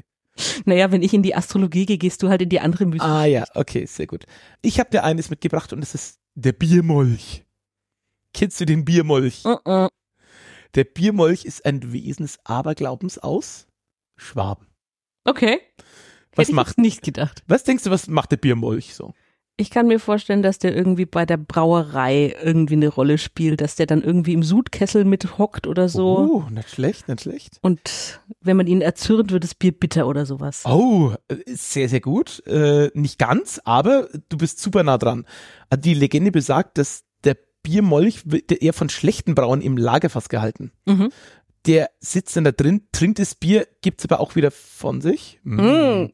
Naja, 0.64 0.90
wenn 0.90 1.02
ich 1.02 1.14
in 1.14 1.22
die 1.22 1.34
Astrologie 1.34 1.86
gehe, 1.86 1.98
gehst 1.98 2.22
du 2.22 2.28
halt 2.28 2.42
in 2.42 2.48
die 2.48 2.60
andere 2.60 2.86
Mystik. 2.86 3.08
Ah 3.08 3.24
ja, 3.24 3.44
okay, 3.54 3.86
sehr 3.86 4.06
gut. 4.06 4.24
Ich 4.62 4.80
habe 4.80 4.90
dir 4.90 5.04
eines 5.04 5.30
mitgebracht 5.30 5.72
und 5.72 5.80
das 5.80 5.94
ist 5.94 6.18
der 6.34 6.52
Biermolch. 6.52 7.44
Kennst 8.32 8.60
du 8.60 8.64
den 8.66 8.84
Biermolch? 8.84 9.44
Uh 9.44 9.58
-uh. 9.64 9.88
Der 10.74 10.84
Biermolch 10.84 11.44
ist 11.44 11.64
ein 11.64 11.92
Wesen 11.92 12.24
des 12.24 12.38
Aberglaubens 12.44 13.18
aus 13.18 13.68
Schwaben. 14.16 14.66
Okay. 15.24 15.60
Was 16.34 16.48
Hätte 16.48 16.56
macht, 16.56 16.78
nicht 16.78 17.02
gedacht. 17.02 17.44
was 17.46 17.62
denkst 17.62 17.84
du, 17.84 17.90
was 17.90 18.08
macht 18.08 18.32
der 18.32 18.38
Biermolch 18.38 18.94
so? 18.94 19.14
Ich 19.56 19.70
kann 19.70 19.86
mir 19.86 20.00
vorstellen, 20.00 20.42
dass 20.42 20.58
der 20.58 20.74
irgendwie 20.74 21.06
bei 21.06 21.24
der 21.26 21.36
Brauerei 21.36 22.34
irgendwie 22.42 22.74
eine 22.74 22.88
Rolle 22.88 23.18
spielt, 23.18 23.60
dass 23.60 23.76
der 23.76 23.86
dann 23.86 24.02
irgendwie 24.02 24.32
im 24.32 24.42
Sudkessel 24.42 25.04
mithockt 25.04 25.68
oder 25.68 25.88
so. 25.88 26.44
Oh, 26.46 26.50
nicht 26.50 26.70
schlecht, 26.70 27.06
nicht 27.06 27.20
schlecht. 27.20 27.58
Und 27.62 28.20
wenn 28.40 28.56
man 28.56 28.66
ihn 28.66 28.80
erzürnt, 28.80 29.30
wird 29.30 29.44
das 29.44 29.54
Bier 29.54 29.70
bitter 29.70 30.08
oder 30.08 30.26
sowas. 30.26 30.64
Oh, 30.66 31.12
sehr, 31.46 31.88
sehr 31.88 32.00
gut. 32.00 32.44
Äh, 32.46 32.90
nicht 32.94 33.18
ganz, 33.20 33.60
aber 33.64 34.08
du 34.28 34.36
bist 34.38 34.58
super 34.60 34.82
nah 34.82 34.98
dran. 34.98 35.24
Die 35.78 35.94
Legende 35.94 36.32
besagt, 36.32 36.76
dass 36.78 37.04
der 37.22 37.36
Biermolch 37.62 38.22
wird 38.28 38.50
eher 38.50 38.72
von 38.72 38.88
schlechten 38.88 39.36
Brauen 39.36 39.60
im 39.62 39.76
Lagerfass 39.76 40.28
gehalten. 40.28 40.72
Mhm. 40.84 41.10
Der 41.66 41.90
sitzt 42.00 42.36
dann 42.36 42.42
da 42.44 42.50
drin, 42.50 42.88
trinkt 42.90 43.20
das 43.20 43.36
Bier, 43.36 43.68
gibt's 43.82 44.04
aber 44.04 44.18
auch 44.18 44.34
wieder 44.34 44.50
von 44.50 45.00
sich 45.00 45.38
Mm. 45.44 46.06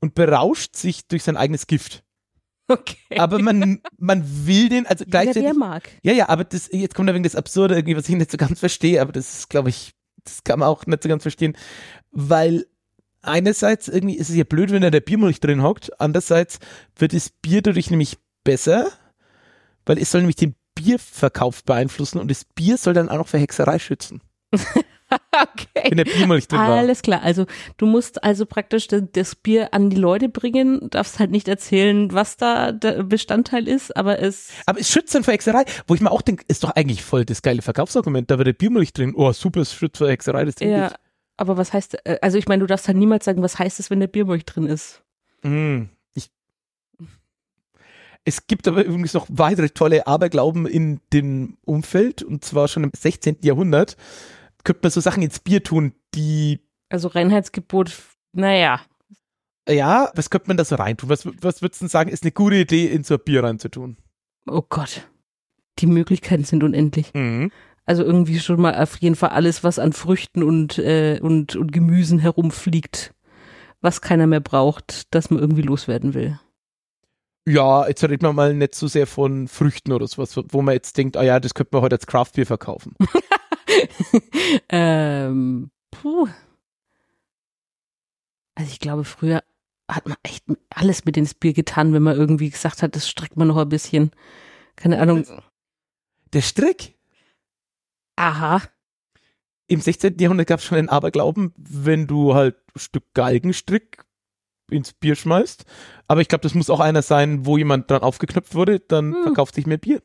und 0.00 0.14
berauscht 0.14 0.74
sich 0.74 1.06
durch 1.06 1.22
sein 1.22 1.36
eigenes 1.36 1.66
Gift. 1.68 2.02
Okay. 2.78 3.18
Aber 3.18 3.38
man, 3.38 3.80
man 3.96 4.46
will 4.46 4.68
den, 4.68 4.86
also 4.86 5.04
Jeder, 5.04 5.10
gleichzeitig. 5.10 5.42
der 5.42 5.54
mag. 5.54 5.88
Ja, 6.02 6.12
ja, 6.12 6.28
aber 6.28 6.44
das, 6.44 6.68
jetzt 6.70 6.94
kommt 6.94 7.08
da 7.08 7.14
wegen 7.14 7.24
das 7.24 7.34
Absurde 7.34 7.74
irgendwie, 7.74 7.96
was 7.96 8.08
ich 8.08 8.14
nicht 8.14 8.30
so 8.30 8.36
ganz 8.36 8.60
verstehe, 8.60 9.00
aber 9.00 9.10
das 9.10 9.38
ist, 9.38 9.48
glaube 9.48 9.70
ich, 9.70 9.94
das 10.22 10.44
kann 10.44 10.58
man 10.58 10.68
auch 10.68 10.84
nicht 10.84 11.02
so 11.02 11.08
ganz 11.08 11.22
verstehen, 11.22 11.56
weil 12.10 12.66
einerseits 13.22 13.88
irgendwie 13.88 14.16
ist 14.16 14.28
es 14.28 14.36
ja 14.36 14.44
blöd, 14.44 14.70
wenn 14.70 14.82
da 14.82 14.90
der 14.90 15.00
Biermolch 15.00 15.40
drin 15.40 15.62
hockt, 15.62 15.98
andererseits 15.98 16.58
wird 16.96 17.14
das 17.14 17.30
Bier 17.30 17.62
dadurch 17.62 17.90
nämlich 17.90 18.18
besser, 18.44 18.90
weil 19.86 19.98
es 19.98 20.10
soll 20.10 20.20
nämlich 20.20 20.36
den 20.36 20.54
Bierverkauf 20.74 21.64
beeinflussen 21.64 22.18
und 22.18 22.30
das 22.30 22.44
Bier 22.44 22.76
soll 22.76 22.94
dann 22.94 23.08
auch 23.08 23.16
noch 23.16 23.28
vor 23.28 23.40
Hexerei 23.40 23.78
schützen, 23.78 24.20
Okay. 25.32 25.88
wenn 25.90 25.96
der 25.98 26.04
Biermolch 26.04 26.48
drin 26.48 26.58
war. 26.58 26.70
Alles 26.78 27.02
klar. 27.02 27.22
Also 27.22 27.46
du 27.76 27.86
musst 27.86 28.22
also 28.24 28.44
praktisch 28.44 28.88
das- 28.88 29.02
das 29.12 29.34
Bier 29.36 29.72
an 29.72 29.88
die 29.90 29.96
Leute 29.96 30.28
bringen, 30.28 30.90
darfst 30.90 31.18
halt 31.18 31.30
nicht 31.30 31.48
erzählen, 31.48 32.12
was 32.12 32.36
da 32.36 32.72
der 32.72 33.04
Bestandteil 33.04 33.68
ist, 33.68 33.96
aber 33.96 34.18
es 34.20 34.50
Aber 34.66 34.80
es 34.80 34.90
schützt 34.90 35.14
dann 35.14 35.24
vor 35.24 35.32
Hexerei, 35.32 35.64
wo 35.86 35.94
ich 35.94 36.00
mir 36.00 36.10
auch 36.10 36.22
denke, 36.22 36.44
ist 36.48 36.64
doch 36.64 36.70
eigentlich 36.70 37.02
voll 37.02 37.24
das 37.24 37.42
geile 37.42 37.62
Verkaufsargument, 37.62 38.30
da 38.30 38.36
war 38.38 38.44
der 38.44 38.52
Biermolch 38.52 38.92
drin, 38.92 39.14
oh 39.16 39.32
super, 39.32 39.60
es 39.60 39.72
schützt 39.72 39.98
vor 39.98 40.08
Hexerei, 40.08 40.44
das 40.44 40.56
ja. 40.60 40.92
Aber 41.36 41.56
was 41.56 41.72
heißt, 41.72 42.04
äh, 42.04 42.18
also 42.20 42.36
ich 42.36 42.48
meine, 42.48 42.60
du 42.60 42.66
darfst 42.66 42.88
halt 42.88 42.98
niemals 42.98 43.24
sagen, 43.24 43.42
was 43.42 43.58
heißt 43.58 43.78
es, 43.80 43.90
wenn 43.90 44.00
der 44.00 44.08
Biermolch 44.08 44.44
drin 44.44 44.66
ist. 44.66 45.02
Mm, 45.42 45.84
ich 46.14 46.30
es 48.24 48.46
gibt 48.46 48.68
aber 48.68 48.84
übrigens 48.84 49.14
noch 49.14 49.26
weitere 49.30 49.70
tolle 49.70 50.06
Aberglauben 50.06 50.66
in 50.66 51.00
dem 51.12 51.56
Umfeld 51.64 52.22
und 52.22 52.44
zwar 52.44 52.68
schon 52.68 52.84
im 52.84 52.90
16. 52.94 53.38
Jahrhundert 53.42 53.96
könnte 54.68 54.80
man 54.82 54.90
so 54.90 55.00
Sachen 55.00 55.22
ins 55.22 55.38
Bier 55.38 55.62
tun, 55.62 55.94
die 56.14 56.60
Also 56.90 57.08
Reinheitsgebot, 57.08 57.90
naja. 58.34 58.82
ja, 59.66 60.10
was 60.14 60.28
könnte 60.28 60.48
man 60.48 60.58
da 60.58 60.64
so 60.66 60.74
reintun? 60.74 61.08
Was, 61.08 61.24
was 61.24 61.62
würdest 61.62 61.80
du 61.80 61.84
denn 61.84 61.88
sagen, 61.88 62.10
ist 62.10 62.22
eine 62.22 62.32
gute 62.32 62.56
Idee, 62.56 62.84
in 62.84 63.02
so 63.02 63.14
ein 63.14 63.20
Bier 63.24 63.42
reinzutun? 63.42 63.96
Oh 64.46 64.60
Gott. 64.68 65.08
Die 65.78 65.86
Möglichkeiten 65.86 66.44
sind 66.44 66.62
unendlich. 66.62 67.14
Mhm. 67.14 67.50
Also 67.86 68.04
irgendwie 68.04 68.38
schon 68.40 68.60
mal 68.60 68.74
auf 68.74 68.98
jeden 68.98 69.16
Fall 69.16 69.30
alles, 69.30 69.64
was 69.64 69.78
an 69.78 69.94
Früchten 69.94 70.42
und, 70.42 70.76
äh, 70.76 71.18
und, 71.22 71.56
und 71.56 71.72
Gemüsen 71.72 72.18
herumfliegt, 72.18 73.14
was 73.80 74.02
keiner 74.02 74.26
mehr 74.26 74.40
braucht, 74.40 75.14
das 75.14 75.30
man 75.30 75.40
irgendwie 75.40 75.62
loswerden 75.62 76.12
will. 76.12 76.38
Ja, 77.46 77.88
jetzt 77.88 78.04
reden 78.04 78.20
wir 78.22 78.34
mal 78.34 78.52
nicht 78.52 78.74
so 78.74 78.86
sehr 78.86 79.06
von 79.06 79.48
Früchten 79.48 79.92
oder 79.92 80.06
sowas, 80.06 80.38
wo 80.50 80.60
man 80.60 80.74
jetzt 80.74 80.98
denkt, 80.98 81.16
ah 81.16 81.22
ja, 81.22 81.40
das 81.40 81.54
könnte 81.54 81.70
man 81.72 81.80
heute 81.80 81.96
als 81.96 82.06
Craftbier 82.06 82.44
verkaufen. 82.44 82.94
ähm, 84.68 85.70
puh. 85.90 86.28
Also 88.54 88.70
ich 88.72 88.80
glaube, 88.80 89.04
früher 89.04 89.42
hat 89.90 90.06
man 90.06 90.16
echt 90.22 90.44
alles 90.70 91.04
mit 91.04 91.16
ins 91.16 91.34
Bier 91.34 91.52
getan, 91.52 91.92
wenn 91.92 92.02
man 92.02 92.16
irgendwie 92.16 92.50
gesagt 92.50 92.82
hat, 92.82 92.94
das 92.96 93.08
streckt 93.08 93.36
man 93.36 93.48
noch 93.48 93.56
ein 93.56 93.68
bisschen. 93.68 94.10
Keine 94.76 95.00
Ahnung. 95.00 95.24
Der 96.32 96.42
Strick. 96.42 96.94
Aha. 98.16 98.60
Im 99.68 99.80
16. 99.80 100.16
Jahrhundert 100.18 100.46
gab 100.48 100.60
es 100.60 100.66
schon 100.66 100.76
den 100.76 100.88
Aberglauben, 100.88 101.52
wenn 101.56 102.06
du 102.06 102.34
halt 102.34 102.56
ein 102.74 102.78
Stück 102.80 103.04
Galgenstrick 103.14 104.04
ins 104.70 104.92
Bier 104.92 105.14
schmeißt. 105.14 105.64
Aber 106.06 106.20
ich 106.20 106.28
glaube, 106.28 106.42
das 106.42 106.54
muss 106.54 106.68
auch 106.70 106.80
einer 106.80 107.02
sein, 107.02 107.46
wo 107.46 107.56
jemand 107.56 107.90
dran 107.90 108.02
aufgeknöpft 108.02 108.54
wurde, 108.54 108.80
dann 108.80 109.14
Hm. 109.14 109.22
verkauft 109.24 109.54
sich 109.54 109.66
mehr 109.66 109.78
Bier. 109.78 110.02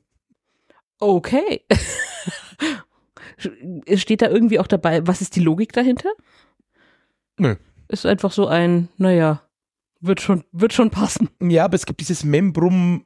Okay. 0.99 1.65
Steht 3.95 4.21
da 4.21 4.29
irgendwie 4.29 4.59
auch 4.59 4.67
dabei, 4.67 5.05
was 5.05 5.21
ist 5.21 5.35
die 5.35 5.41
Logik 5.41 5.73
dahinter? 5.73 6.09
Nö. 7.37 7.55
Ist 7.87 8.05
einfach 8.05 8.31
so 8.31 8.47
ein, 8.47 8.89
naja, 8.97 9.41
wird 9.99 10.21
schon, 10.21 10.43
wird 10.51 10.73
schon 10.73 10.89
passen. 10.89 11.29
Ja, 11.41 11.65
aber 11.65 11.75
es 11.75 11.85
gibt 11.85 12.01
dieses 12.01 12.23
Membrum 12.23 13.05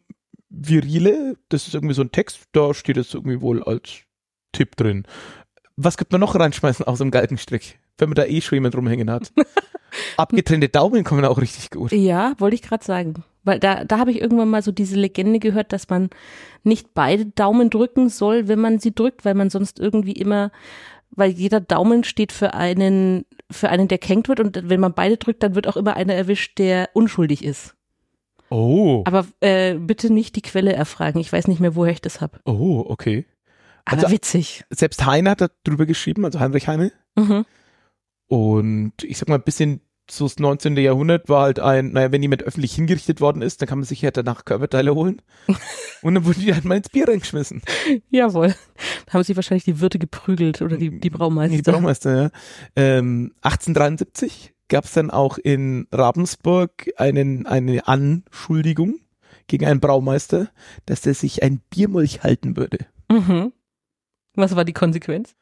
virile, 0.50 1.38
das 1.50 1.68
ist 1.68 1.76
irgendwie 1.76 1.94
so 1.94 2.02
ein 2.02 2.12
Text, 2.12 2.44
da 2.52 2.74
steht 2.74 2.98
es 2.98 3.14
irgendwie 3.14 3.42
wohl 3.42 3.64
als 3.64 4.02
Tipp 4.52 4.76
drin. 4.76 5.06
Was 5.76 5.98
könnte 5.98 6.14
man 6.14 6.22
noch 6.22 6.36
reinschmeißen 6.36 6.86
aus 6.88 6.98
dem 6.98 7.12
Galgenstrick, 7.12 7.80
wenn 7.98 8.10
man 8.10 8.16
da 8.16 8.26
eh 8.26 8.42
schon 8.42 8.56
jemand 8.56 8.76
rumhängen 8.76 9.12
hat? 9.12 9.32
Abgetrennte 10.18 10.70
Daumen 10.70 11.04
kommen 11.04 11.24
auch 11.26 11.40
richtig 11.40 11.70
gut. 11.70 11.92
Ja, 11.92 12.34
wollte 12.40 12.56
ich 12.56 12.62
gerade 12.62 12.84
sagen. 12.84 13.24
Weil 13.48 13.60
da, 13.60 13.86
da 13.86 13.98
habe 13.98 14.12
ich 14.12 14.20
irgendwann 14.20 14.50
mal 14.50 14.62
so 14.62 14.74
diese 14.74 14.98
Legende 14.98 15.40
gehört, 15.40 15.72
dass 15.72 15.90
man 15.90 16.10
nicht 16.64 16.94
beide 16.94 17.28
Daumen 17.28 17.70
drücken 17.70 18.10
soll, 18.10 18.50
wenn 18.50 18.60
man 18.60 18.80
sie 18.80 18.94
drückt, 18.94 19.24
weil 19.24 19.36
man 19.36 19.50
sonst 19.50 19.80
irgendwie 19.80 20.12
immer, 20.12 20.52
weil 21.12 21.32
jeder 21.32 21.62
Daumen 21.62 22.04
steht 22.04 22.34
für 22.34 22.54
einen, 22.54 23.26
für 23.50 23.70
einen, 23.70 23.88
der 23.88 24.00
kränkt 24.00 24.28
wird 24.28 24.42
und 24.42 24.70
wenn 24.70 24.82
man 24.82 24.94
beide 24.94 25.16
drückt, 25.16 25.44
dann 25.44 25.56
wird 25.56 25.66
auch 25.66 25.78
immer 25.78 25.96
einer 25.96 26.14
erwischt, 26.14 26.60
der 26.60 26.90
unschuldig 26.94 27.42
ist. 27.42 27.74
Oh. 28.50 29.04
Aber 29.08 29.26
äh, 29.40 29.76
bitte 29.76 30.12
nicht 30.12 30.36
die 30.36 30.42
Quelle 30.42 30.74
erfragen. 30.74 31.20
Ich 31.20 31.32
weiß 31.32 31.48
nicht 31.48 31.62
mehr, 31.62 31.76
woher 31.76 31.94
ich 31.94 32.02
das 32.02 32.20
habe. 32.20 32.40
Oh, 32.46 32.84
okay. 32.88 33.26
Aber 33.86 34.04
Also- 34.04 34.12
witzig. 34.14 34.66
Selbst 34.70 35.06
Heine 35.06 35.30
hat 35.30 35.40
da 35.42 35.48
drüber 35.64 35.86
geschrieben, 35.86 36.26
also 36.26 36.42
Heinrich 36.42 36.68
Heine. 36.68 36.92
Mhm. 37.16 37.46
Und 38.28 38.94
ich 39.04 39.18
sag 39.18 39.30
mal, 39.30 39.36
ein 39.36 39.44
bisschen 39.44 39.80
so 40.10 40.26
das 40.26 40.40
19. 40.40 40.78
Jahrhundert 40.78 41.28
war 41.30 41.44
halt 41.44 41.60
ein, 41.60 41.92
naja, 41.92 42.12
wenn 42.12 42.22
jemand 42.22 42.44
öffentlich 42.44 42.74
hingerichtet 42.74 43.20
worden 43.22 43.42
ist, 43.42 43.62
dann 43.62 43.68
kann 43.68 43.80
man 43.80 43.86
sich 43.86 44.02
ja 44.02 44.12
danach 44.12 44.46
Körperteile 44.46 44.94
holen. 44.96 45.22
Und 46.02 46.16
dann 46.16 46.26
wurden 46.26 46.42
die 46.42 46.54
halt 46.54 46.66
mal 46.66 46.78
ins 46.78 46.90
Bier 46.90 47.08
reingeschmissen. 47.08 47.62
Jawohl. 48.10 48.56
Da 49.06 49.14
haben 49.14 49.24
sich 49.24 49.36
wahrscheinlich 49.36 49.66
die 49.66 49.80
Wirte 49.80 50.00
geprügelt 50.00 50.62
oder 50.62 50.78
die, 50.78 51.00
die 51.00 51.10
Braumeister. 51.10 51.56
Die 51.58 51.62
Braumeister, 51.62 52.16
ja. 52.24 52.30
Ähm, 52.76 53.34
1873 53.42 54.54
gab 54.70 54.86
es 54.86 54.94
dann 54.94 55.12
auch 55.12 55.38
in 55.38 55.88
Ravensburg 55.92 56.90
einen, 56.98 57.46
eine 57.46 57.88
Anschuldigung 57.88 59.00
gegen 59.48 59.66
einen 59.66 59.80
Braumeister, 59.80 60.50
dass 60.86 61.06
er 61.06 61.14
sich 61.14 61.42
ein 61.44 61.62
Biermolch 61.70 62.24
halten 62.24 62.58
würde. 62.58 62.86
Mhm. 63.10 63.54
Was 64.36 64.56
war 64.56 64.66
die 64.66 64.74
Konsequenz? 64.74 65.36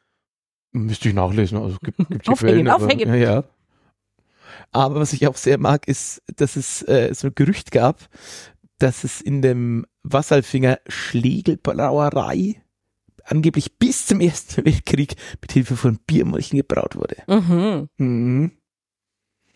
Müsste 0.72 1.08
ich 1.08 1.14
nachlesen, 1.14 1.58
also 1.58 1.76
gibt, 1.82 1.96
gibt 1.98 2.26
die 2.26 2.30
Aufhängen, 2.30 2.68
aber- 2.68 2.84
aufhängen. 2.84 3.08
Ja, 3.08 3.14
ja. 3.14 3.44
Aber 4.72 4.96
was 4.96 5.12
ich 5.12 5.26
auch 5.26 5.36
sehr 5.36 5.58
mag, 5.58 5.88
ist, 5.88 6.22
dass 6.36 6.56
es 6.56 6.82
äh, 6.82 7.12
so 7.14 7.28
ein 7.28 7.34
Gerücht 7.34 7.70
gab, 7.70 8.08
dass 8.78 9.04
es 9.04 9.20
in 9.20 9.42
dem 9.42 9.86
Wasserfinger 10.02 10.78
Schlegelbrauerei 10.86 12.62
angeblich 13.24 13.78
bis 13.78 14.06
zum 14.06 14.20
Ersten 14.20 14.64
Weltkrieg 14.64 15.16
mit 15.40 15.52
Hilfe 15.52 15.76
von 15.76 15.98
Biermolchen 16.06 16.58
gebraut 16.58 16.96
wurde. 16.96 17.16
Mhm. 17.26 17.88
Mhm. 17.96 18.52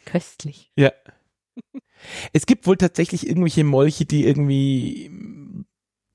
Köstlich. 0.05 0.73
Ja. 0.77 0.93
Es 2.33 2.47
gibt 2.47 2.67
wohl 2.67 2.79
tatsächlich 2.79 3.27
irgendwelche 3.27 3.63
Molche, 3.63 4.07
die 4.07 4.25
irgendwie 4.25 5.11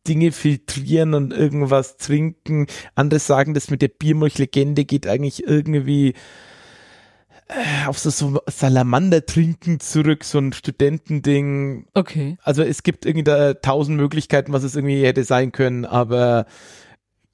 Dinge 0.08 0.32
filtrieren 0.32 1.14
und 1.14 1.32
irgendwas 1.32 1.98
trinken. 1.98 2.66
Andere 2.96 3.20
sagen, 3.20 3.54
das 3.54 3.70
mit 3.70 3.84
der 3.84 3.90
Biermolch-Legende 3.90 4.86
geht 4.86 5.06
eigentlich 5.06 5.44
irgendwie 5.46 6.16
auf 7.88 8.00
so, 8.00 8.10
so 8.10 8.42
Salamander 8.48 9.26
trinken 9.26 9.80
zurück, 9.80 10.24
so 10.24 10.40
ein 10.40 10.54
Studentending. 10.54 11.88
Okay. 11.94 12.38
Also 12.42 12.64
es 12.64 12.84
gibt 12.84 13.06
irgendwie 13.06 13.24
da 13.24 13.54
tausend 13.54 13.98
Möglichkeiten, 13.98 14.52
was 14.52 14.64
es 14.64 14.76
irgendwie 14.76 15.06
hätte 15.06 15.24
sein 15.24 15.52
können, 15.52 15.86
aber 15.86 16.48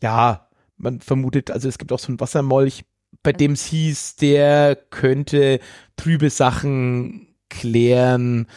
ja, 0.01 0.49
man 0.77 0.99
vermutet, 0.99 1.51
also 1.51 1.69
es 1.69 1.77
gibt 1.77 1.91
auch 1.91 1.99
so 1.99 2.07
einen 2.07 2.19
Wassermolch, 2.19 2.83
bei 3.23 3.33
dem 3.33 3.53
es 3.53 3.65
hieß, 3.65 4.15
der 4.17 4.75
könnte 4.75 5.59
trübe 5.95 6.29
Sachen 6.29 7.27
klären. 7.49 8.47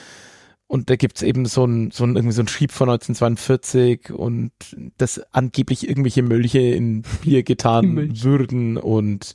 Und 0.67 0.91
da 0.91 0.97
gibt's 0.97 1.23
eben 1.23 1.45
so 1.45 1.65
ein, 1.67 1.91
so 1.91 2.05
ein, 2.05 2.17
irgendwie 2.17 2.35
so 2.35 2.43
ein 2.43 2.49
Schrieb 2.49 2.73
von 2.73 2.89
1942 2.89 4.11
und 4.13 4.53
dass 4.97 5.21
angeblich 5.33 5.89
irgendwelche 5.89 6.23
Mölche 6.23 6.61
in 6.61 7.03
Bier 7.23 7.43
getan 7.45 8.23
würden 8.23 8.79
und 8.79 9.35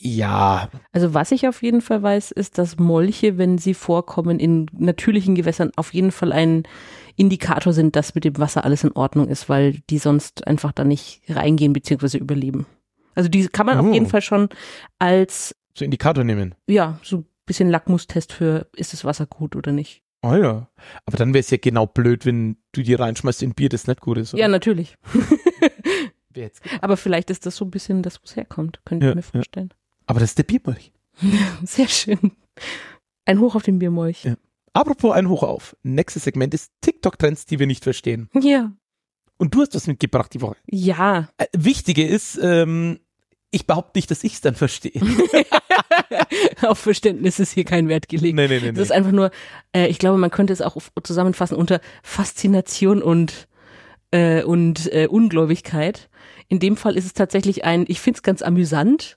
ja, 0.00 0.68
Also 0.92 1.14
was 1.14 1.30
ich 1.32 1.46
auf 1.48 1.62
jeden 1.62 1.80
Fall 1.80 2.02
weiß, 2.02 2.30
ist, 2.32 2.58
dass 2.58 2.78
Molche, 2.78 3.38
wenn 3.38 3.58
sie 3.58 3.74
vorkommen 3.74 4.38
in 4.40 4.66
natürlichen 4.72 5.34
Gewässern, 5.34 5.70
auf 5.76 5.92
jeden 5.94 6.10
Fall 6.12 6.32
ein 6.32 6.62
Indikator 7.16 7.72
sind, 7.72 7.94
dass 7.96 8.14
mit 8.14 8.24
dem 8.24 8.38
Wasser 8.38 8.64
alles 8.64 8.84
in 8.84 8.92
Ordnung 8.92 9.28
ist, 9.28 9.48
weil 9.48 9.80
die 9.90 9.98
sonst 9.98 10.46
einfach 10.46 10.72
da 10.72 10.84
nicht 10.84 11.22
reingehen 11.28 11.72
bzw. 11.72 12.18
überleben. 12.18 12.66
Also 13.14 13.28
die 13.28 13.46
kann 13.48 13.66
man 13.66 13.78
Oh. 13.78 13.88
auf 13.88 13.94
jeden 13.94 14.06
Fall 14.06 14.22
schon 14.22 14.48
als, 14.98 15.54
so 15.76 15.84
Indikator 15.84 16.24
nehmen. 16.24 16.54
ja, 16.66 16.98
so 17.02 17.18
ein 17.18 17.26
bisschen 17.46 17.68
Lackmustest 17.70 18.32
für, 18.32 18.66
ist 18.74 18.92
das 18.94 19.04
Wasser 19.04 19.26
gut 19.26 19.56
oder 19.56 19.72
nicht. 19.72 20.02
Oh 20.22 20.34
ja. 20.34 20.68
Aber 21.04 21.16
dann 21.16 21.34
wäre 21.34 21.40
es 21.40 21.50
ja 21.50 21.58
genau 21.60 21.84
blöd, 21.86 22.24
wenn 22.24 22.56
du 22.72 22.82
die 22.82 22.94
reinschmeißt 22.94 23.42
in 23.42 23.54
Bier, 23.54 23.68
das 23.68 23.86
nicht 23.88 24.00
gut 24.00 24.18
ist. 24.18 24.32
Ja, 24.34 24.46
natürlich. 24.48 24.96
Jetzt- 26.34 26.62
Aber 26.80 26.96
vielleicht 26.96 27.28
ist 27.30 27.44
das 27.44 27.56
so 27.56 27.64
ein 27.64 27.70
bisschen 27.70 28.02
das, 28.02 28.16
wo 28.20 28.22
es 28.24 28.36
herkommt, 28.36 28.80
könnte 28.84 29.06
Ja, 29.06 29.10
ich 29.10 29.16
mir 29.16 29.22
vorstellen. 29.22 29.74
Aber 30.12 30.20
das 30.20 30.32
ist 30.32 30.36
der 30.38 30.42
Biermolch. 30.42 30.92
Sehr 31.64 31.88
schön. 31.88 32.32
Ein 33.24 33.40
Hoch 33.40 33.54
auf 33.54 33.62
den 33.62 33.78
Biermolch. 33.78 34.24
Ja. 34.24 34.34
Apropos 34.74 35.14
ein 35.14 35.26
Hoch 35.30 35.42
auf. 35.42 35.74
Nächstes 35.82 36.24
Segment 36.24 36.52
ist 36.52 36.70
TikTok-Trends, 36.82 37.46
die 37.46 37.58
wir 37.58 37.66
nicht 37.66 37.82
verstehen. 37.82 38.28
Ja. 38.38 38.72
Und 39.38 39.54
du 39.54 39.62
hast 39.62 39.74
was 39.74 39.86
mitgebracht 39.86 40.34
die 40.34 40.42
Woche. 40.42 40.56
Ja. 40.66 41.30
Äh, 41.38 41.46
Wichtige 41.56 42.06
ist, 42.06 42.38
ähm, 42.42 43.00
ich 43.52 43.66
behaupte 43.66 43.96
nicht, 43.96 44.10
dass 44.10 44.22
ich 44.22 44.34
es 44.34 44.42
dann 44.42 44.54
verstehe. 44.54 45.00
auf 46.60 46.78
Verständnis 46.78 47.38
ist 47.38 47.52
hier 47.52 47.64
kein 47.64 47.88
Wert 47.88 48.10
gelegt. 48.10 48.36
nee, 48.36 48.48
nee, 48.48 48.60
nee. 48.60 48.72
Das 48.72 48.82
ist 48.82 48.92
einfach 48.92 49.12
nur, 49.12 49.30
äh, 49.74 49.86
ich 49.86 49.98
glaube, 49.98 50.18
man 50.18 50.30
könnte 50.30 50.52
es 50.52 50.60
auch 50.60 50.76
auf- 50.76 50.92
zusammenfassen 51.02 51.56
unter 51.56 51.80
Faszination 52.02 53.02
und, 53.02 53.48
äh, 54.10 54.42
und 54.42 54.92
äh, 54.92 55.06
Ungläubigkeit. 55.06 56.10
In 56.48 56.58
dem 56.60 56.76
Fall 56.76 56.98
ist 56.98 57.06
es 57.06 57.14
tatsächlich 57.14 57.64
ein, 57.64 57.86
ich 57.88 57.98
finde 58.00 58.18
es 58.18 58.22
ganz 58.22 58.42
amüsant. 58.42 59.16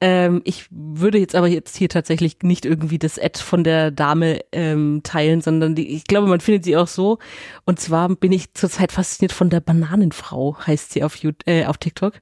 Ähm, 0.00 0.42
ich 0.44 0.66
würde 0.70 1.18
jetzt 1.18 1.34
aber 1.34 1.48
jetzt 1.48 1.76
hier 1.76 1.88
tatsächlich 1.88 2.38
nicht 2.42 2.64
irgendwie 2.64 2.98
das 2.98 3.18
Ad 3.18 3.40
von 3.40 3.64
der 3.64 3.90
Dame 3.90 4.40
ähm, 4.52 5.00
teilen, 5.02 5.40
sondern 5.40 5.74
die, 5.74 5.88
ich 5.88 6.04
glaube, 6.04 6.28
man 6.28 6.40
findet 6.40 6.64
sie 6.64 6.76
auch 6.76 6.86
so. 6.86 7.18
Und 7.64 7.80
zwar 7.80 8.08
bin 8.08 8.30
ich 8.30 8.54
zurzeit 8.54 8.92
fasziniert 8.92 9.32
von 9.32 9.50
der 9.50 9.60
Bananenfrau, 9.60 10.56
heißt 10.66 10.92
sie 10.92 11.02
auf, 11.02 11.16
Yout- 11.16 11.42
äh, 11.46 11.64
auf 11.66 11.78
TikTok. 11.78 12.20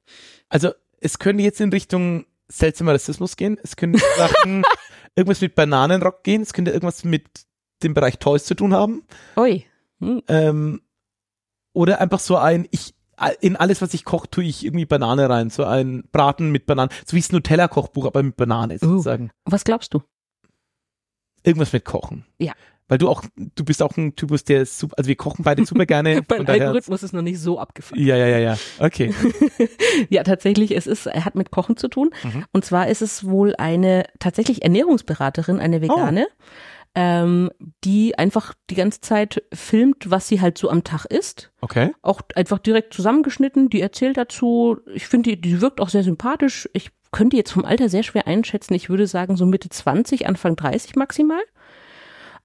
Also, 0.49 0.71
es 0.99 1.19
könnte 1.19 1.43
jetzt 1.43 1.61
in 1.61 1.69
Richtung 1.69 2.25
seltsamer 2.47 2.93
Rassismus 2.93 3.35
gehen. 3.35 3.59
Es 3.61 3.75
könnte 3.75 3.99
Sachen, 4.17 4.63
irgendwas 5.15 5.41
mit 5.41 5.53
Bananenrock 5.53 6.23
gehen. 6.23 6.41
Es 6.41 6.53
könnte 6.53 6.71
irgendwas 6.71 7.03
mit 7.03 7.25
dem 7.83 7.93
Bereich 7.93 8.17
Toys 8.17 8.45
zu 8.45 8.55
tun 8.55 8.73
haben. 8.73 9.03
Ui. 9.35 9.65
Hm. 9.99 10.23
Ähm, 10.27 10.81
oder 11.73 12.01
einfach 12.01 12.19
so 12.19 12.37
ein, 12.37 12.67
ich, 12.71 12.95
in 13.41 13.55
alles, 13.55 13.81
was 13.81 13.93
ich 13.93 14.05
koche, 14.05 14.29
tue 14.29 14.43
ich 14.43 14.63
irgendwie 14.65 14.85
Banane 14.85 15.29
rein. 15.29 15.49
So 15.49 15.63
ein 15.63 16.03
Braten 16.11 16.51
mit 16.51 16.65
Bananen. 16.65 16.89
So 17.05 17.15
wie 17.15 17.21
das 17.21 17.31
Nutella-Kochbuch, 17.31 18.05
aber 18.05 18.21
mit 18.23 18.37
Banane 18.37 18.75
Uh. 18.75 18.77
sozusagen. 18.79 19.31
Was 19.45 19.63
glaubst 19.63 19.93
du? 19.93 20.01
Irgendwas 21.43 21.73
mit 21.73 21.85
Kochen. 21.85 22.25
Ja. 22.39 22.53
Weil 22.89 22.99
du 22.99 23.09
auch, 23.09 23.23
du 23.35 23.65
bist 23.65 23.83
auch 23.83 23.97
ein 23.97 24.15
Typus, 24.15 24.45
der 24.45 24.65
super, 24.65 24.95
also 24.97 25.09
wir 25.09 25.15
kochen 25.17 25.43
beide 25.43 25.65
super 25.65 25.85
gerne. 25.85 26.21
Daher- 26.27 26.47
Algorithmus 26.67 27.03
ist 27.03 27.11
noch 27.13 27.21
nicht 27.21 27.39
so 27.39 27.59
abgefahren. 27.59 28.01
Ja, 28.01 28.15
ja, 28.15 28.27
ja, 28.27 28.37
ja. 28.39 28.57
Okay. 28.79 29.13
ja, 30.09 30.23
tatsächlich, 30.23 30.75
es 30.75 30.87
ist, 30.87 31.05
er 31.05 31.25
hat 31.25 31.35
mit 31.35 31.51
Kochen 31.51 31.75
zu 31.75 31.89
tun. 31.89 32.11
Mhm. 32.23 32.45
Und 32.53 32.63
zwar 32.63 32.87
ist 32.87 33.01
es 33.01 33.25
wohl 33.27 33.55
eine 33.57 34.05
tatsächlich 34.19 34.63
Ernährungsberaterin, 34.63 35.59
eine 35.59 35.81
Vegane, 35.81 36.27
ähm, 36.95 37.49
die 37.83 38.17
einfach 38.17 38.53
die 38.69 38.75
ganze 38.75 39.01
Zeit 39.01 39.43
filmt, 39.53 40.09
was 40.09 40.27
sie 40.27 40.41
halt 40.41 40.57
so 40.57 40.69
am 40.69 40.83
Tag 40.83 41.05
isst. 41.05 41.51
Okay. 41.61 41.91
Auch 42.01 42.21
einfach 42.35 42.59
direkt 42.59 42.93
zusammengeschnitten. 42.93 43.69
Die 43.69 43.81
erzählt 43.81 44.17
dazu. 44.17 44.77
Ich 44.93 45.07
finde, 45.07 45.31
die, 45.31 45.41
die 45.41 45.61
wirkt 45.61 45.79
auch 45.79 45.89
sehr 45.89 46.03
sympathisch. 46.03 46.67
Ich 46.73 46.89
könnte 47.11 47.37
jetzt 47.37 47.51
vom 47.51 47.65
Alter 47.65 47.89
sehr 47.89 48.03
schwer 48.03 48.27
einschätzen. 48.27 48.73
Ich 48.73 48.89
würde 48.89 49.07
sagen, 49.07 49.37
so 49.37 49.45
Mitte 49.45 49.69
20, 49.69 50.27
Anfang 50.27 50.55
30 50.55 50.95
maximal. 50.95 51.41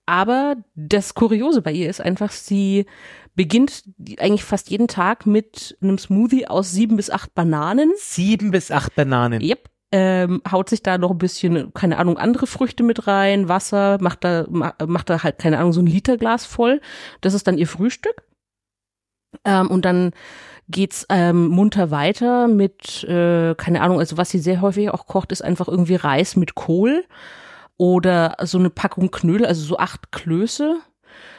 Aber 0.06 0.56
das 0.74 1.14
Kuriose 1.14 1.62
bei 1.62 1.72
ihr 1.72 1.88
ist 1.88 2.00
einfach, 2.00 2.32
sie 2.32 2.86
beginnt 3.34 3.84
eigentlich 4.18 4.44
fast 4.44 4.68
jeden 4.68 4.88
Tag 4.88 5.26
mit 5.26 5.78
einem 5.80 5.96
Smoothie 5.96 6.48
aus 6.48 6.72
sieben 6.72 6.96
bis 6.96 7.08
acht 7.08 7.34
Bananen. 7.34 7.92
Sieben 7.96 8.50
bis 8.50 8.70
acht 8.70 8.94
Bananen. 8.94 9.40
Yep. 9.40 9.70
Ähm, 9.94 10.40
haut 10.50 10.70
sich 10.70 10.82
da 10.82 10.96
noch 10.96 11.10
ein 11.10 11.18
bisschen, 11.18 11.74
keine 11.74 11.98
Ahnung, 11.98 12.16
andere 12.16 12.46
Früchte 12.46 12.82
mit 12.82 13.06
rein, 13.06 13.48
Wasser, 13.50 13.98
macht 14.00 14.24
da, 14.24 14.46
ma- 14.48 14.74
macht 14.86 15.10
da 15.10 15.22
halt, 15.22 15.38
keine 15.38 15.58
Ahnung, 15.58 15.74
so 15.74 15.80
ein 15.80 15.86
Literglas 15.86 16.46
voll. 16.46 16.80
Das 17.20 17.34
ist 17.34 17.46
dann 17.46 17.58
ihr 17.58 17.68
Frühstück. 17.68 18.22
Ähm, 19.44 19.70
und 19.70 19.84
dann 19.84 20.12
geht's 20.68 21.04
ähm, 21.10 21.48
munter 21.48 21.90
weiter 21.90 22.48
mit, 22.48 23.04
äh, 23.04 23.54
keine 23.56 23.82
Ahnung, 23.82 23.98
also 23.98 24.16
was 24.16 24.30
sie 24.30 24.38
sehr 24.38 24.60
häufig 24.62 24.88
auch 24.90 25.06
kocht, 25.06 25.32
ist 25.32 25.42
einfach 25.42 25.68
irgendwie 25.68 25.96
Reis 25.96 26.36
mit 26.36 26.54
Kohl 26.54 27.04
oder 27.76 28.36
so 28.42 28.58
eine 28.58 28.70
Packung 28.70 29.10
Knödel, 29.10 29.46
also 29.46 29.62
so 29.62 29.78
acht 29.78 30.12
Klöße 30.12 30.76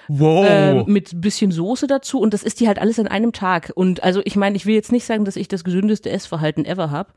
Wow. 0.10 0.46
ähm, 0.46 0.84
mit 0.88 1.14
ein 1.14 1.22
bisschen 1.22 1.52
Soße 1.52 1.88
dazu 1.88 2.20
und 2.20 2.34
das 2.34 2.44
isst 2.44 2.60
die 2.60 2.68
halt 2.68 2.78
alles 2.78 3.00
an 3.00 3.08
einem 3.08 3.32
Tag. 3.32 3.72
Und 3.74 4.04
also 4.04 4.22
ich 4.26 4.36
meine, 4.36 4.58
ich 4.58 4.66
will 4.66 4.76
jetzt 4.76 4.92
nicht 4.92 5.06
sagen, 5.06 5.24
dass 5.24 5.38
ich 5.38 5.48
das 5.48 5.64
gesündeste 5.64 6.10
Essverhalten 6.10 6.66
ever 6.66 6.92
habe. 6.92 7.14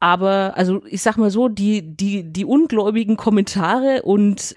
Aber 0.00 0.54
also 0.56 0.82
ich 0.86 1.02
sag 1.02 1.16
mal 1.16 1.30
so, 1.30 1.48
die, 1.48 1.82
die, 1.96 2.24
die 2.24 2.44
ungläubigen 2.44 3.16
Kommentare 3.16 4.02
und 4.02 4.54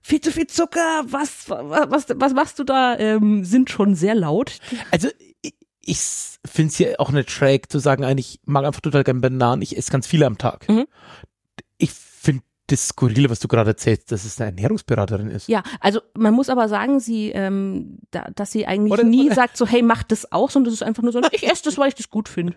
viel 0.00 0.20
zu 0.20 0.30
viel 0.30 0.46
Zucker, 0.46 1.04
was, 1.04 1.48
was, 1.48 2.06
was 2.14 2.32
machst 2.34 2.58
du 2.58 2.64
da, 2.64 2.96
ähm, 2.98 3.44
sind 3.44 3.70
schon 3.70 3.96
sehr 3.96 4.14
laut. 4.14 4.58
Also 4.92 5.08
ich, 5.80 5.98
finde 6.44 6.70
es 6.70 6.78
ja 6.78 6.88
auch 6.98 7.10
nicht 7.10 7.30
schräg 7.30 7.70
zu 7.70 7.78
sagen, 7.80 8.04
eigentlich, 8.04 8.34
ich 8.34 8.40
mag 8.46 8.64
einfach 8.64 8.80
total 8.80 9.04
gerne 9.04 9.20
Bananen, 9.20 9.62
ich 9.62 9.76
esse 9.76 9.90
ganz 9.90 10.06
viele 10.06 10.26
am 10.26 10.38
Tag. 10.38 10.68
Mhm. 10.68 10.86
Ich 11.78 11.90
das 12.68 12.88
Skurrile, 12.88 13.30
was 13.30 13.38
du 13.40 13.48
gerade 13.48 13.70
erzählst, 13.70 14.10
dass 14.10 14.24
es 14.24 14.40
eine 14.40 14.50
Ernährungsberaterin 14.50 15.28
ist. 15.30 15.48
Ja, 15.48 15.62
also 15.80 16.00
man 16.16 16.34
muss 16.34 16.48
aber 16.48 16.68
sagen, 16.68 16.98
sie, 16.98 17.30
ähm, 17.30 17.98
da, 18.10 18.28
dass 18.34 18.50
sie 18.50 18.66
eigentlich 18.66 18.92
Oder- 18.92 19.04
nie 19.04 19.26
oder- 19.26 19.34
sagt 19.36 19.56
so, 19.56 19.66
hey, 19.66 19.82
mach 19.82 20.02
das 20.02 20.32
auch, 20.32 20.50
sondern 20.50 20.72
das 20.72 20.80
ist 20.80 20.86
einfach 20.86 21.02
nur 21.04 21.12
so, 21.12 21.20
ich 21.30 21.46
esse 21.48 21.62
das, 21.64 21.78
weil 21.78 21.88
ich 21.88 21.94
das 21.94 22.10
gut 22.10 22.28
finde. 22.28 22.54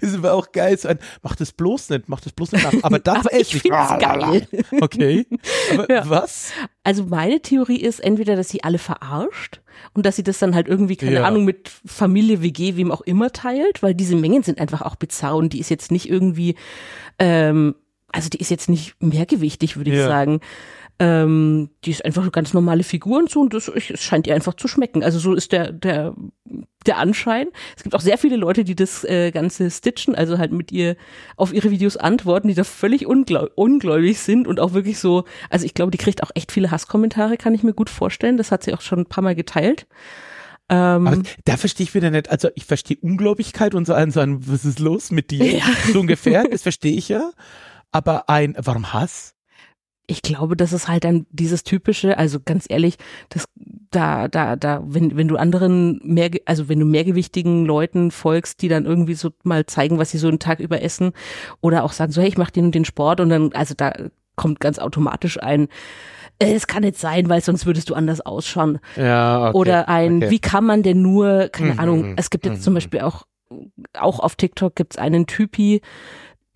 Ist 0.00 0.14
aber 0.16 0.32
auch 0.32 0.52
geil, 0.52 0.78
so 0.78 0.88
ein, 0.88 0.98
mach 1.22 1.36
das 1.36 1.52
bloß 1.52 1.90
nicht, 1.90 2.08
mach 2.08 2.20
das 2.20 2.32
bloß 2.32 2.52
nicht 2.52 2.64
nach. 2.64 2.82
Aber 2.82 2.98
das 3.00 3.18
Aber 3.18 3.32
esse 3.32 3.56
ich 3.56 3.62
find's 3.62 3.98
geil. 3.98 4.46
Okay. 4.80 5.26
Aber 5.72 5.90
Ja. 5.92 6.08
was? 6.08 6.52
Also 6.82 7.04
meine 7.04 7.40
Theorie 7.42 7.80
ist 7.80 8.00
entweder, 8.00 8.34
dass 8.34 8.48
sie 8.48 8.64
alle 8.64 8.78
verarscht 8.78 9.60
und 9.92 10.06
dass 10.06 10.16
sie 10.16 10.22
das 10.24 10.38
dann 10.38 10.54
halt 10.54 10.68
irgendwie, 10.68 10.96
keine 10.96 11.12
Ja. 11.16 11.24
Ahnung, 11.24 11.44
mit 11.44 11.68
Familie, 11.84 12.42
WG, 12.42 12.76
wem 12.76 12.90
auch 12.90 13.02
immer 13.02 13.30
teilt, 13.30 13.82
weil 13.82 13.94
diese 13.94 14.16
Mengen 14.16 14.42
sind 14.42 14.58
einfach 14.58 14.80
auch 14.82 14.96
bizarr 14.96 15.36
und 15.36 15.52
die 15.52 15.60
ist 15.60 15.68
jetzt 15.68 15.90
nicht 15.92 16.08
irgendwie, 16.08 16.54
ähm, 17.18 17.74
also 18.12 18.28
die 18.28 18.38
ist 18.38 18.50
jetzt 18.50 18.68
nicht 18.68 18.94
mehrgewichtig, 19.00 19.76
würde 19.76 19.90
ich 19.90 19.96
Ja. 19.98 20.06
sagen. 20.08 20.40
Ähm, 21.00 21.70
die 21.84 21.92
ist 21.92 22.04
einfach 22.04 22.22
eine 22.22 22.32
ganz 22.32 22.52
normale 22.54 22.82
Figur 22.82 23.18
und 23.18 23.30
so 23.30 23.40
und 23.40 23.54
das 23.54 23.68
es 23.68 24.02
scheint 24.02 24.26
ihr 24.26 24.34
einfach 24.34 24.54
zu 24.54 24.66
schmecken. 24.66 25.04
Also 25.04 25.20
so 25.20 25.32
ist 25.34 25.52
der, 25.52 25.70
der, 25.70 26.12
der 26.86 26.98
Anschein. 26.98 27.46
Es 27.76 27.84
gibt 27.84 27.94
auch 27.94 28.00
sehr 28.00 28.18
viele 28.18 28.34
Leute, 28.34 28.64
die 28.64 28.74
das 28.74 29.04
äh, 29.04 29.30
Ganze 29.30 29.70
stitchen, 29.70 30.16
also 30.16 30.38
halt 30.38 30.50
mit 30.50 30.72
ihr 30.72 30.96
auf 31.36 31.52
ihre 31.54 31.70
Videos 31.70 31.96
antworten, 31.96 32.48
die 32.48 32.54
da 32.54 32.64
völlig 32.64 33.06
ungläu 33.06 33.46
ungläubig 33.54 34.18
sind 34.18 34.48
und 34.48 34.58
auch 34.58 34.72
wirklich 34.72 34.98
so, 34.98 35.22
also 35.50 35.64
ich 35.66 35.74
glaube, 35.74 35.92
die 35.92 35.98
kriegt 35.98 36.20
auch 36.24 36.32
echt 36.34 36.50
viele 36.50 36.72
Hasskommentare, 36.72 37.36
kann 37.36 37.54
ich 37.54 37.62
mir 37.62 37.74
gut 37.74 37.90
vorstellen. 37.90 38.36
Das 38.36 38.50
hat 38.50 38.64
sie 38.64 38.74
auch 38.74 38.80
schon 38.80 38.98
ein 39.00 39.06
paar 39.06 39.22
Mal 39.22 39.36
geteilt. 39.36 39.86
Ähm, 40.68 41.06
Aber 41.06 41.22
da 41.44 41.56
verstehe 41.56 41.84
ich 41.84 41.94
wieder 41.94 42.10
nicht, 42.10 42.28
also 42.28 42.48
ich 42.56 42.64
verstehe 42.64 42.98
Ungläubigkeit 43.00 43.74
und 43.76 43.86
so 43.86 43.94
ein, 43.94 44.10
so 44.10 44.18
ein, 44.18 44.46
was 44.48 44.64
ist 44.64 44.80
los 44.80 45.12
mit 45.12 45.30
dir? 45.30 45.44
Ja. 45.58 45.64
So 45.92 46.00
ungefähr, 46.00 46.42
das 46.50 46.62
verstehe 46.62 46.96
ich 46.96 47.08
ja. 47.08 47.30
Aber 47.92 48.28
ein, 48.28 48.54
warum 48.58 48.92
Hass? 48.92 49.34
ich 50.10 50.22
glaube, 50.22 50.56
das 50.56 50.72
ist 50.72 50.88
halt 50.88 51.04
dann 51.04 51.26
dieses 51.30 51.64
typische, 51.64 52.16
also 52.16 52.38
ganz 52.42 52.64
ehrlich, 52.68 52.96
das 53.28 53.44
da, 53.90 54.26
da, 54.26 54.56
da, 54.56 54.82
wenn, 54.86 55.16
wenn 55.16 55.28
du 55.28 55.36
anderen 55.36 56.00
mehr, 56.02 56.30
also 56.46 56.68
wenn 56.70 56.80
du 56.80 56.86
mehrgewichtigen 56.86 57.66
Leuten 57.66 58.10
folgst, 58.10 58.62
die 58.62 58.68
dann 58.68 58.86
irgendwie 58.86 59.14
so 59.14 59.30
mal 59.44 59.66
zeigen, 59.66 59.98
was 59.98 60.10
sie 60.10 60.18
so 60.18 60.28
einen 60.28 60.38
Tag 60.38 60.60
über 60.60 60.82
essen 60.82 61.12
oder 61.60 61.84
auch 61.84 61.92
sagen 61.92 62.10
so, 62.10 62.22
hey, 62.22 62.28
ich 62.28 62.38
mach 62.38 62.50
den 62.50 62.66
und 62.66 62.74
den 62.74 62.86
Sport 62.86 63.20
und 63.20 63.28
dann, 63.28 63.52
also 63.52 63.74
da 63.76 63.92
kommt 64.34 64.60
ganz 64.60 64.78
automatisch 64.78 65.42
ein, 65.42 65.68
äh, 66.38 66.54
es 66.54 66.66
kann 66.66 66.84
nicht 66.84 66.96
sein, 66.96 67.28
weil 67.28 67.42
sonst 67.42 67.66
würdest 67.66 67.90
du 67.90 67.94
anders 67.94 68.22
ausschauen. 68.22 68.78
Ja, 68.96 69.48
okay. 69.48 69.58
Oder 69.58 69.88
ein, 69.90 70.18
okay. 70.18 70.30
wie 70.30 70.38
kann 70.38 70.64
man 70.64 70.82
denn 70.82 71.02
nur, 71.02 71.48
keine 71.48 71.74
Mhm, 71.74 71.80
Ahnung, 71.80 72.02
mhm, 72.10 72.14
es 72.16 72.30
gibt 72.30 72.46
jetzt 72.46 72.60
mhm, 72.60 72.62
zum 72.62 72.74
Beispiel 72.74 73.00
auch, 73.00 73.24
auch 73.98 74.20
auf 74.20 74.36
TikTok 74.36 74.74
gibt's 74.74 74.96
einen 74.96 75.26
Typi, 75.26 75.82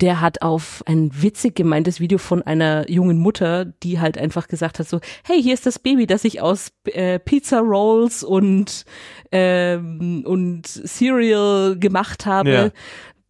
der 0.03 0.21
hat 0.21 0.43
auf 0.43 0.83
ein 0.87 1.11
witzig 1.15 1.55
gemeintes 1.55 2.01
Video 2.01 2.19
von 2.19 2.43
einer 2.43 2.91
jungen 2.91 3.19
Mutter, 3.19 3.65
die 3.65 4.01
halt 4.01 4.19
einfach 4.19 4.49
gesagt 4.49 4.81
hat 4.81 4.89
so, 4.89 4.99
hey, 5.23 5.41
hier 5.41 5.55
ist 5.55 5.65
das 5.65 5.79
Baby, 5.79 6.07
das 6.09 6.25
ich 6.25 6.41
aus 6.41 6.73
äh, 6.87 7.21
Pizza 7.21 7.61
Rolls 7.61 8.25
und 8.25 8.85
ähm, 9.31 10.25
und 10.27 10.67
Cereal 10.67 11.79
gemacht 11.79 12.27
habe. 12.27 12.51
Ja. 12.51 12.71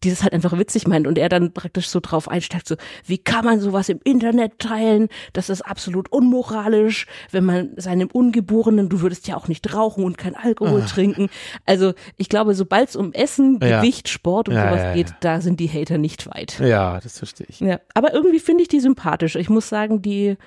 Dieses 0.03 0.23
halt 0.23 0.33
einfach 0.33 0.57
witzig 0.57 0.87
meint 0.87 1.07
und 1.07 1.17
er 1.17 1.29
dann 1.29 1.53
praktisch 1.53 1.87
so 1.87 1.99
drauf 2.01 2.27
einsteigt, 2.27 2.67
so, 2.67 2.75
wie 3.05 3.17
kann 3.17 3.45
man 3.45 3.59
sowas 3.59 3.89
im 3.89 3.99
Internet 4.03 4.59
teilen? 4.59 5.07
Das 5.33 5.49
ist 5.49 5.61
absolut 5.61 6.11
unmoralisch, 6.11 7.07
wenn 7.31 7.45
man 7.45 7.69
seinem 7.77 8.09
Ungeborenen, 8.11 8.89
du 8.89 9.01
würdest 9.01 9.27
ja 9.27 9.37
auch 9.37 9.47
nicht 9.47 9.73
rauchen 9.73 10.03
und 10.03 10.17
kein 10.17 10.35
Alkohol 10.35 10.81
Ah. 10.81 10.85
trinken. 10.85 11.29
Also 11.65 11.93
ich 12.17 12.29
glaube, 12.29 12.53
sobald 12.53 12.89
es 12.89 12.95
um 12.95 13.13
Essen, 13.13 13.59
Ja. 13.61 13.79
Gewicht, 13.81 14.09
Sport 14.09 14.49
und 14.49 14.55
Ja, 14.55 14.67
sowas 14.69 14.81
ja, 14.83 14.93
geht, 14.93 15.13
da 15.21 15.41
sind 15.41 15.59
die 15.59 15.69
Hater 15.69 15.97
nicht 15.97 16.27
weit. 16.27 16.59
Ja, 16.59 16.99
das 16.99 17.17
verstehe 17.19 17.47
ich. 17.49 17.59
Ja, 17.59 17.79
aber 17.93 18.13
irgendwie 18.13 18.39
finde 18.39 18.63
ich 18.63 18.67
die 18.67 18.79
sympathisch. 18.79 19.35
Ich 19.35 19.49
muss 19.49 19.69
sagen, 19.69 20.01
die, 20.01 20.37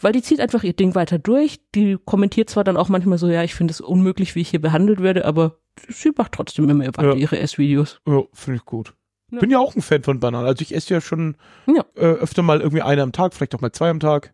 weil 0.00 0.12
die 0.12 0.22
zieht 0.22 0.40
einfach 0.40 0.62
ihr 0.62 0.72
Ding 0.72 0.94
weiter 0.94 1.18
durch. 1.18 1.60
Die 1.74 1.98
kommentiert 2.04 2.48
zwar 2.50 2.64
dann 2.64 2.76
auch 2.76 2.88
manchmal 2.88 3.18
so, 3.18 3.28
ja, 3.28 3.42
ich 3.42 3.54
finde 3.54 3.72
es 3.72 3.80
unmöglich, 3.80 4.34
wie 4.34 4.40
ich 4.40 4.50
hier 4.50 4.60
behandelt 4.60 5.02
werde, 5.02 5.24
aber 5.24 5.56
sie 5.88 6.12
macht 6.16 6.32
trotzdem 6.32 6.68
immer 6.68 6.86
weiter 6.86 7.16
ihre 7.16 7.38
Essvideos. 7.38 8.00
Ja, 8.06 8.22
finde 8.32 8.58
ich 8.58 8.64
gut. 8.64 8.94
Ja. 9.30 9.38
Bin 9.38 9.50
ja 9.50 9.58
auch 9.58 9.74
ein 9.76 9.82
Fan 9.82 10.02
von 10.02 10.20
Bananen. 10.20 10.46
Also 10.46 10.62
ich 10.62 10.74
esse 10.74 10.94
ja 10.94 11.00
schon 11.00 11.36
Ja. 11.66 11.84
äh, 11.96 12.00
öfter 12.00 12.42
mal 12.42 12.60
irgendwie 12.60 12.82
eine 12.82 13.02
am 13.02 13.12
Tag, 13.12 13.34
vielleicht 13.34 13.54
auch 13.54 13.60
mal 13.60 13.72
zwei 13.72 13.90
am 13.90 14.00
Tag. 14.00 14.32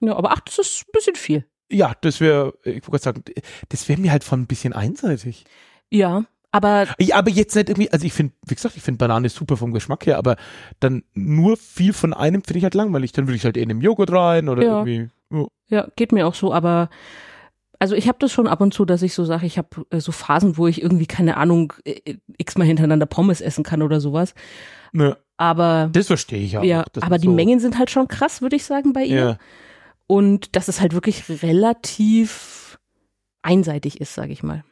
Ja, 0.00 0.16
aber 0.16 0.32
ach, 0.32 0.40
das 0.40 0.58
ist 0.58 0.84
ein 0.88 0.92
bisschen 0.92 1.14
viel. 1.14 1.44
Ja, 1.70 1.92
das 2.00 2.20
wäre, 2.20 2.54
ich 2.64 2.74
wollte 2.88 2.90
gerade 2.90 3.02
sagen, 3.02 3.24
das 3.68 3.88
wäre 3.88 4.00
mir 4.00 4.10
halt 4.12 4.24
von 4.24 4.40
ein 4.40 4.46
bisschen 4.46 4.72
einseitig. 4.72 5.44
Ja, 5.90 6.24
aber 6.52 6.88
Ja, 6.98 7.16
aber 7.16 7.30
jetzt 7.30 7.54
nicht 7.54 7.68
irgendwie, 7.68 7.90
also 7.92 8.04
ich 8.06 8.12
finde, 8.12 8.32
wie 8.46 8.54
gesagt, 8.54 8.76
ich 8.76 8.82
finde 8.82 8.98
Banane 8.98 9.28
super 9.28 9.56
vom 9.56 9.72
Geschmack 9.72 10.06
her, 10.06 10.18
aber 10.18 10.36
dann 10.80 11.04
nur 11.14 11.56
viel 11.56 11.92
von 11.92 12.12
einem 12.12 12.42
finde 12.42 12.58
ich 12.58 12.64
halt 12.64 12.74
langweilig. 12.74 13.12
Dann 13.12 13.26
würde 13.28 13.36
ich 13.36 13.44
halt 13.44 13.56
eher 13.56 13.62
in 13.62 13.68
den 13.68 13.80
Joghurt 13.82 14.10
rein 14.10 14.48
oder 14.48 14.62
Ja. 14.64 14.84
irgendwie. 14.84 15.10
Ja. 15.32 15.46
ja, 15.68 15.88
geht 15.94 16.10
mir 16.12 16.26
auch 16.26 16.34
so, 16.34 16.52
aber 16.52 16.90
also 17.80 17.96
ich 17.96 18.06
habe 18.06 18.18
das 18.20 18.30
schon 18.30 18.46
ab 18.46 18.60
und 18.60 18.72
zu, 18.72 18.84
dass 18.84 19.02
ich 19.02 19.14
so 19.14 19.24
sage, 19.24 19.46
ich 19.46 19.58
habe 19.58 19.68
äh, 19.90 19.98
so 20.00 20.12
Phasen, 20.12 20.56
wo 20.56 20.68
ich 20.68 20.80
irgendwie 20.80 21.06
keine 21.06 21.36
Ahnung 21.36 21.72
äh, 21.84 22.14
x-mal 22.38 22.66
hintereinander 22.66 23.06
Pommes 23.06 23.40
essen 23.40 23.64
kann 23.64 23.82
oder 23.82 24.00
sowas. 24.00 24.34
Ne, 24.92 25.16
Aber 25.38 25.88
das 25.92 26.06
verstehe 26.08 26.40
ich 26.42 26.56
auch. 26.58 26.62
ja, 26.62 26.84
aber 27.00 27.18
die 27.18 27.26
so, 27.26 27.32
Mengen 27.34 27.58
sind 27.58 27.78
halt 27.78 27.90
schon 27.90 28.06
krass, 28.06 28.42
würde 28.42 28.56
ich 28.56 28.64
sagen, 28.64 28.92
bei 28.92 29.04
ihr. 29.04 29.16
Ja, 29.18 29.38
Und 30.06 30.54
dass 30.56 30.68
es 30.68 30.80
halt 30.80 30.92
wirklich 30.94 31.24
relativ 31.42 32.78
einseitig 33.42 34.00
ist, 34.00 34.14
sage 34.14 34.32
ich 34.32 34.42
mal. 34.42 34.62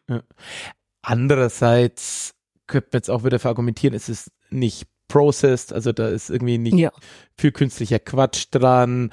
andererseits 1.03 2.35
könnte 2.67 2.89
man 2.93 2.99
jetzt 2.99 3.11
auch 3.11 3.25
wieder 3.25 3.39
verargumentieren, 3.39 3.95
es 3.97 4.09
ist 4.09 4.31
nicht 4.51 4.87
processed, 5.09 5.73
also 5.73 5.93
da 5.93 6.09
ist 6.09 6.29
irgendwie 6.29 6.59
nicht 6.59 6.75
Ja. 6.77 6.91
viel 7.37 7.53
künstlicher 7.53 7.99
Quatsch 7.99 8.47
dran. 8.51 9.11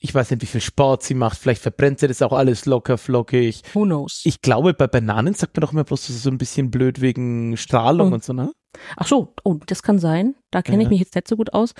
Ich 0.00 0.14
weiß 0.14 0.30
nicht, 0.30 0.42
wie 0.42 0.46
viel 0.46 0.60
Sport 0.60 1.02
sie 1.02 1.14
macht. 1.14 1.38
Vielleicht 1.38 1.60
verbrennt 1.62 1.98
sie 1.98 2.06
das 2.06 2.22
auch 2.22 2.32
alles 2.32 2.66
locker 2.66 2.98
flockig. 2.98 3.62
Who 3.74 3.82
knows? 3.84 4.22
Ich 4.24 4.40
glaube, 4.42 4.72
bei 4.72 4.86
Bananen 4.86 5.34
sagt 5.34 5.56
man 5.56 5.62
doch 5.62 5.72
immer 5.72 5.82
bloß, 5.84 6.06
das 6.06 6.16
ist 6.16 6.22
so 6.22 6.30
ein 6.30 6.38
bisschen 6.38 6.70
blöd 6.70 7.00
wegen 7.00 7.56
Strahlung 7.56 8.12
Oh. 8.12 8.14
und 8.14 8.22
so, 8.24 8.32
ne? 8.32 8.52
Ach 8.96 9.06
so, 9.06 9.34
oh, 9.44 9.58
das 9.66 9.82
kann 9.82 9.98
sein. 9.98 10.36
Da 10.52 10.62
kenne 10.62 10.78
ich 10.82 10.84
Ja. 10.84 10.90
mich 10.90 11.00
jetzt 11.00 11.14
nicht 11.16 11.26
so 11.26 11.36
gut 11.36 11.52
aus. 11.52 11.74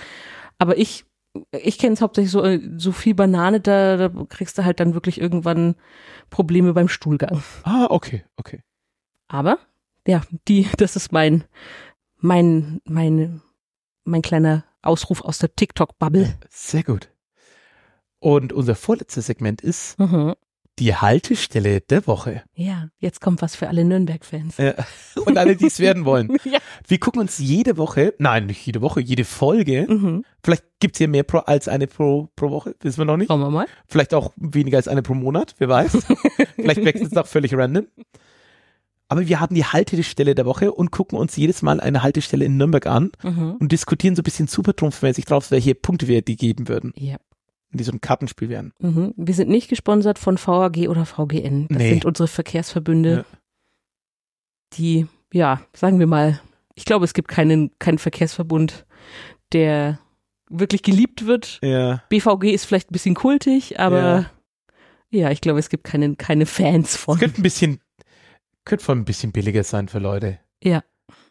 Aber 0.59 0.77
ich, 0.79 1.05
ich 1.53 1.79
kenne 1.79 1.93
es 1.95 2.01
hauptsächlich 2.01 2.33
so, 2.33 2.43
äh, 2.43 2.61
so 2.77 2.91
viel 2.91 3.14
Banane, 3.14 3.61
da, 3.61 3.97
da 4.09 4.25
kriegst 4.29 4.59
du 4.59 4.64
halt 4.64 4.81
dann 4.81 4.95
wirklich 4.95 5.21
irgendwann 5.21 5.77
Probleme 6.29 6.73
beim 6.75 6.89
Stuhlgang. 6.89 7.41
Ah, 7.62 7.87
okay, 7.91 8.25
okay. 8.37 8.62
Aber, 9.29 9.59
ja, 10.09 10.23
die, 10.49 10.66
das 10.77 10.97
ist 10.97 11.12
mein, 11.12 11.45
mein, 12.16 12.81
mein, 12.85 13.43
mein 14.05 14.23
kleiner 14.23 14.64
Ausruf 14.83 15.21
aus 15.23 15.39
der 15.39 15.55
TikTok-Bubble. 15.55 16.35
Sehr 16.49 16.83
gut. 16.83 17.11
Und 18.21 18.53
unser 18.53 18.75
vorletztes 18.75 19.27
Segment 19.27 19.61
ist 19.61 19.99
Mhm. 19.99 20.35
die 20.79 20.95
Haltestelle 20.95 21.81
der 21.81 22.07
Woche. 22.07 22.43
Ja, 22.55 22.89
jetzt 22.99 23.21
kommt 23.21 23.43
was 23.43 23.57
für 23.57 23.69
alle 23.69 23.85
Nürnberg-Fans. 23.85 24.59
Äh, 24.59 24.75
und 25.27 25.37
alle, 25.39 25.57
die 25.57 25.66
es 25.66 25.79
werden 25.81 26.05
wollen. 26.05 26.37
Ja. 26.45 26.59
Wir 26.87 26.99
gucken 26.99 27.21
uns 27.21 27.39
jede 27.39 27.77
Woche, 27.77 28.14
nein, 28.19 28.47
nicht 28.47 28.64
jede 28.64 28.81
Woche, 28.81 29.01
jede 29.01 29.25
Folge. 29.25 29.87
Mhm. 29.89 30.25
Vielleicht 30.43 30.64
gibt's 30.81 30.99
hier 30.99 31.09
mehr 31.09 31.25
pro, 31.25 31.39
als 31.39 31.69
eine 31.69 31.87
pro, 31.87 32.29
pro 32.37 32.51
Woche, 32.51 32.75
wissen 32.81 32.99
wir 32.99 33.05
noch 33.05 33.16
nicht. 33.16 33.29
Schauen 33.29 33.41
wir 33.41 33.51
mal. 33.51 33.66
Vielleicht 33.87 34.14
auch 34.14 34.33
weniger 34.37 34.79
als 34.79 34.89
eine 34.89 35.03
pro 35.03 35.14
Monat, 35.14 35.55
wer 35.59 35.69
weiß. 35.69 35.93
Vielleicht 36.57 36.85
wechselt 36.85 37.11
es 37.12 37.16
auch 37.16 37.27
völlig 37.27 37.55
random. 37.55 37.87
Aber 39.11 39.27
wir 39.27 39.41
haben 39.41 39.55
die 39.55 39.64
Haltestelle 39.64 40.35
der 40.35 40.45
Woche 40.45 40.71
und 40.73 40.91
gucken 40.91 41.19
uns 41.19 41.35
jedes 41.37 41.62
Mal 41.62 41.81
eine 41.81 42.03
Haltestelle 42.03 42.45
in 42.45 42.57
Nürnberg 42.59 42.87
an 42.87 43.11
Mhm. 43.23 43.57
und 43.59 43.73
diskutieren 43.73 44.14
so 44.14 44.21
ein 44.21 44.25
bisschen 44.25 44.49
supertrumpfmäßig 44.49 45.25
drauf, 45.25 45.51
welche 45.51 45.75
Punkte 45.75 46.09
wir 46.09 46.21
die 46.23 46.37
geben 46.37 46.69
würden, 46.69 46.93
Ja. 46.95 47.16
Wenn 47.71 47.79
die 47.79 47.85
so 47.85 47.93
ein 47.93 48.01
Kartenspiel 48.01 48.49
wären. 48.49 48.73
Mhm. 48.81 49.12
Wir 49.16 49.35
sind 49.35 49.49
nicht 49.51 49.69
gesponsert 49.69 50.19
von 50.19 50.39
VAG 50.39 50.89
oder 50.89 51.05
VGN. 51.05 51.66
Das 51.69 51.79
Nee. 51.79 51.91
sind 51.91 52.05
unsere 52.05 52.29
Verkehrsverbünde, 52.29 53.25
Ja. 53.29 53.39
die, 54.75 55.07
ja, 55.33 55.61
sagen 55.73 55.99
wir 55.99 56.07
mal, 56.07 56.41
ich 56.75 56.85
glaube, 56.85 57.05
es 57.05 57.14
gibt 57.14 57.29
keinen, 57.29 57.77
keinen 57.79 57.99
Verkehrsverbund, 57.99 58.87
der 59.53 59.99
wirklich 60.51 60.83
geliebt 60.83 61.27
wird. 61.27 61.59
Ja. 61.62 62.03
BVG 62.09 62.53
ist 62.55 62.64
vielleicht 62.64 62.91
ein 62.91 62.93
bisschen 62.93 63.14
kultig, 63.14 63.79
aber 63.81 64.31
ja, 65.11 65.31
ich 65.31 65.41
glaube, 65.41 65.59
es 65.59 65.69
gibt 65.69 65.85
keine, 65.85 66.16
keine 66.16 66.47
Fans 66.47 66.91
Es 66.91 66.97
von. 66.97 67.19
könnte 67.19 67.41
ein 67.41 67.43
bisschen, 67.43 67.81
könnte 68.64 68.85
voll 68.85 68.97
ein 68.97 69.05
bisschen 69.05 69.33
billiger 69.33 69.64
sein 69.64 69.89
für 69.89 69.99
Leute. 69.99 70.39
Ja. 70.62 70.83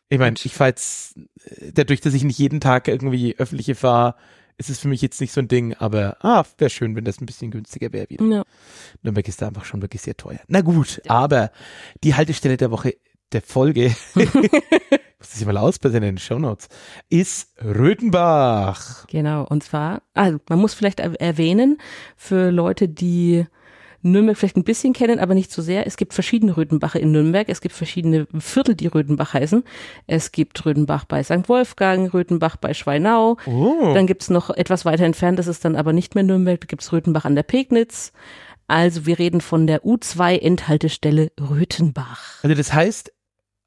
Ich 0.10 0.20
meine, 0.20 0.36
ich 0.42 0.54
fahre 0.54 0.70
jetzt, 0.70 1.18
äh, 1.44 1.72
dadurch, 1.74 2.00
dass 2.02 2.14
ich 2.14 2.24
nicht 2.24 2.40
jeden 2.40 2.60
Tag 2.60 2.88
irgendwie 2.88 3.36
öffentliche 3.38 3.76
fahre, 3.76 4.16
ist 4.58 4.70
es 4.70 4.80
für 4.80 4.88
mich 4.88 5.02
jetzt 5.02 5.22
nicht 5.22 5.32
so 5.34 5.40
ein 5.42 5.48
Ding, 5.48 5.74
aber 5.76 6.18
ah, 6.24 6.44
wäre 6.58 6.70
schön, 6.70 6.96
wenn 6.96 7.06
das 7.06 7.22
ein 7.22 7.26
bisschen 7.26 7.52
günstiger 7.52 7.94
wäre 7.94 8.10
wieder. 8.10 8.26
Ja. 8.26 8.44
Nürnberg 9.04 9.28
ist 9.28 9.42
da 9.42 9.48
einfach 9.48 9.66
schon 9.66 9.82
wirklich 9.82 10.02
sehr 10.02 10.18
teuer. 10.18 10.40
Na 10.48 10.62
gut, 10.62 11.02
aber 11.08 11.52
die 12.04 12.16
Haltestelle 12.16 12.58
der 12.58 12.72
Woche, 12.72 12.96
der 13.32 13.42
Folge, 13.42 13.86
ich 14.16 14.34
muss 14.34 15.30
das 15.30 15.38
hier 15.38 15.48
mal 15.48 15.58
ausbessern 15.58 15.98
in 16.04 16.16
den 16.16 16.18
Shownotes, 16.18 16.70
ist 17.10 17.54
Röthenbach. 17.64 19.06
Genau, 19.08 19.44
und 19.46 19.64
zwar, 19.64 20.02
also 20.14 20.40
man 20.50 20.60
muss 20.60 20.74
vielleicht 20.74 21.00
er- 21.00 21.20
erwähnen, 21.22 21.78
für 22.16 22.50
Leute, 22.52 22.88
die 22.90 23.46
Nürnberg 24.12 24.38
vielleicht 24.38 24.58
ein 24.58 24.64
bisschen 24.64 24.94
kennen, 24.94 25.20
aber 25.20 25.34
nicht 25.34 25.52
so 25.52 25.62
sehr, 25.62 25.86
es 25.88 25.98
gibt 25.98 26.14
verschiedene 26.14 26.56
Röthenbache 26.58 27.00
in 27.00 27.12
Nürnberg, 27.12 27.48
es 27.50 27.62
gibt 27.62 27.76
verschiedene 27.76 28.28
Viertel, 28.40 28.76
die 28.76 28.88
Röthenbach 28.88 29.34
heißen. 29.34 29.64
Es 30.08 30.32
gibt 30.32 30.66
Röthenbach 30.66 31.06
bei 31.06 31.24
St. 31.24 31.48
Wolfgang, 31.50 32.14
Röthenbach 32.14 32.58
bei 32.58 32.74
Schweinau, 32.74 33.38
Oh, 33.46 33.92
dann 33.94 34.08
gibt's 34.08 34.30
noch 34.30 34.50
etwas 34.50 34.86
weiter 34.86 35.06
entfernt, 35.06 35.40
das 35.40 35.48
ist 35.48 35.64
dann 35.66 35.76
aber 35.76 35.94
nicht 35.94 36.16
mehr 36.16 36.24
Nürnberg, 36.24 36.60
da 36.62 36.66
gibt's 36.66 36.92
Röthenbach 36.92 37.26
an 37.26 37.36
der 37.36 37.44
Pegnitz. 37.44 38.12
Also 38.70 39.06
wir 39.06 39.18
reden 39.18 39.40
von 39.40 39.66
der 39.66 39.84
U2-Endhaltestelle 39.86 41.32
Röthenbach. 41.40 42.44
also 42.44 42.56
das 42.56 42.74
heißt, 42.74 43.12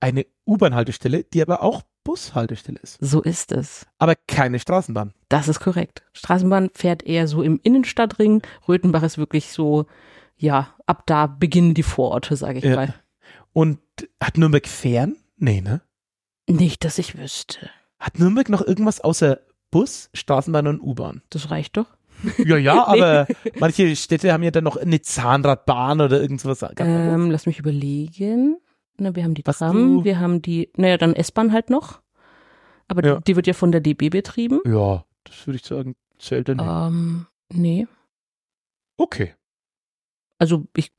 eine 0.00 0.26
U-Bahn-Haltestelle, 0.46 1.24
die 1.24 1.42
aber 1.42 1.62
auch 1.62 1.82
Bushaltestelle 2.04 2.78
ist, 2.82 2.96
So 3.00 3.20
ist 3.22 3.52
es. 3.52 3.86
aber 3.98 4.14
keine 4.26 4.58
Straßenbahn. 4.58 5.12
Das 5.28 5.48
ist 5.48 5.60
korrekt. 5.60 6.02
Straßenbahn 6.14 6.70
fährt 6.74 7.02
eher 7.02 7.28
so 7.28 7.42
im 7.42 7.60
Innenstadtring. 7.62 8.42
Röthenbach 8.66 9.02
ist 9.02 9.18
wirklich 9.18 9.52
so, 9.52 9.84
ja, 10.40 10.74
ab 10.86 11.04
da 11.06 11.26
beginnen 11.26 11.74
die 11.74 11.82
Vororte, 11.82 12.34
sage 12.36 12.58
ich 12.58 12.64
Ja. 12.64 12.76
mal. 12.76 12.94
Und 13.52 13.78
hat 14.22 14.38
Nürnberg 14.38 14.66
Fern? 14.66 15.16
Nee, 15.36 15.60
ne? 15.60 15.82
Nicht, 16.48 16.84
dass 16.84 16.98
ich 16.98 17.16
wüsste. 17.18 17.70
Hat 17.98 18.18
Nürnberg 18.18 18.48
noch 18.48 18.62
irgendwas 18.62 19.00
außer 19.00 19.40
Bus, 19.70 20.10
Straßenbahn 20.14 20.66
und 20.66 20.80
U-Bahn? 20.80 21.22
Das 21.30 21.50
reicht 21.50 21.76
doch. 21.76 21.86
Ja, 22.38 22.56
ja, 22.56 22.86
aber 22.86 23.26
manche 23.58 23.94
Städte 23.96 24.32
haben 24.32 24.42
ja 24.42 24.50
dann 24.50 24.64
noch 24.64 24.76
eine 24.76 25.00
Zahnradbahn 25.00 26.00
oder 26.00 26.20
irgendwas. 26.20 26.64
Ähm, 26.78 27.30
lass 27.30 27.46
mich 27.46 27.58
überlegen. 27.58 28.56
Na, 28.98 29.14
wir 29.14 29.24
haben 29.24 29.34
die 29.34 29.46
Was 29.46 29.58
Tram, 29.58 29.98
du- 29.98 30.04
wir 30.04 30.18
haben 30.20 30.42
die, 30.42 30.70
naja, 30.76 30.96
dann 30.98 31.14
S-Bahn 31.14 31.52
halt 31.52 31.70
noch. 31.70 32.00
Aber 32.88 33.04
Ja. 33.06 33.16
die, 33.16 33.24
die 33.24 33.36
wird 33.36 33.46
ja 33.46 33.52
von 33.54 33.72
der 33.72 33.80
DB 33.80 34.10
betrieben. 34.10 34.60
ja, 34.66 35.04
das 35.24 35.46
würde 35.46 35.56
ich 35.58 35.64
sagen, 35.64 35.94
zählt 36.18 36.48
dann 36.48 36.56
nicht. 36.58 36.66
Ähm, 36.68 37.26
nee. 37.52 37.86
Okay. 38.96 39.34
Also 40.40 40.66
ich, 40.74 40.90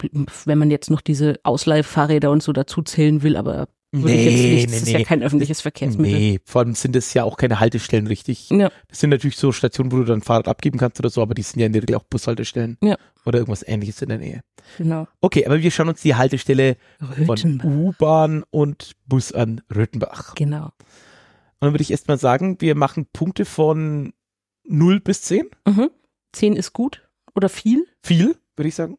wenn 0.46 0.58
man 0.60 0.70
jetzt 0.70 0.92
noch 0.92 1.02
diese 1.02 1.40
Ausleihfahrräder 1.42 2.30
und 2.30 2.44
so 2.44 2.54
dazu 2.54 2.84
zählen 2.84 3.24
will, 3.24 3.36
aber 3.36 3.68
Würde 3.94 4.14
ich 4.14 4.26
jetzt 4.26 4.44
nicht. 4.44 4.66
Das 4.68 4.82
ist 4.84 4.90
ja 4.92 5.04
kein 5.04 5.22
öffentliches 5.22 5.60
Verkehrsmittel. 5.60 6.18
Nee, 6.18 6.40
vor 6.46 6.62
allem 6.62 6.76
sind 6.76 6.96
es 6.96 7.14
ja 7.14 7.26
auch 7.26 7.36
keine 7.36 7.60
Haltestellen 7.60 8.08
richtig. 8.08 8.50
Ja. 8.50 8.72
Das 8.88 9.02
sind 9.02 9.10
natürlich 9.10 9.36
so 9.36 9.52
Stationen, 9.52 9.92
wo 9.92 9.98
du 9.98 10.06
dein 10.06 10.22
Fahrrad 10.22 10.48
abgeben 10.48 10.80
kannst 10.80 11.00
oder 11.00 11.10
so, 11.10 11.22
aber 11.22 11.34
die 11.34 11.42
sind 11.42 11.60
ja 11.60 11.66
in 11.66 11.74
der 11.74 11.82
Regel 11.82 11.98
auch 11.98 12.04
Bushaltestellen. 12.04 12.78
Ja. 12.82 12.96
Oder 13.26 13.40
irgendwas 13.40 13.68
ähnliches 13.68 14.02
in 14.02 14.10
der 14.10 14.20
Nähe. 14.20 14.42
Genau. 14.78 15.08
Okay, 15.20 15.46
aber 15.46 15.62
wir 15.62 15.72
schauen 15.72 15.90
uns 15.90 16.02
die 16.02 16.16
Haltestelle 16.16 16.78
von 17.00 17.30
Röthenbach. 17.30 17.66
U-Bahn 17.66 18.44
und 18.50 18.94
Bus 19.08 19.34
an 19.34 19.62
Röthenbach. 19.74 20.36
Genau. 20.36 20.66
Und 20.66 20.72
dann 21.60 21.74
würde 21.74 21.82
ich 21.82 21.92
erstmal 21.92 22.18
sagen, 22.18 22.62
wir 22.62 22.76
machen 22.76 23.08
Punkte 23.12 23.44
von 23.44 24.14
0 24.64 25.02
bis 25.02 25.24
10. 25.24 25.50
Mhm. 25.68 25.90
Zehn 26.32 26.56
ist 26.56 26.72
gut 26.72 27.10
oder 27.36 27.50
viel? 27.50 27.86
Viel, 28.02 28.38
würde 28.56 28.70
ich 28.70 28.76
sagen. 28.76 28.98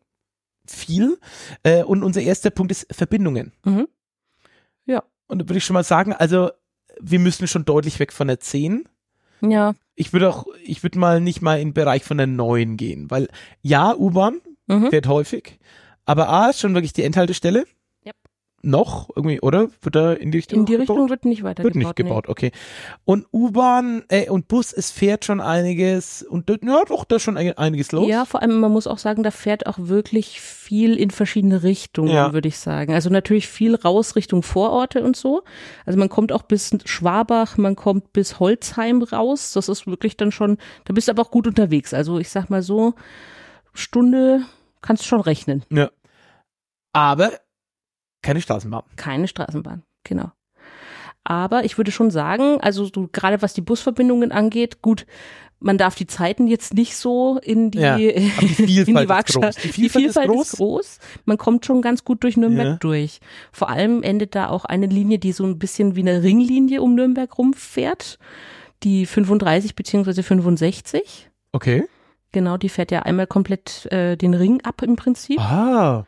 Viel. 0.73 1.18
Äh, 1.62 1.83
und 1.85 2.03
unser 2.03 2.20
erster 2.23 2.51
Punkt 2.51 2.73
ist 2.73 2.87
Verbindungen. 2.93 3.53
Mhm. 3.64 3.89
Und 5.29 5.39
da 5.39 5.49
würde 5.49 5.57
ich 5.59 5.64
schon 5.64 5.73
mal 5.73 5.85
sagen, 5.85 6.12
also 6.12 6.51
wir 7.01 7.18
müssen 7.18 7.49
schon 7.49 7.64
deutlich 7.64 7.99
weg 7.99 8.12
von 8.12 8.27
der 8.27 8.39
10. 8.39 8.87
Ja. 9.41 9.73
Ich 9.95 10.12
würde 10.12 10.29
auch, 10.29 10.45
ich 10.62 10.83
würde 10.83 10.99
mal 10.99 11.23
nicht 11.23 11.41
mal 11.41 11.59
in 11.59 11.68
den 11.68 11.75
Bereich 11.75 12.05
von 12.05 12.18
der 12.18 12.27
9 12.27 12.77
gehen, 12.77 13.11
weil 13.11 13.29
ja, 13.62 13.95
U-Bahn 13.97 14.43
Mhm. 14.66 14.91
fährt 14.91 15.07
häufig, 15.07 15.59
aber 16.05 16.29
A 16.29 16.51
ist 16.51 16.61
schon 16.61 16.75
wirklich 16.75 16.93
die 16.93 17.03
Endhaltestelle. 17.03 17.64
Noch 18.64 19.10
irgendwie, 19.16 19.40
oder? 19.40 19.68
Wird 19.80 19.96
da 19.96 20.12
in 20.12 20.30
die 20.30 20.38
Richtung 20.38 20.60
In 20.60 20.66
die 20.66 20.72
gebaut? 20.74 20.90
Richtung 20.90 21.10
wird 21.10 21.24
nicht 21.24 21.42
weiter 21.42 21.64
Wird 21.64 21.74
gebaut. 21.74 21.86
nicht 21.88 21.96
gebaut, 21.96 22.28
okay. 22.28 22.52
Und 23.04 23.26
U-Bahn 23.32 24.04
äh, 24.08 24.30
und 24.30 24.46
Bus, 24.46 24.72
es 24.72 24.92
fährt 24.92 25.24
schon 25.24 25.40
einiges 25.40 26.22
und 26.22 26.48
ja, 26.62 26.84
doch, 26.86 27.04
da 27.04 27.16
ist 27.16 27.22
schon 27.22 27.36
ein- 27.36 27.58
einiges 27.58 27.90
los. 27.90 28.04
Nee. 28.06 28.12
Ja, 28.12 28.24
vor 28.24 28.40
allem, 28.40 28.60
man 28.60 28.70
muss 28.70 28.86
auch 28.86 28.98
sagen, 28.98 29.24
da 29.24 29.32
fährt 29.32 29.66
auch 29.66 29.78
wirklich 29.78 30.40
viel 30.40 30.96
in 30.96 31.10
verschiedene 31.10 31.64
Richtungen, 31.64 32.10
Ja. 32.12 32.32
würde 32.32 32.46
ich 32.46 32.56
sagen. 32.58 32.94
Also 32.94 33.10
natürlich 33.10 33.48
viel 33.48 33.74
raus 33.74 34.14
Richtung 34.14 34.44
Vororte 34.44 35.02
und 35.02 35.16
so. 35.16 35.42
Also 35.84 35.98
man 35.98 36.08
kommt 36.08 36.30
auch 36.30 36.42
bis 36.42 36.70
Schwabach, 36.84 37.56
man 37.58 37.74
kommt 37.74 38.12
bis 38.12 38.38
Holzheim 38.38 39.02
raus. 39.02 39.52
Das 39.54 39.68
ist 39.68 39.88
wirklich 39.88 40.16
dann 40.16 40.30
schon, 40.30 40.56
da 40.84 40.92
bist 40.92 41.08
du 41.08 41.12
aber 41.12 41.22
auch 41.22 41.32
gut 41.32 41.48
unterwegs. 41.48 41.92
Also 41.94 42.20
ich 42.20 42.28
sag 42.28 42.48
mal 42.48 42.62
so, 42.62 42.94
Stunde 43.74 44.42
kannst 44.82 45.02
du 45.02 45.08
schon 45.08 45.20
rechnen. 45.20 45.64
ja. 45.70 45.90
Aber 46.94 47.30
keine 48.23 48.41
Straßenbahn. 48.41 48.83
Keine 48.97 49.29
Straßenbahn, 49.29 49.83
genau. 50.05 50.31
Aber 51.25 51.64
ich 51.64 51.79
würde 51.79 51.93
schon 51.93 52.11
sagen, 52.11 52.61
also 52.61 52.85
so, 52.93 53.09
gerade 53.12 53.43
was 53.43 53.55
die 53.55 53.61
Busverbindungen 53.61 54.33
angeht, 54.33 54.83
gut, 54.83 55.07
man 55.61 55.79
darf 55.79 55.95
die 55.95 56.09
Zeiten 56.09 56.49
jetzt 56.49 56.75
nicht 56.75 56.97
so 56.97 57.39
in 57.39 57.70
die, 57.70 57.79
Ja, 57.79 57.97
die 57.97 58.09
in 58.11 58.31
Vielfalt 58.31 58.68
die 58.68 58.81
ist 58.81 59.09
Waagschale. 59.09 59.47
groß. 59.53 59.57
Die 59.62 59.68
Vielfalt 59.68 60.07
ist 60.07 60.20
groß. 60.20 60.53
groß. 60.57 60.99
Man 61.25 61.39
kommt 61.39 61.64
schon 61.64 61.81
ganz 61.83 62.05
gut 62.05 62.25
durch 62.25 62.37
Nürnberg 62.37 62.66
Ja. 62.66 62.77
durch. 62.79 63.20
Vor 63.53 63.68
allem 63.68 64.03
endet 64.03 64.35
da 64.35 64.49
auch 64.49 64.64
eine 64.64 64.87
Linie, 64.87 65.20
die 65.20 65.31
so 65.31 65.45
ein 65.45 65.61
bisschen 65.61 65.95
wie 65.95 66.01
eine 66.01 66.25
Ringlinie 66.25 66.83
um 66.83 66.97
Nürnberg 66.97 67.39
rumfährt. 67.39 68.18
Die 68.83 69.07
35 69.07 69.77
beziehungsweise 69.77 70.25
65. 70.25 71.31
Okay. 71.53 71.85
Genau, 72.33 72.57
die 72.57 72.68
fährt 72.68 72.91
ja 72.91 73.03
einmal 73.03 73.29
komplett 73.29 73.87
äh, 73.93 74.16
den 74.16 74.35
Ring 74.35 74.61
ab 74.64 74.83
im 74.83 74.97
Prinzip. 74.97 75.39
Ah, 75.39 76.05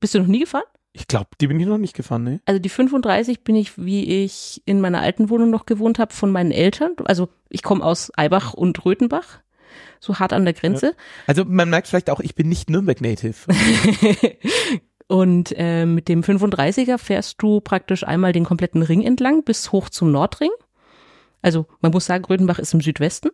Bist 0.00 0.14
du 0.14 0.20
noch 0.20 0.26
nie 0.28 0.38
gefahren? 0.40 0.62
Ich 0.92 1.06
glaube, 1.06 1.28
die 1.40 1.46
bin 1.46 1.60
ich 1.60 1.66
noch 1.66 1.78
nicht 1.78 1.94
gefahren, 1.94 2.24
ne? 2.24 2.40
Also 2.46 2.58
die 2.58 2.68
35 2.68 3.44
bin 3.44 3.56
ich, 3.56 3.78
wie 3.78 4.24
ich 4.24 4.62
in 4.64 4.80
meiner 4.80 5.00
alten 5.00 5.30
Wohnung 5.30 5.50
noch 5.50 5.66
gewohnt 5.66 5.98
habe, 5.98 6.12
von 6.12 6.30
meinen 6.30 6.50
Eltern. 6.50 6.92
Also 7.04 7.28
ich 7.48 7.62
komme 7.62 7.84
aus 7.84 8.10
Eibach 8.16 8.54
und 8.54 8.84
Röthenbach, 8.84 9.40
so 10.00 10.18
hart 10.18 10.32
an 10.32 10.44
der 10.44 10.54
Grenze. 10.54 10.94
Also 11.26 11.44
man 11.44 11.70
merkt 11.70 11.88
vielleicht 11.88 12.10
auch, 12.10 12.20
ich 12.20 12.34
bin 12.34 12.48
nicht 12.48 12.70
Nürnberg-Native. 12.70 13.36
und 15.08 15.54
äh, 15.56 15.86
mit 15.86 16.08
dem 16.08 16.22
35er 16.22 16.98
fährst 16.98 17.42
du 17.42 17.60
praktisch 17.60 18.04
einmal 18.04 18.32
den 18.32 18.44
kompletten 18.44 18.82
Ring 18.82 19.02
entlang 19.02 19.44
bis 19.44 19.72
hoch 19.72 19.88
zum 19.88 20.10
Nordring. 20.10 20.50
Also 21.42 21.66
man 21.80 21.92
muss 21.92 22.06
sagen, 22.06 22.24
Röthenbach 22.24 22.58
ist 22.58 22.74
im 22.74 22.80
Südwesten. 22.80 23.30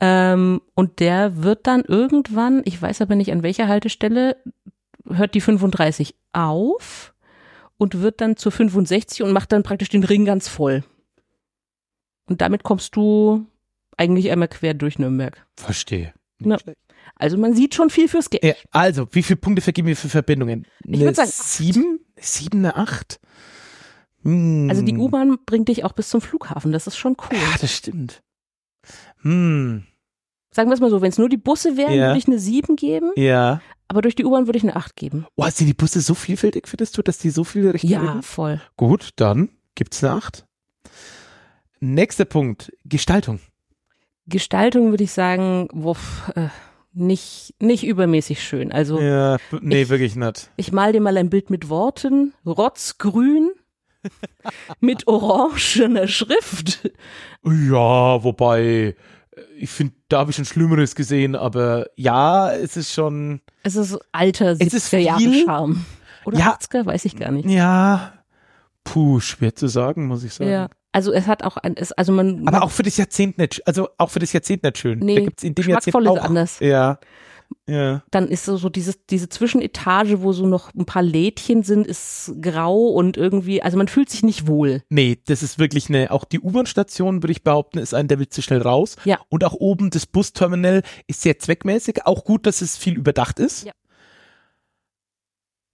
Ähm, 0.00 0.62
und 0.74 1.00
der 1.00 1.42
wird 1.42 1.66
dann 1.66 1.82
irgendwann, 1.82 2.62
ich 2.64 2.80
weiß 2.80 3.02
aber 3.02 3.16
nicht 3.16 3.32
an 3.32 3.42
welcher 3.42 3.68
Haltestelle, 3.68 4.36
hört 5.10 5.34
die 5.34 5.40
35 5.40 6.14
auf 6.32 7.14
und 7.76 8.00
wird 8.00 8.20
dann 8.20 8.36
zur 8.36 8.52
65 8.52 9.22
und 9.22 9.32
macht 9.32 9.52
dann 9.52 9.62
praktisch 9.62 9.88
den 9.88 10.04
Ring 10.04 10.24
ganz 10.24 10.48
voll. 10.48 10.84
Und 12.26 12.40
damit 12.40 12.62
kommst 12.62 12.96
du 12.96 13.46
eigentlich 13.96 14.30
einmal 14.30 14.48
quer 14.48 14.74
durch 14.74 14.98
Nürnberg. 14.98 15.46
Verstehe. 15.56 16.12
Ja. 16.40 16.56
Also 17.16 17.36
man 17.38 17.54
sieht 17.54 17.74
schon 17.74 17.90
viel 17.90 18.08
fürs 18.08 18.30
Geld. 18.30 18.56
Also, 18.70 19.08
wie 19.12 19.22
viele 19.22 19.38
Punkte 19.38 19.62
vergeben 19.62 19.88
wir 19.88 19.96
für 19.96 20.08
Verbindungen? 20.08 20.66
Ich 20.84 21.00
würd 21.00 21.16
sagen 21.16 21.28
acht. 21.30 21.36
sieben? 21.36 22.00
Sieben, 22.16 22.58
eine 22.58 22.76
acht? 22.76 23.18
Hm. 24.22 24.68
Also 24.68 24.82
die 24.82 24.96
U-Bahn 24.96 25.38
bringt 25.46 25.68
dich 25.68 25.84
auch 25.84 25.92
bis 25.92 26.10
zum 26.10 26.20
Flughafen. 26.20 26.70
Das 26.72 26.86
ist 26.86 26.96
schon 26.96 27.16
cool. 27.18 27.36
Ja, 27.38 27.56
das 27.60 27.72
stimmt. 27.72 28.22
Hm, 29.22 29.84
Sagen 30.50 30.70
wir 30.70 30.74
es 30.74 30.80
mal 30.80 30.90
so, 30.90 31.00
wenn 31.02 31.10
es 31.10 31.18
nur 31.18 31.28
die 31.28 31.36
Busse 31.36 31.76
wären, 31.76 31.92
Ja. 31.92 32.06
würde 32.08 32.18
ich 32.18 32.26
eine 32.26 32.38
7 32.38 32.74
geben, 32.76 33.12
ja. 33.16 33.60
Aber 33.88 34.02
durch 34.02 34.14
die 34.14 34.24
U-Bahn 34.24 34.46
würde 34.46 34.58
ich 34.58 34.62
eine 34.64 34.76
8 34.76 34.96
geben. 34.96 35.26
Oh, 35.36 35.46
sind 35.48 35.66
die 35.66 35.74
Busse 35.74 36.00
so 36.00 36.14
vielfältig, 36.14 36.68
findest 36.68 36.96
du, 36.98 37.02
dass 37.02 37.18
die 37.18 37.30
so 37.30 37.42
viele 37.44 37.74
Richtungen 37.74 37.92
Ja, 37.92 38.02
haben? 38.02 38.22
voll. 38.22 38.60
Gut, 38.76 39.10
dann 39.16 39.48
gibt's 39.74 40.02
eine 40.04 40.14
acht. 40.14 40.46
Nächster 41.80 42.24
Punkt, 42.24 42.72
Gestaltung. 42.84 43.40
Gestaltung 44.26 44.90
würde 44.90 45.04
ich 45.04 45.12
sagen, 45.12 45.68
wuff, 45.72 46.30
äh, 46.34 46.48
nicht, 46.92 47.54
nicht 47.60 47.84
übermäßig 47.86 48.42
schön. 48.42 48.72
Also 48.72 49.00
Ja, 49.00 49.36
nee, 49.60 49.82
Ich- 49.82 49.88
wirklich 49.88 50.16
nicht. 50.16 50.50
ich 50.56 50.72
mal 50.72 50.92
dir 50.92 51.00
mal 51.00 51.16
ein 51.16 51.30
Bild 51.30 51.50
mit 51.50 51.68
Worten, 51.68 52.34
rotzgrün, 52.44 53.50
mit 54.80 55.06
orangener 55.06 56.08
Schrift. 56.08 56.90
Ja, 57.44 58.22
wobei, 58.24 58.96
ich 59.56 59.70
finde, 59.70 59.94
da 60.08 60.18
habe 60.20 60.30
ich 60.30 60.36
schon 60.36 60.44
Schlimmeres 60.44 60.94
gesehen, 60.94 61.34
aber 61.36 61.86
ja, 61.96 62.52
es 62.52 62.76
ist 62.76 62.92
schon, 62.92 63.40
Es 63.62 63.76
ist 63.76 63.98
alter 64.12 64.52
Es 64.58 64.72
ist 64.74 64.92
70er 64.92 64.98
Jahre. 64.98 65.42
Charme. 65.44 65.84
Oder 66.24 66.38
Ja. 66.38 66.56
80er, 66.58 66.84
weiß 66.86 67.04
ich 67.04 67.16
gar 67.16 67.30
nicht. 67.30 67.48
ja, 67.48 68.12
puh, 68.84 69.20
schwer 69.20 69.54
zu 69.54 69.66
sagen, 69.68 70.06
muss 70.06 70.24
ich 70.24 70.34
sagen. 70.34 70.50
Ja. 70.50 70.68
Also 70.92 71.12
es 71.12 71.26
hat 71.26 71.42
auch 71.44 71.58
ein, 71.58 71.76
es, 71.76 71.92
also 71.92 72.12
man, 72.12 72.48
Aber 72.48 72.62
auch 72.62 72.70
für 72.70 72.82
das 72.82 72.96
Jahrzehnt 72.96 73.36
nicht, 73.38 73.66
also 73.66 73.88
auch 73.98 74.10
für 74.10 74.18
das 74.20 74.32
Jahrzehnt 74.32 74.62
nicht 74.62 74.78
schön. 74.78 74.98
Nee, 75.00 75.16
da 75.16 75.20
gibt's 75.22 75.42
in 75.42 75.54
dem 75.54 75.68
Jahrzehnt 75.68 75.94
auch. 76.08 76.18
anders. 76.22 76.58
Ja, 76.60 76.98
ja. 77.66 78.02
dann 78.10 78.28
ist 78.28 78.44
so, 78.44 78.56
so 78.56 78.68
dieses, 78.68 79.04
diese 79.06 79.28
Zwischenetage, 79.28 80.22
wo 80.22 80.32
so 80.32 80.46
noch 80.46 80.74
ein 80.74 80.86
paar 80.86 81.02
Lädchen 81.02 81.62
sind, 81.62 81.86
ist 81.86 82.32
grau 82.40 82.88
und 82.88 83.16
irgendwie, 83.16 83.62
also 83.62 83.76
man 83.76 83.88
fühlt 83.88 84.10
sich 84.10 84.22
nicht 84.22 84.46
wohl. 84.46 84.82
Nee, 84.88 85.18
das 85.26 85.42
ist 85.42 85.58
wirklich 85.58 85.88
eine, 85.88 86.10
auch 86.10 86.24
die 86.24 86.40
U-Bahn-Station, 86.40 87.22
würde 87.22 87.32
ich 87.32 87.42
behaupten, 87.44 87.78
ist 87.78 87.94
ein, 87.94 88.08
der 88.08 88.18
will 88.18 88.28
zu 88.28 88.42
schnell 88.42 88.62
raus. 88.62 88.96
Ja. 89.04 89.18
Und 89.28 89.44
auch 89.44 89.54
oben 89.54 89.90
das 89.90 90.06
Busterminal 90.06 90.82
ist 91.06 91.22
sehr 91.22 91.38
zweckmäßig. 91.38 92.06
Auch 92.06 92.24
gut, 92.24 92.46
dass 92.46 92.60
es 92.62 92.76
viel 92.76 92.96
überdacht 92.96 93.38
ist. 93.38 93.64
Ja. 93.64 93.72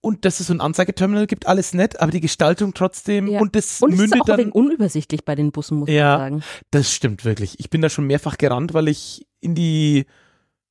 Und 0.01 0.23
dass 0.23 0.39
es 0.39 0.47
so 0.47 0.53
ein 0.53 0.61
Anzeigeterminal 0.61 1.25
gibt, 1.25 1.47
alles 1.47 1.73
nett, 1.73 1.99
aber 1.99 2.11
die 2.11 2.21
Gestaltung 2.21 2.75
trotzdem 2.75 3.27
Ja. 3.27 3.39
und 3.41 3.55
das 3.55 3.81
Und 3.81 3.89
es 3.89 3.95
ist 3.95 4.01
mündet 4.01 4.21
auch 4.21 4.25
ein 4.25 4.27
dann. 4.27 4.39
wenig 4.39 4.53
unübersichtlich 4.55 5.25
bei 5.25 5.33
den 5.33 5.51
Bussen, 5.51 5.79
muss 5.79 5.89
Ja. 5.89 6.17
man 6.17 6.19
sagen. 6.19 6.43
Das 6.69 6.91
stimmt 6.93 7.25
wirklich. 7.25 7.59
Ich 7.59 7.71
bin 7.71 7.81
da 7.81 7.89
schon 7.89 8.05
mehrfach 8.05 8.37
gerannt, 8.37 8.75
weil 8.75 8.87
ich 8.87 9.25
in 9.41 9.55
die 9.55 10.05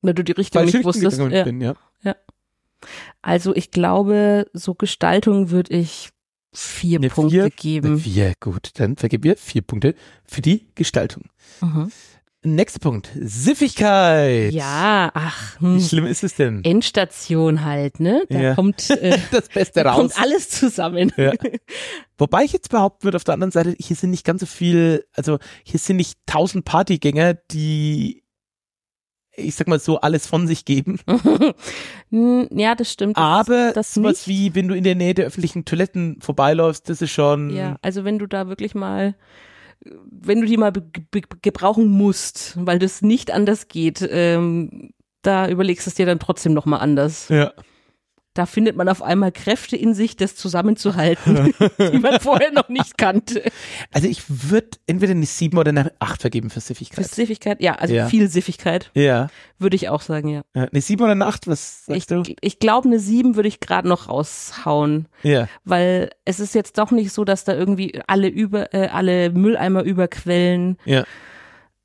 Wenn 0.01 0.15
du 0.15 0.23
die 0.23 0.33
Richtung 0.33 0.61
falsche 0.61 0.77
nicht 0.77 0.85
wusstest. 0.85 1.19
Ja. 1.19 1.43
bin, 1.43 1.61
ja. 1.61 1.75
Also 3.21 3.55
ich 3.55 3.71
glaube, 3.71 4.47
so 4.53 4.75
Gestaltung 4.75 5.49
würde 5.49 5.73
ich 5.73 6.09
vier 6.53 6.99
Eine 6.99 7.09
Punkte 7.09 7.31
vier, 7.31 7.41
Eine 7.43 7.51
geben. 7.51 7.99
vier, 7.99 8.33
gut. 8.39 8.69
Dann 8.75 8.95
vergeben 8.95 9.23
wir 9.23 9.37
vier 9.37 9.61
Punkte 9.63 9.95
für 10.25 10.41
die 10.41 10.67
Gestaltung. 10.75 11.23
Mhm. 11.61 11.91
Nächster 12.43 12.77
Punkt. 12.79 13.09
Siffigkeit. 13.19 14.53
Ja, 14.53 15.09
ach, 15.15 15.55
Wie 15.59 15.65
hm. 15.65 15.81
schlimm 15.81 16.05
ist 16.05 16.23
es 16.23 16.35
denn? 16.35 16.63
Endstation 16.63 17.65
halt, 17.65 17.99
ne? 17.99 18.23
Da 18.29 18.39
Ja. 18.39 18.53
kommt, 18.55 18.87
äh, 18.91 19.17
Das 19.31 19.49
Beste 19.49 19.83
da 19.83 19.91
raus. 19.93 19.97
kommt 20.13 20.21
alles 20.21 20.49
zusammen. 20.51 21.11
Ja. 21.17 21.31
Wobei 22.19 22.43
ich 22.43 22.53
jetzt 22.53 22.69
behaupten 22.69 23.03
würde, 23.05 23.15
auf 23.15 23.23
der 23.23 23.33
anderen 23.33 23.49
Seite, 23.51 23.75
hier 23.79 23.95
sind 23.95 24.11
nicht 24.11 24.23
ganz 24.25 24.41
so 24.41 24.45
viel, 24.45 25.05
also 25.13 25.39
hier 25.63 25.79
sind 25.79 25.95
nicht 25.97 26.19
tausend 26.27 26.65
Partygänger, 26.65 27.33
die, 27.33 28.21
ich 29.37 29.55
sag 29.55 29.67
mal 29.67 29.79
so, 29.79 29.99
alles 29.99 30.27
von 30.27 30.47
sich 30.47 30.65
geben. 30.65 30.99
Ja, 32.11 32.75
das 32.75 32.91
stimmt. 32.91 33.17
Das, 33.17 33.23
Aber 33.23 33.71
das 33.73 33.93
sowas 33.93 34.25
nicht. 34.25 34.27
wie, 34.27 34.55
wenn 34.55 34.67
du 34.67 34.75
in 34.75 34.83
der 34.83 34.95
Nähe 34.95 35.13
der 35.13 35.25
öffentlichen 35.25 35.65
Toiletten 35.65 36.17
vorbeiläufst, 36.21 36.87
das 36.89 37.01
ist 37.01 37.11
schon, 37.11 37.49
Ja, 37.49 37.75
also 37.81 38.05
wenn 38.05 38.19
du 38.19 38.27
da 38.27 38.47
wirklich 38.47 38.73
mal, 38.75 39.15
wenn 39.83 40.39
du 40.39 40.47
die 40.47 40.55
mal 40.57 40.71
gebrauchen 41.41 41.87
musst, 41.89 42.53
weil 42.57 42.79
das 42.79 43.01
nicht 43.01 43.31
anders 43.31 43.67
geht, 43.67 44.07
ähm, 44.09 44.91
da 45.23 45.49
überlegst 45.49 45.85
du 45.85 45.89
es 45.89 45.95
dir 45.95 46.05
dann 46.05 46.19
trotzdem 46.19 46.53
nochmal 46.53 46.79
anders. 46.79 47.27
ja. 47.29 47.51
Da 48.35 48.45
findet 48.45 48.75
man 48.75 48.89
auf 48.89 49.01
einmal 49.01 49.31
Kräfte 49.31 49.77
in 49.77 49.93
sich, 49.93 50.17
das 50.17 50.35
zusammenzuhalten, 50.35 51.53
die 51.79 51.99
man 51.99 52.19
vorher 52.19 52.51
noch 52.51 52.67
nicht 52.69 52.97
kannte. 52.97 53.41
Also 53.93 54.09
ich 54.09 54.23
würde 54.27 54.71
entweder 54.87 55.11
eine 55.13 55.25
7 55.25 55.57
oder 55.57 55.69
eine 55.69 55.91
8 55.99 56.19
vergeben 56.21 56.49
für 56.49 56.59
Siffigkeit. 56.59 57.05
Für 57.07 57.13
Siffigkeit, 57.15 57.61
ja, 57.61 57.75
also 57.75 57.93
Ja. 57.93 58.07
viel 58.07 58.27
Siffigkeit, 58.27 58.91
ja. 58.93 59.29
würde 59.57 59.77
ich 59.77 59.87
auch 59.87 60.01
sagen, 60.01 60.27
ja. 60.27 60.41
ja. 60.53 60.65
Eine 60.65 60.81
7 60.81 61.01
oder 61.01 61.13
eine 61.13 61.25
8, 61.25 61.47
was 61.47 61.85
Ich, 61.87 62.05
sagst 62.05 62.11
du? 62.11 62.35
ich 62.41 62.59
glaube, 62.59 62.89
eine 62.89 62.99
7 62.99 63.35
würde 63.37 63.47
ich 63.47 63.61
gerade 63.61 63.87
noch 63.87 64.09
raushauen, 64.09 65.07
Ja. 65.23 65.47
weil 65.63 66.09
es 66.25 66.41
ist 66.41 66.53
jetzt 66.55 66.77
doch 66.77 66.91
nicht 66.91 67.11
so, 67.13 67.23
dass 67.23 67.45
da 67.45 67.53
irgendwie 67.55 68.01
alle 68.07 68.27
über, 68.27 68.73
äh, 68.73 68.87
alle 68.89 69.31
Mülleimer 69.31 69.83
überquellen. 69.83 70.77
Ja. 70.83 71.05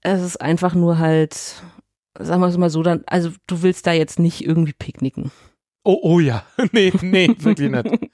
Es 0.02 0.20
ist 0.20 0.40
einfach 0.40 0.74
nur 0.74 0.98
halt, 0.98 1.36
sagen 2.18 2.40
wir 2.40 2.48
es 2.48 2.56
mal 2.58 2.70
so, 2.70 2.82
dann, 2.82 3.04
also 3.06 3.30
du 3.46 3.62
willst 3.62 3.86
da 3.86 3.92
jetzt 3.92 4.18
nicht 4.18 4.44
irgendwie 4.44 4.72
picknicken. 4.72 5.30
Oh, 5.84 5.98
oh 6.02 6.20
ja. 6.20 6.44
nee, 6.72 6.92
nee, 7.02 7.28
wirklich 7.38 7.70
nicht. 7.70 8.10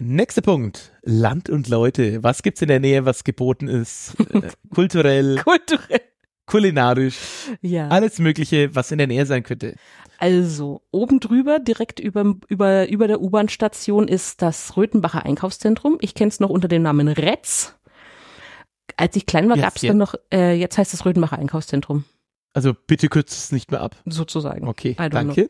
Nächster 0.00 0.42
Punkt. 0.42 0.92
Land 1.02 1.50
und 1.50 1.68
Leute. 1.68 2.22
Was 2.22 2.42
gibt's 2.42 2.62
in 2.62 2.68
der 2.68 2.80
Nähe, 2.80 3.04
was 3.04 3.24
geboten 3.24 3.68
ist? 3.68 4.14
Äh, 4.32 4.50
kulturell, 4.74 5.36
Kulturell. 5.42 6.00
kulinarisch, 6.46 7.16
Ja. 7.60 7.88
alles 7.88 8.18
Mögliche, 8.18 8.74
was 8.74 8.92
in 8.92 8.98
der 8.98 9.06
Nähe 9.08 9.26
sein 9.26 9.42
könnte. 9.42 9.74
Also, 10.18 10.82
oben 10.90 11.20
drüber, 11.20 11.58
direkt 11.60 12.00
über, 12.00 12.34
über, 12.48 12.88
über 12.88 13.06
der 13.08 13.20
U-Bahn-Station 13.20 14.08
ist 14.08 14.42
das 14.42 14.76
Röthenbacher 14.76 15.24
Einkaufszentrum. 15.24 15.98
Ich 16.00 16.14
kenne 16.14 16.28
es 16.28 16.40
noch 16.40 16.50
unter 16.50 16.68
dem 16.68 16.82
Namen 16.82 17.08
Retz. 17.08 17.74
Als 18.96 19.14
ich 19.16 19.26
klein 19.26 19.48
war, 19.48 19.56
Jetzt 19.56 19.64
gab 19.64 19.74
es 19.76 19.80
hier. 19.80 19.90
dann 19.90 19.98
noch, 19.98 20.14
äh, 20.32 20.54
jetzt 20.54 20.78
heißt 20.78 20.94
es 20.94 21.04
Röthenbacher 21.04 21.38
Einkaufszentrum, 21.38 22.04
Also 22.54 22.72
bitte 22.74 23.08
kürzt 23.08 23.32
es 23.38 23.52
nicht 23.52 23.70
mehr 23.70 23.80
ab. 23.82 23.94
sozusagen. 24.06 24.66
Okay, 24.66 24.96
danke. 25.10 25.48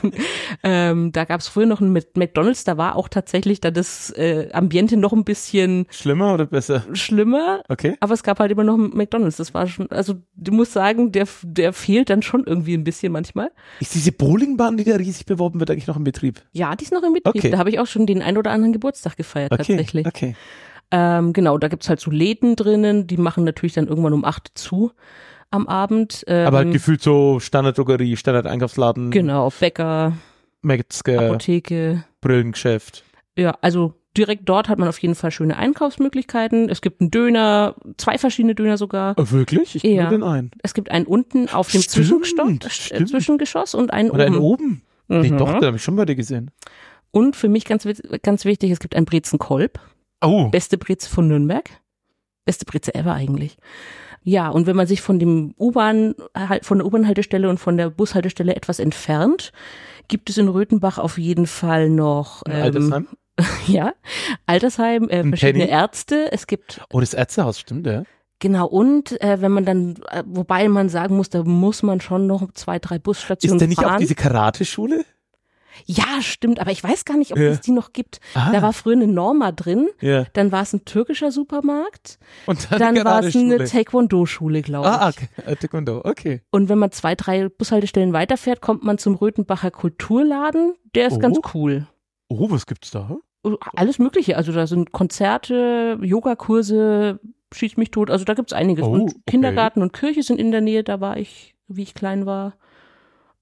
ähm, 0.62 1.10
da 1.12 1.24
gab 1.24 1.40
es 1.40 1.48
früher 1.48 1.66
noch 1.66 1.80
einen 1.80 1.92
mit 1.92 2.16
McDonalds, 2.16 2.64
da 2.64 2.76
war 2.76 2.96
auch 2.96 3.08
tatsächlich 3.08 3.60
da 3.60 3.70
das 3.70 4.10
äh, 4.10 4.48
Ambiente 4.52 4.96
noch 4.96 5.12
ein 5.12 5.24
bisschen 5.24 5.86
Schlimmer 5.90 6.34
oder 6.34 6.46
besser? 6.46 6.84
schlimmer, 6.92 7.62
Okay. 7.68 7.96
aber 8.00 8.14
es 8.14 8.22
gab 8.22 8.38
halt 8.38 8.50
immer 8.52 8.64
noch 8.64 8.74
einen 8.74 8.96
McDonalds. 8.96 9.38
Das 9.38 9.54
war 9.54 9.66
schon, 9.66 9.90
also 9.90 10.14
du 10.36 10.52
musst 10.52 10.72
sagen, 10.72 11.10
der, 11.10 11.26
der 11.42 11.72
fehlt 11.72 12.10
dann 12.10 12.22
schon 12.22 12.44
irgendwie 12.44 12.74
ein 12.74 12.84
bisschen 12.84 13.12
manchmal. 13.12 13.50
Ist 13.80 13.94
diese 13.94 14.12
Bowlingbahn, 14.12 14.76
die 14.76 14.84
da 14.84 14.96
riesig 14.96 15.26
beworben 15.26 15.58
wird, 15.58 15.70
eigentlich 15.70 15.86
noch 15.86 15.96
in 15.96 16.04
Betrieb? 16.04 16.42
Ja, 16.52 16.76
die 16.76 16.84
ist 16.84 16.92
noch 16.92 17.02
im 17.02 17.14
Betrieb. 17.14 17.34
Okay. 17.36 17.50
Da 17.50 17.58
habe 17.58 17.70
ich 17.70 17.78
auch 17.78 17.86
schon 17.86 18.06
den 18.06 18.22
ein 18.22 18.36
oder 18.36 18.50
anderen 18.50 18.72
Geburtstag 18.72 19.16
gefeiert 19.16 19.52
Okay, 19.52 19.64
tatsächlich. 19.64 20.06
okay. 20.06 20.36
Ähm, 20.92 21.32
genau, 21.32 21.58
da 21.58 21.66
gibt's 21.66 21.88
halt 21.88 21.98
so 21.98 22.12
Läden 22.12 22.54
drinnen, 22.54 23.08
die 23.08 23.16
machen 23.16 23.42
natürlich 23.42 23.72
dann 23.72 23.88
irgendwann 23.88 24.12
um 24.12 24.24
acht 24.24 24.52
zu 24.54 24.92
am 25.50 25.66
Abend. 25.68 26.24
Ähm, 26.26 26.46
Aber 26.46 26.58
halt 26.58 26.72
gefühlt 26.72 27.02
so 27.02 27.40
Standarddrogerie, 27.40 28.16
Standard-Einkaufsladen, 28.16 29.10
Genau, 29.10 29.50
Bäcker, 29.60 30.12
Metzger, 30.62 31.20
Apotheke. 31.30 32.04
Brillengeschäft. 32.20 33.04
Ja, 33.36 33.56
also 33.60 33.94
direkt 34.16 34.48
dort 34.48 34.68
hat 34.68 34.78
man 34.78 34.88
auf 34.88 34.98
jeden 34.98 35.14
Fall 35.14 35.30
schöne 35.30 35.56
Einkaufsmöglichkeiten. 35.56 36.68
Es 36.70 36.80
gibt 36.80 37.00
einen 37.00 37.10
Döner, 37.10 37.74
zwei 37.98 38.16
verschiedene 38.18 38.54
Döner 38.54 38.78
sogar. 38.78 39.14
Oh, 39.18 39.30
wirklich? 39.30 39.76
Ich 39.76 39.82
kenne 39.82 39.94
Ja. 39.94 40.08
den 40.10 40.22
einen. 40.22 40.50
Es 40.62 40.72
gibt 40.74 40.90
einen 40.90 41.06
unten 41.06 41.48
auf 41.50 41.70
dem 41.70 41.82
Stimmt, 41.82 42.64
äh, 42.64 42.70
stimmt. 42.70 43.08
Zwischengeschoss 43.10 43.74
und 43.74 43.92
einen 43.92 44.10
Oder 44.10 44.24
einen 44.26 44.36
oben. 44.36 44.82
oben? 45.08 45.22
Nee, 45.22 45.30
Mhm. 45.30 45.38
doch, 45.38 45.52
den 45.52 45.64
habe 45.66 45.76
ich 45.76 45.82
schon 45.84 45.96
bei 45.96 46.04
dir 46.06 46.16
gesehen. 46.16 46.50
Und 47.12 47.36
für 47.36 47.48
mich 47.48 47.64
ganz, 47.66 47.86
ganz 48.22 48.44
wichtig, 48.44 48.70
es 48.72 48.80
gibt 48.80 48.96
einen 48.96 49.06
Brezenkolb. 49.06 49.78
Oh. 50.22 50.48
Beste 50.48 50.78
Breze 50.78 51.08
von 51.08 51.28
Nürnberg. 51.28 51.68
Beste 52.44 52.64
Breze 52.64 52.94
ever 52.94 53.12
eigentlich. 53.14 53.56
Ja, 54.28 54.48
und 54.48 54.66
wenn 54.66 54.74
man 54.74 54.88
sich 54.88 55.02
von 55.02 55.20
dem 55.20 55.54
U-Bahn, 55.56 56.16
halt 56.36 56.66
von 56.66 56.78
der 56.78 56.86
U-Bahn-Haltestelle 56.88 57.48
und 57.48 57.58
von 57.58 57.76
der 57.76 57.90
Bushaltestelle 57.90 58.56
etwas 58.56 58.80
entfernt, 58.80 59.52
gibt 60.08 60.28
es 60.30 60.36
in 60.36 60.48
Röthenbach 60.48 60.98
auf 60.98 61.16
jeden 61.16 61.46
Fall 61.46 61.88
noch 61.90 62.42
ähm, 62.48 62.62
Altersheim? 62.62 63.06
ja, 63.68 63.92
Altersheim, 64.46 65.08
äh, 65.10 65.22
verschiedene? 65.28 65.68
Ärzte. 65.68 66.32
Es 66.32 66.48
gibt 66.48 66.80
Oh, 66.92 66.98
das 66.98 67.14
Ärztehaus, 67.14 67.60
stimmt, 67.60 67.86
ja. 67.86 68.02
genau 68.40 68.66
und 68.66 69.20
äh, 69.22 69.40
wenn 69.40 69.52
man 69.52 69.64
dann, 69.64 69.94
äh, 70.10 70.24
wobei 70.26 70.68
man 70.68 70.88
sagen 70.88 71.16
muss, 71.16 71.30
da 71.30 71.44
muss 71.44 71.84
man 71.84 72.00
schon 72.00 72.26
noch 72.26 72.50
zwei, 72.52 72.80
drei 72.80 72.98
Busstationen 72.98 73.56
Ist 73.58 73.62
da 73.62 73.66
nicht 73.68 73.80
fahren. 73.80 73.94
auch 73.94 73.98
diese 73.98 74.16
Karate-Schule? 74.16 75.04
Ja, 75.84 76.20
stimmt, 76.22 76.58
aber 76.60 76.70
ich 76.70 76.82
weiß 76.82 77.04
gar 77.04 77.16
nicht, 77.16 77.32
ob 77.32 77.38
Ja. 77.38 77.48
es 77.50 77.60
die 77.60 77.72
noch 77.72 77.92
gibt. 77.92 78.20
Ah. 78.34 78.50
Da 78.52 78.62
war 78.62 78.72
früher 78.72 78.94
eine 78.94 79.06
Norma 79.06 79.52
drin. 79.52 79.88
Ja. 80.00 80.24
Dann 80.32 80.50
war 80.52 80.62
es 80.62 80.72
ein 80.72 80.84
türkischer 80.84 81.30
Supermarkt. 81.30 82.18
Und 82.46 82.70
dann, 82.72 82.94
Dann 82.94 83.04
war 83.04 83.22
es 83.22 83.36
eine. 83.36 83.64
Taekwondo-Schule, 83.64 84.62
glaube 84.62 84.88
ich. 84.88 84.92
Ah, 84.94 85.08
okay. 85.08 85.28
Äh, 85.44 85.56
Taekwondo, 85.56 86.00
okay. 86.04 86.40
Und 86.50 86.68
wenn 86.68 86.78
man 86.78 86.92
zwei, 86.92 87.14
drei 87.14 87.48
Bushaltestellen 87.48 88.12
weiterfährt, 88.12 88.60
kommt 88.60 88.82
man 88.84 88.98
zum 88.98 89.14
Röthenbacher 89.14 89.70
Kulturladen. 89.70 90.74
Der 90.94 91.08
ist 91.08 91.14
Oh. 91.16 91.18
ganz 91.18 91.38
cool. 91.54 91.86
Oh, 92.28 92.50
was 92.50 92.66
gibt's 92.66 92.90
da? 92.90 93.16
Alles 93.76 93.98
Mögliche. 93.98 94.36
Also 94.36 94.50
da 94.52 94.66
sind 94.66 94.90
Konzerte, 94.92 95.98
Yogakurse, 96.02 97.20
schieß 97.54 97.76
mich 97.76 97.90
tot. 97.90 98.10
Also 98.10 98.24
da 98.24 98.34
gibt's 98.34 98.52
einiges. 98.52 98.84
Oh, 98.84 98.90
und 98.90 99.02
okay. 99.10 99.20
Kindergarten 99.26 99.82
und 99.82 99.92
Kirche 99.92 100.22
sind 100.22 100.38
in 100.40 100.50
der 100.50 100.60
Nähe. 100.60 100.82
Da 100.82 101.00
war 101.00 101.16
ich, 101.16 101.54
wie 101.68 101.82
ich 101.82 101.94
klein 101.94 102.26
war. 102.26 102.54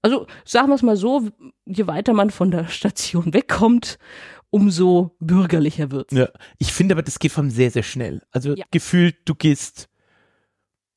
Also 0.05 0.27
sagen 0.43 0.67
wir 0.69 0.75
es 0.75 0.83
mal 0.83 0.97
so, 0.97 1.29
je 1.65 1.87
weiter 1.87 2.13
man 2.13 2.29
von 2.29 2.51
der 2.51 2.67
Station 2.67 3.33
wegkommt, 3.33 3.97
umso 4.51 5.15
bürgerlicher 5.19 5.89
wird's. 5.89 6.13
Ja. 6.13 6.29
Ich 6.59 6.71
finde 6.73 6.93
aber, 6.93 7.01
das 7.01 7.17
geht 7.17 7.31
von 7.31 7.49
sehr, 7.49 7.71
sehr 7.71 7.81
schnell. 7.81 8.21
Also 8.29 8.53
Ja. 8.53 8.65
gefühlt, 8.69 9.15
du 9.25 9.33
gehst 9.33 9.89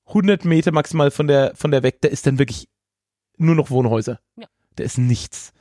100 0.09 0.45
Meter 0.45 0.73
maximal 0.73 1.11
von 1.11 1.27
der, 1.27 1.57
von 1.57 1.71
der 1.71 1.83
weg, 1.83 2.03
da 2.03 2.09
ist 2.09 2.27
dann 2.27 2.39
wirklich 2.39 2.69
nur 3.39 3.55
noch 3.55 3.71
Wohnhäuser. 3.71 4.21
Ja. 4.37 4.47
Da 4.77 4.85
ist 4.85 4.99
nichts. 4.99 5.55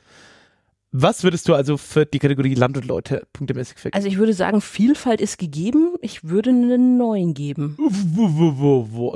Was 0.90 1.22
würdest 1.22 1.46
du 1.48 1.54
also 1.54 1.76
für 1.76 2.06
die 2.06 2.18
Kategorie 2.18 2.54
Land 2.54 2.78
und 2.78 2.86
Leute 2.86 3.26
punktemäßig 3.34 3.76
vergeben? 3.78 3.96
Also 3.96 4.08
ich 4.08 4.16
würde 4.16 4.32
sagen, 4.32 4.62
Vielfalt 4.62 5.20
ist 5.20 5.38
gegeben. 5.38 5.94
Ich 6.00 6.24
würde 6.24 6.48
einen 6.50 6.96
neuen 6.96 7.34
geben. 7.34 7.76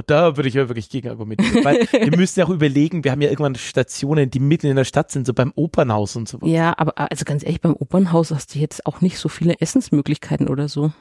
Da 0.06 0.36
würde 0.36 0.48
ich 0.48 0.54
ja 0.54 0.68
wirklich 0.68 0.90
gegen 0.90 1.08
argumentieren. 1.08 1.64
Weil 1.64 1.86
wir 1.90 2.16
müssen 2.16 2.40
ja 2.40 2.46
auch 2.46 2.50
überlegen, 2.50 3.04
wir 3.04 3.10
haben 3.10 3.22
ja 3.22 3.30
irgendwann 3.30 3.54
Stationen, 3.54 4.30
die 4.30 4.40
mitten 4.40 4.66
in 4.66 4.76
der 4.76 4.84
Stadt 4.84 5.10
sind, 5.10 5.26
so 5.26 5.32
beim 5.32 5.52
Opernhaus 5.56 6.14
und 6.14 6.28
so. 6.28 6.38
Ja, 6.42 6.74
aber 6.76 6.98
also 6.98 7.24
ganz 7.24 7.42
ehrlich, 7.42 7.62
beim 7.62 7.74
Opernhaus 7.74 8.32
hast 8.32 8.54
du 8.54 8.58
jetzt 8.58 8.84
auch 8.84 9.00
nicht 9.00 9.18
so 9.18 9.30
viele 9.30 9.58
Essensmöglichkeiten 9.60 10.48
oder 10.48 10.68
so. 10.68 10.92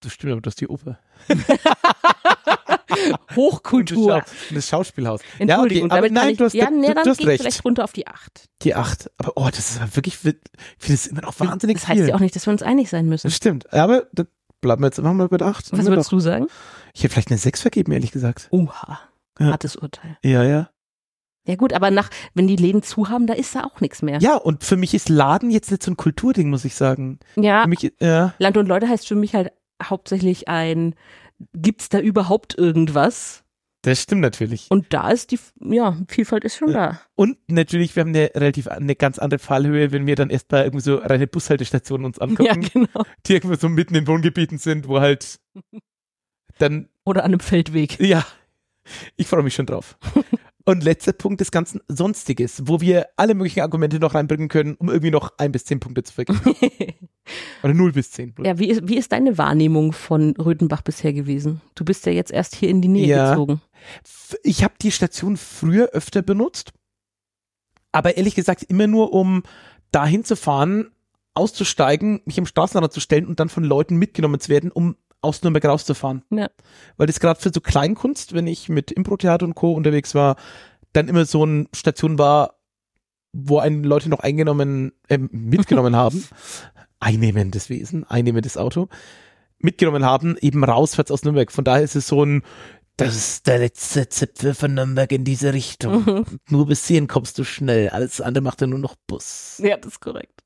Das 0.00 0.12
stimmt, 0.12 0.32
aber 0.32 0.40
das 0.40 0.52
ist 0.52 0.60
die 0.60 0.68
Oper. 0.68 0.98
Hochkultur. 3.36 4.14
Und 4.14 4.22
das, 4.22 4.30
Schau 4.48 4.54
das 4.54 4.68
Schauspielhaus. 4.68 5.20
Entschuldigung, 5.38 5.90
ja, 5.90 5.96
okay, 5.96 6.06
aber 6.06 6.10
nein, 6.14 6.30
ich, 6.30 6.38
du 6.38 6.44
hast, 6.44 6.54
ja, 6.54 6.66
du, 6.66 6.76
nee, 6.80 6.88
du 6.88 6.94
dann 6.94 7.06
hast 7.06 7.18
geht 7.18 7.26
recht. 7.26 7.42
vielleicht 7.42 7.64
runter 7.64 7.84
auf 7.84 7.92
die 7.92 8.06
acht. 8.06 8.48
Die 8.62 8.74
acht. 8.74 9.10
Aber 9.18 9.32
oh, 9.36 9.46
das 9.48 9.58
ist 9.70 9.96
wirklich, 9.96 10.14
ich 10.14 10.20
finde 10.20 10.38
es 10.88 11.06
immer 11.06 11.22
noch 11.22 11.38
wahnsinnig 11.40 11.78
Das 11.78 11.88
heißt 11.88 12.00
viel. 12.00 12.08
ja 12.08 12.14
auch 12.14 12.20
nicht, 12.20 12.34
dass 12.34 12.46
wir 12.46 12.52
uns 12.52 12.62
einig 12.62 12.88
sein 12.90 13.06
müssen. 13.06 13.26
das 13.28 13.36
stimmt. 13.36 13.72
Aber 13.72 14.06
da 14.12 14.24
bleiben 14.60 14.82
wir 14.82 14.86
jetzt 14.88 14.98
einfach 14.98 15.12
mal 15.12 15.28
bei 15.28 15.36
der 15.38 15.48
acht. 15.48 15.70
Was 15.72 15.86
würdest 15.86 16.12
du 16.12 16.20
sagen? 16.20 16.46
Ich 16.94 17.02
hätte 17.02 17.12
vielleicht 17.14 17.30
eine 17.30 17.38
sechs 17.38 17.60
vergeben, 17.60 17.92
ehrlich 17.92 18.12
gesagt. 18.12 18.48
Oha. 18.50 19.00
Ja. 19.38 19.46
Hartes 19.46 19.76
Urteil. 19.76 20.18
Ja, 20.22 20.42
ja. 20.42 20.70
Ja 21.46 21.56
gut, 21.56 21.72
aber 21.72 21.90
nach, 21.90 22.10
wenn 22.34 22.46
die 22.46 22.56
Läden 22.56 22.82
zu 22.82 23.08
haben, 23.08 23.26
da 23.26 23.32
ist 23.32 23.54
da 23.54 23.64
auch 23.64 23.80
nichts 23.80 24.02
mehr. 24.02 24.18
Ja, 24.20 24.36
und 24.36 24.62
für 24.62 24.76
mich 24.76 24.92
ist 24.92 25.08
Laden 25.08 25.50
jetzt 25.50 25.70
nicht 25.70 25.82
so 25.82 25.90
ein 25.90 25.96
Kulturding, 25.96 26.50
muss 26.50 26.66
ich 26.66 26.74
sagen. 26.74 27.18
Ja, 27.36 27.66
mich, 27.66 27.92
ja. 27.98 28.34
Land 28.38 28.58
und 28.58 28.66
Leute 28.66 28.86
heißt 28.88 29.08
für 29.08 29.14
mich 29.14 29.34
halt 29.34 29.50
hauptsächlich 29.82 30.48
ein, 30.48 30.94
gibt's 31.54 31.88
da 31.88 32.00
überhaupt 32.00 32.56
irgendwas? 32.58 33.44
Das 33.82 34.02
stimmt 34.02 34.20
natürlich. 34.20 34.66
Und 34.70 34.92
da 34.92 35.08
ist 35.10 35.30
die, 35.30 35.38
ja, 35.62 35.96
Vielfalt 36.08 36.44
ist 36.44 36.56
schon 36.56 36.72
da. 36.74 37.00
Und 37.14 37.38
natürlich, 37.48 37.96
wir 37.96 38.02
haben 38.02 38.10
eine 38.10 38.30
relativ 38.34 38.68
eine 38.68 38.94
ganz 38.94 39.18
andere 39.18 39.38
Fallhöhe, 39.38 39.90
wenn 39.90 40.06
wir 40.06 40.16
dann 40.16 40.28
erst 40.28 40.48
bei 40.48 40.64
irgendwie 40.64 40.82
so 40.84 40.96
reine 40.96 41.26
Bushaltestationen 41.26 42.04
uns 42.04 42.18
Ja, 42.18 42.24
angucken, 42.24 42.60
genau. 42.72 43.04
die 43.26 43.32
irgendwo 43.34 43.56
so 43.56 43.70
mitten 43.70 43.94
in 43.94 44.06
Wohngebieten 44.06 44.58
sind, 44.58 44.86
wo 44.86 45.00
halt 45.00 45.40
dann, 46.58 46.90
Oder 47.04 47.24
an 47.24 47.30
einem 47.30 47.40
Feldweg. 47.40 47.98
ja, 48.00 48.26
ich 49.16 49.26
freue 49.28 49.42
mich 49.42 49.54
schon 49.54 49.66
drauf. 49.66 49.96
Und 50.64 50.84
letzter 50.84 51.12
Punkt 51.12 51.40
des 51.40 51.50
ganzen 51.50 51.80
Sonstiges, 51.88 52.62
wo 52.66 52.80
wir 52.80 53.06
alle 53.16 53.34
möglichen 53.34 53.60
Argumente 53.60 53.98
noch 53.98 54.14
reinbringen 54.14 54.48
können, 54.48 54.74
um 54.74 54.88
irgendwie 54.88 55.10
noch 55.10 55.32
ein 55.38 55.52
bis 55.52 55.64
zehn 55.64 55.80
Punkte 55.80 56.02
zu 56.02 56.12
vergeben. 56.12 56.40
Oder 57.62 57.74
null 57.74 57.92
bis 57.92 58.10
zehn. 58.10 58.34
Ja, 58.44 58.58
wie 58.58 58.68
ist, 58.68 58.86
wie 58.88 58.96
ist 58.96 59.12
deine 59.12 59.38
Wahrnehmung 59.38 59.92
von 59.92 60.34
Röthenbach 60.36 60.82
bisher 60.82 61.12
gewesen? 61.12 61.60
Du 61.74 61.84
bist 61.84 62.04
ja 62.06 62.12
jetzt 62.12 62.30
erst 62.32 62.54
hier 62.56 62.68
in 62.68 62.82
die 62.82 62.88
Nähe 62.88 63.06
Ja. 63.06 63.30
gezogen. 63.30 63.60
Ich 64.42 64.62
habe 64.64 64.74
die 64.80 64.90
Station 64.92 65.36
früher 65.36 65.90
öfter 65.90 66.22
benutzt, 66.22 66.72
aber 67.92 68.16
ehrlich 68.16 68.34
gesagt 68.34 68.62
immer 68.64 68.86
nur, 68.86 69.12
um 69.12 69.42
dahin 69.92 70.24
zu 70.24 70.36
fahren, 70.36 70.90
auszusteigen, 71.34 72.20
mich 72.24 72.38
am 72.38 72.46
Straßenrand 72.46 72.92
zu 72.92 73.00
stellen 73.00 73.26
und 73.26 73.40
dann 73.40 73.48
von 73.48 73.64
Leuten 73.64 73.96
mitgenommen 73.96 74.40
zu 74.40 74.48
werden, 74.50 74.70
um 74.70 74.96
aus 75.22 75.42
Nürnberg 75.42 75.64
rauszufahren. 75.64 76.22
Ja. 76.30 76.48
Weil 76.96 77.06
das 77.06 77.20
gerade 77.20 77.40
für 77.40 77.50
so 77.52 77.60
Kleinkunst, 77.60 78.32
wenn 78.32 78.46
ich 78.46 78.68
mit 78.68 78.90
Impro-Theater 78.90 79.46
und 79.46 79.54
Co. 79.54 79.72
unterwegs 79.72 80.14
war, 80.14 80.36
dann 80.92 81.08
immer 81.08 81.24
so 81.24 81.42
eine 81.42 81.66
Station 81.74 82.18
war, 82.18 82.60
wo 83.32 83.58
einen 83.58 83.84
Leute 83.84 84.08
noch 84.08 84.20
eingenommen, 84.20 84.92
äh, 85.08 85.18
mitgenommen 85.18 85.96
haben. 85.96 86.24
Einnehmendes 86.98 87.70
Wesen, 87.70 88.04
einnehmendes 88.04 88.56
Auto. 88.56 88.88
Mitgenommen 89.58 90.04
haben, 90.04 90.36
eben 90.40 90.64
rauswärts 90.64 91.10
aus 91.10 91.22
Nürnberg. 91.22 91.52
Von 91.52 91.64
daher 91.64 91.82
ist 91.82 91.96
es 91.96 92.08
so 92.08 92.24
ein, 92.24 92.42
das 92.96 93.14
ist 93.14 93.46
der 93.46 93.58
letzte 93.58 94.08
Zipfel 94.08 94.54
von 94.54 94.74
Nürnberg 94.74 95.10
in 95.12 95.24
diese 95.24 95.52
Richtung. 95.52 96.04
Mhm. 96.04 96.24
Nur 96.48 96.66
bis 96.66 96.86
hierhin 96.86 97.08
kommst 97.08 97.38
du 97.38 97.44
schnell. 97.44 97.90
Alles 97.90 98.20
andere 98.20 98.42
macht 98.42 98.60
er 98.60 98.68
nur 98.68 98.78
noch 98.78 98.96
Bus. 99.06 99.60
Ja, 99.62 99.76
das 99.76 99.92
ist 99.92 100.00
korrekt. 100.00 100.39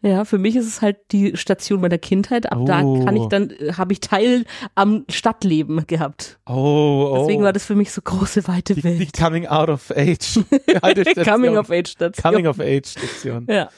Ja, 0.00 0.24
für 0.24 0.38
mich 0.38 0.54
ist 0.54 0.66
es 0.66 0.80
halt 0.80 0.96
die 1.10 1.36
Station 1.36 1.80
meiner 1.80 1.98
Kindheit. 1.98 2.50
Ab 2.52 2.60
da 2.66 2.82
Oh. 2.82 3.04
kann 3.04 3.16
ich 3.16 3.26
dann, 3.26 3.50
äh, 3.50 3.72
habe 3.72 3.92
ich 3.92 4.00
Teil 4.00 4.44
am 4.74 5.04
Stadtleben 5.10 5.86
gehabt. 5.86 6.38
Oh, 6.46 7.10
oh. 7.12 7.16
Deswegen 7.20 7.42
war 7.42 7.52
das 7.52 7.64
für 7.66 7.74
mich 7.74 7.90
so 7.90 8.00
große, 8.02 8.46
weite 8.46 8.74
die, 8.74 8.82
die 8.82 8.98
Welt. 9.00 9.12
Coming 9.12 9.46
out 9.46 9.68
of 9.68 9.90
age. 9.90 10.38
Coming 11.24 11.56
of 11.56 11.70
Age 11.70 11.88
Station. 11.88 12.22
Coming 12.22 12.46
of 12.46 12.60
age 12.60 12.86
Station. 12.86 13.46
Ja, 13.50 13.68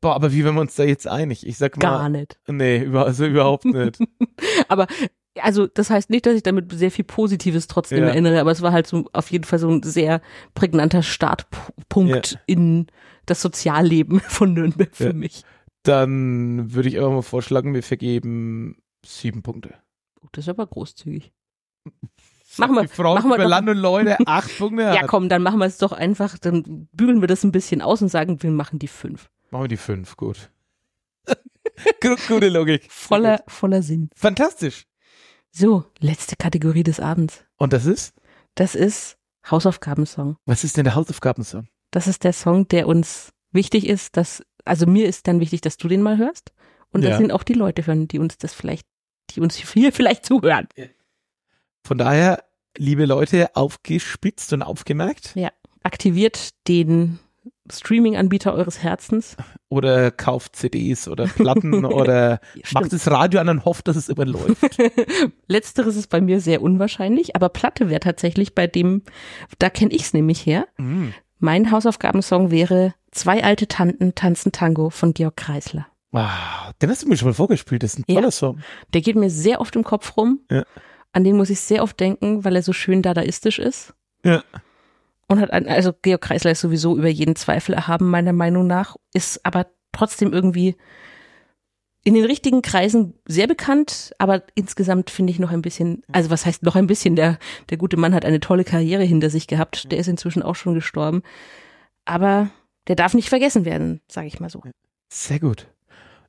Boah, 0.00 0.14
aber 0.14 0.32
wie 0.32 0.42
werden 0.44 0.54
wir 0.54 0.62
uns 0.62 0.76
da 0.76 0.84
jetzt 0.84 1.06
einig? 1.06 1.46
Ich 1.46 1.58
sag 1.58 1.76
mal. 1.76 1.82
gar 1.82 2.08
nicht. 2.08 2.38
Nee, 2.46 2.78
über, 2.78 3.04
also 3.04 3.26
überhaupt 3.26 3.66
nicht. 3.66 3.98
Aber 4.68 4.86
also 5.42 5.66
das 5.66 5.90
heißt 5.90 6.10
nicht, 6.10 6.26
dass 6.26 6.34
ich 6.34 6.42
damit 6.42 6.72
sehr 6.72 6.90
viel 6.90 7.04
Positives 7.04 7.66
trotzdem 7.66 8.02
Ja. 8.02 8.08
erinnere, 8.10 8.40
aber 8.40 8.50
es 8.52 8.62
war 8.62 8.72
halt 8.72 8.86
so 8.86 9.08
auf 9.12 9.30
jeden 9.30 9.44
Fall 9.44 9.58
so 9.58 9.68
ein 9.70 9.82
sehr 9.82 10.20
prägnanter 10.54 11.02
Startpunkt 11.02 12.32
Ja. 12.32 12.40
in 12.46 12.86
das 13.26 13.42
Sozialleben 13.42 14.20
von 14.28 14.54
Nürnberg 14.54 14.94
für 14.94 15.08
Ja. 15.08 15.12
mich. 15.12 15.44
Dann 15.82 16.72
würde 16.74 16.88
ich 16.88 16.98
einfach 16.98 17.10
mal 17.10 17.22
vorschlagen, 17.22 17.72
wir 17.74 17.82
vergeben 17.82 18.76
sieben 19.04 19.42
Punkte. 19.42 19.74
Das 20.32 20.44
ist 20.44 20.48
aber 20.50 20.66
großzügig. 20.66 21.32
Machen 22.58 22.74
wir- 22.74 22.88
Frau 22.88 23.14
machen 23.14 23.30
wir 23.30 23.36
über 23.36 23.46
Land 23.48 23.68
und 23.68 23.76
Leute 23.78 24.16
acht 24.26 24.58
Punkte. 24.58 24.82
Ja, 24.82 25.06
komm, 25.06 25.28
dann 25.28 25.42
machen 25.42 25.58
wir 25.60 25.66
es 25.66 25.78
doch 25.78 25.92
einfach, 25.92 26.36
dann 26.36 26.88
bügeln 26.92 27.20
wir 27.20 27.28
das 27.28 27.44
ein 27.44 27.52
bisschen 27.52 27.80
aus 27.80 28.02
und 28.02 28.08
sagen, 28.08 28.42
wir 28.42 28.50
machen 28.50 28.78
die 28.80 28.88
fünf. 28.88 29.30
Machen 29.50 29.64
wir 29.64 29.68
die 29.68 29.76
fünf, 29.76 30.16
gut. 30.16 30.50
Gut- 32.02 32.18
Gute 32.28 32.48
Logik. 32.48 32.86
Voller, 32.90 33.42
voller 33.48 33.82
Sinn. 33.82 34.10
Fantastisch. 34.14 34.84
So, 35.52 35.84
letzte 35.98 36.36
Kategorie 36.36 36.82
des 36.82 37.00
Abends. 37.00 37.44
Und 37.56 37.72
das 37.72 37.86
ist? 37.86 38.14
Das 38.54 38.74
ist 38.74 39.16
Hausaufgabensong. 39.50 40.36
Was 40.46 40.64
ist 40.64 40.76
denn 40.76 40.84
der 40.84 40.94
Hausaufgabensong? 40.94 41.68
Das 41.90 42.06
ist 42.06 42.24
der 42.24 42.32
Song, 42.32 42.68
der 42.68 42.86
uns 42.86 43.32
wichtig 43.52 43.86
ist, 43.88 44.16
dass, 44.16 44.44
also 44.64 44.86
mir 44.86 45.06
ist 45.08 45.26
dann 45.26 45.40
wichtig, 45.40 45.60
dass 45.60 45.76
du 45.76 45.88
den 45.88 46.02
mal 46.02 46.18
hörst. 46.18 46.52
Und 46.92 47.02
Ja. 47.02 47.10
dass 47.10 47.20
ihn 47.20 47.30
auch 47.30 47.42
die 47.44 47.52
Leute 47.54 47.86
hören, 47.86 48.08
die 48.08 48.18
uns 48.18 48.36
das 48.38 48.52
vielleicht, 48.52 48.86
die 49.30 49.40
uns 49.40 49.54
hier 49.56 49.92
vielleicht 49.92 50.26
zuhören. 50.26 50.68
Von 51.86 51.98
daher, 51.98 52.44
liebe 52.76 53.06
Leute, 53.06 53.54
aufgespitzt 53.56 54.52
und 54.52 54.62
aufgemerkt. 54.62 55.34
Aktiviert 55.82 56.50
den 56.68 57.18
Streaming-Anbieter 57.70 58.54
eures 58.54 58.82
Herzens. 58.82 59.36
Oder 59.68 60.10
kauft 60.10 60.56
CDs 60.56 61.08
oder 61.08 61.26
Platten 61.26 61.84
oder 61.84 62.40
macht 62.72 62.92
das 62.92 63.10
Radio 63.10 63.40
an 63.40 63.48
und 63.48 63.64
hofft, 63.64 63.88
dass 63.88 63.96
es 63.96 64.08
immer 64.08 64.24
läuft. 64.24 64.78
Letzteres 65.46 65.96
ist 65.96 66.08
bei 66.08 66.20
mir 66.20 66.40
sehr 66.40 66.62
unwahrscheinlich, 66.62 67.36
aber 67.36 67.48
Platte 67.48 67.88
wäre 67.90 68.00
tatsächlich 68.00 68.54
bei 68.54 68.66
dem, 68.66 69.02
da 69.58 69.70
kenne 69.70 69.92
ich 69.92 70.02
es 70.02 70.14
nämlich 70.14 70.44
her. 70.46 70.66
Mm. 70.78 71.08
Mein 71.38 71.70
Hausaufgabensong 71.70 72.50
wäre 72.50 72.94
Zwei 73.12 73.42
alte 73.42 73.66
Tanten 73.66 74.14
tanzen 74.14 74.52
Tango 74.52 74.90
von 74.90 75.14
Georg 75.14 75.36
Kreisler. 75.36 75.86
Ah, 76.12 76.72
den 76.80 76.90
hast 76.90 77.02
du 77.02 77.08
mir 77.08 77.16
schon 77.16 77.28
mal 77.28 77.34
vorgespielt. 77.34 77.82
Das 77.82 77.94
ist 77.94 78.00
ein 78.00 78.04
Ja. 78.08 78.16
toller 78.16 78.30
Song. 78.30 78.60
Der 78.94 79.00
geht 79.00 79.16
mir 79.16 79.30
sehr 79.30 79.60
oft 79.60 79.74
im 79.76 79.84
Kopf 79.84 80.16
rum. 80.16 80.40
Ja. 80.50 80.64
An 81.12 81.24
den 81.24 81.36
muss 81.36 81.50
ich 81.50 81.60
sehr 81.60 81.82
oft 81.82 81.98
denken, 81.98 82.44
weil 82.44 82.54
er 82.54 82.62
so 82.62 82.72
schön 82.72 83.02
dadaistisch 83.02 83.58
ist. 83.58 83.94
Ja. 84.24 84.44
Und 85.30 85.40
hat 85.40 85.52
ein, 85.52 85.68
also 85.68 85.92
Georg 86.02 86.22
Kreisler 86.22 86.50
ist 86.50 86.60
sowieso 86.60 86.98
über 86.98 87.06
jeden 87.06 87.36
Zweifel 87.36 87.72
erhaben, 87.72 88.10
meiner 88.10 88.32
Meinung 88.32 88.66
nach, 88.66 88.96
ist 89.14 89.46
aber 89.46 89.68
trotzdem 89.92 90.32
irgendwie 90.32 90.74
in 92.02 92.14
den 92.14 92.24
richtigen 92.24 92.62
Kreisen 92.62 93.14
sehr 93.26 93.46
bekannt, 93.46 94.12
aber 94.18 94.42
insgesamt 94.56 95.08
finde 95.08 95.30
ich 95.30 95.38
noch 95.38 95.52
ein 95.52 95.62
bisschen, 95.62 96.02
also 96.10 96.30
was 96.30 96.46
heißt 96.46 96.64
noch 96.64 96.74
ein 96.74 96.88
bisschen, 96.88 97.14
der, 97.14 97.38
der 97.68 97.78
gute 97.78 97.96
Mann 97.96 98.12
hat 98.12 98.24
eine 98.24 98.40
tolle 98.40 98.64
Karriere 98.64 99.04
hinter 99.04 99.30
sich 99.30 99.46
gehabt, 99.46 99.92
der 99.92 100.00
ist 100.00 100.08
inzwischen 100.08 100.42
auch 100.42 100.56
schon 100.56 100.74
gestorben, 100.74 101.22
aber 102.04 102.50
der 102.88 102.96
darf 102.96 103.14
nicht 103.14 103.28
vergessen 103.28 103.64
werden, 103.64 104.00
sage 104.08 104.26
ich 104.26 104.40
mal 104.40 104.50
so. 104.50 104.60
Sehr 105.12 105.38
gut. 105.38 105.68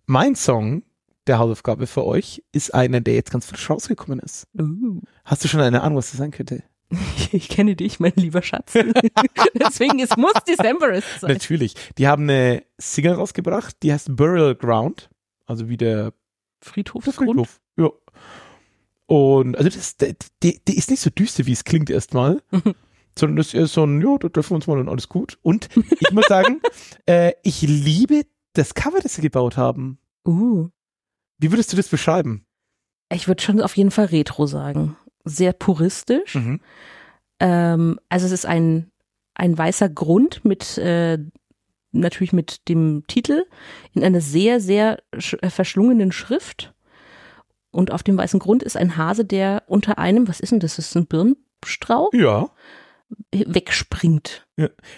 Mein 0.06 0.36
Song 0.36 0.84
der 1.26 1.40
Hausaufgabe 1.40 1.88
für 1.88 2.06
euch 2.06 2.44
ist 2.52 2.76
einer, 2.76 3.02
der 3.02 3.16
jetzt 3.16 3.32
ganz 3.32 3.48
frisch 3.48 3.68
rausgekommen 3.68 4.20
ist. 4.20 4.46
Uh. 4.60 5.02
Hast 5.26 5.44
du 5.44 5.48
schon 5.48 5.62
eine 5.62 5.82
Ahnung, 5.82 5.98
was 5.98 6.12
das 6.12 6.20
sein 6.20 6.30
könnte? 6.30 6.62
Ich 7.32 7.48
kenne 7.48 7.76
dich, 7.76 8.00
mein 8.00 8.14
lieber 8.16 8.42
Schatz. 8.42 8.74
Deswegen, 9.54 10.00
es 10.00 10.18
muss 10.18 10.34
Decemberist 10.48 11.22
sein. 11.22 11.32
Natürlich. 11.32 11.76
Die 11.98 12.08
haben 12.08 12.24
eine 12.24 12.64
Single 12.78 13.14
rausgebracht, 13.14 13.78
die 13.84 13.94
heißt 13.94 14.16
Burial 14.16 14.56
Ground. 14.56 15.10
Also 15.46 15.70
wie 15.70 15.78
der 15.78 16.14
Friedhofsgrund. 16.62 17.30
Friedhof. 17.30 17.62
Ja. 17.78 17.90
Und 19.08 19.58
also 19.58 19.70
das, 19.70 19.98
die, 19.98 20.62
die, 20.66 20.78
ist 20.78 20.90
nicht 20.90 21.02
so 21.02 21.10
düster, 21.10 21.46
wie 21.46 21.52
es 21.52 21.64
klingt 21.64 21.90
erstmal, 21.90 22.42
Mhm. 22.52 22.76
sondern 23.18 23.36
das 23.38 23.48
ist 23.48 23.54
eher 23.56 23.68
so 23.68 23.84
ein, 23.86 24.02
ja, 24.02 24.18
da 24.18 24.30
treffen 24.30 24.52
wir 24.52 24.56
uns 24.56 24.68
mal 24.68 24.80
und 24.80 24.90
alles 24.90 25.10
gut. 25.10 25.38
Und 25.42 25.70
ich 26.00 26.12
muss 26.12 26.26
sagen, 26.28 26.62
äh, 27.06 27.34
ich 27.44 27.62
liebe 27.62 28.24
das 28.54 28.74
Cover, 28.74 29.00
das 29.02 29.16
sie 29.16 29.22
gebaut 29.22 29.58
haben. 29.58 30.00
Uh. 30.26 30.70
Wie 31.40 31.52
würdest 31.52 31.74
du 31.74 31.78
das 31.78 31.88
beschreiben? 31.88 32.46
Ich 33.12 33.28
würde 33.28 33.42
schon 33.42 33.62
auf 33.62 33.76
jeden 33.76 33.92
Fall 33.92 34.06
Retro 34.06 34.46
sagen. 34.46 34.96
Sehr 35.24 35.54
puristisch. 35.54 36.36
Mhm. 36.36 36.60
Ähm, 37.40 38.00
also 38.10 38.26
es 38.26 38.32
ist 38.32 38.46
ein, 38.46 38.92
ein 39.36 39.58
weißer 39.58 39.90
Grund 39.90 40.44
mit 40.46 40.78
äh, 40.78 41.18
natürlich 41.92 42.34
mit 42.34 42.68
dem 42.70 43.04
Titel 43.08 43.46
in 43.94 44.04
einer 44.04 44.22
sehr, 44.22 44.60
sehr 44.60 45.02
sch 45.18 45.36
äh, 45.42 45.50
verschlungenen 45.50 46.12
Schrift. 46.12 46.74
Und 47.72 47.92
auf 47.92 48.04
dem 48.04 48.18
weißen 48.18 48.40
Grund 48.40 48.64
ist 48.64 48.76
ein 48.78 48.98
Hase, 48.98 49.24
der 49.26 49.64
unter 49.68 49.98
einem, 49.98 50.28
was 50.28 50.40
ist 50.40 50.52
denn 50.52 50.60
das? 50.60 50.76
Das 50.76 50.88
ist 50.88 50.96
ein 50.98 51.08
Birnenstrauch, 51.08 52.12
Ja. 52.14 52.50
wegspringt. 53.32 54.48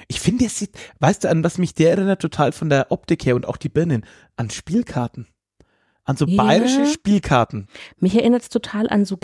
Ich 0.07 0.19
finde, 0.19 0.45
es 0.45 0.57
sieht, 0.57 0.75
weißt 0.99 1.23
du, 1.23 1.29
an 1.29 1.43
was 1.43 1.57
mich 1.57 1.73
der 1.73 1.91
erinnert, 1.91 2.21
total 2.21 2.51
von 2.51 2.69
der 2.69 2.91
Optik 2.91 3.25
her 3.25 3.35
und 3.35 3.47
auch 3.47 3.57
die 3.57 3.69
Birnen, 3.69 4.05
an 4.37 4.49
Spielkarten. 4.49 5.27
An 6.03 6.17
so 6.17 6.25
Ja. 6.25 6.43
bayerische 6.43 6.85
Spielkarten. 6.85 7.67
Mich 7.97 8.15
erinnert 8.15 8.41
es 8.41 8.49
total 8.49 8.89
an 8.89 9.05
so 9.05 9.17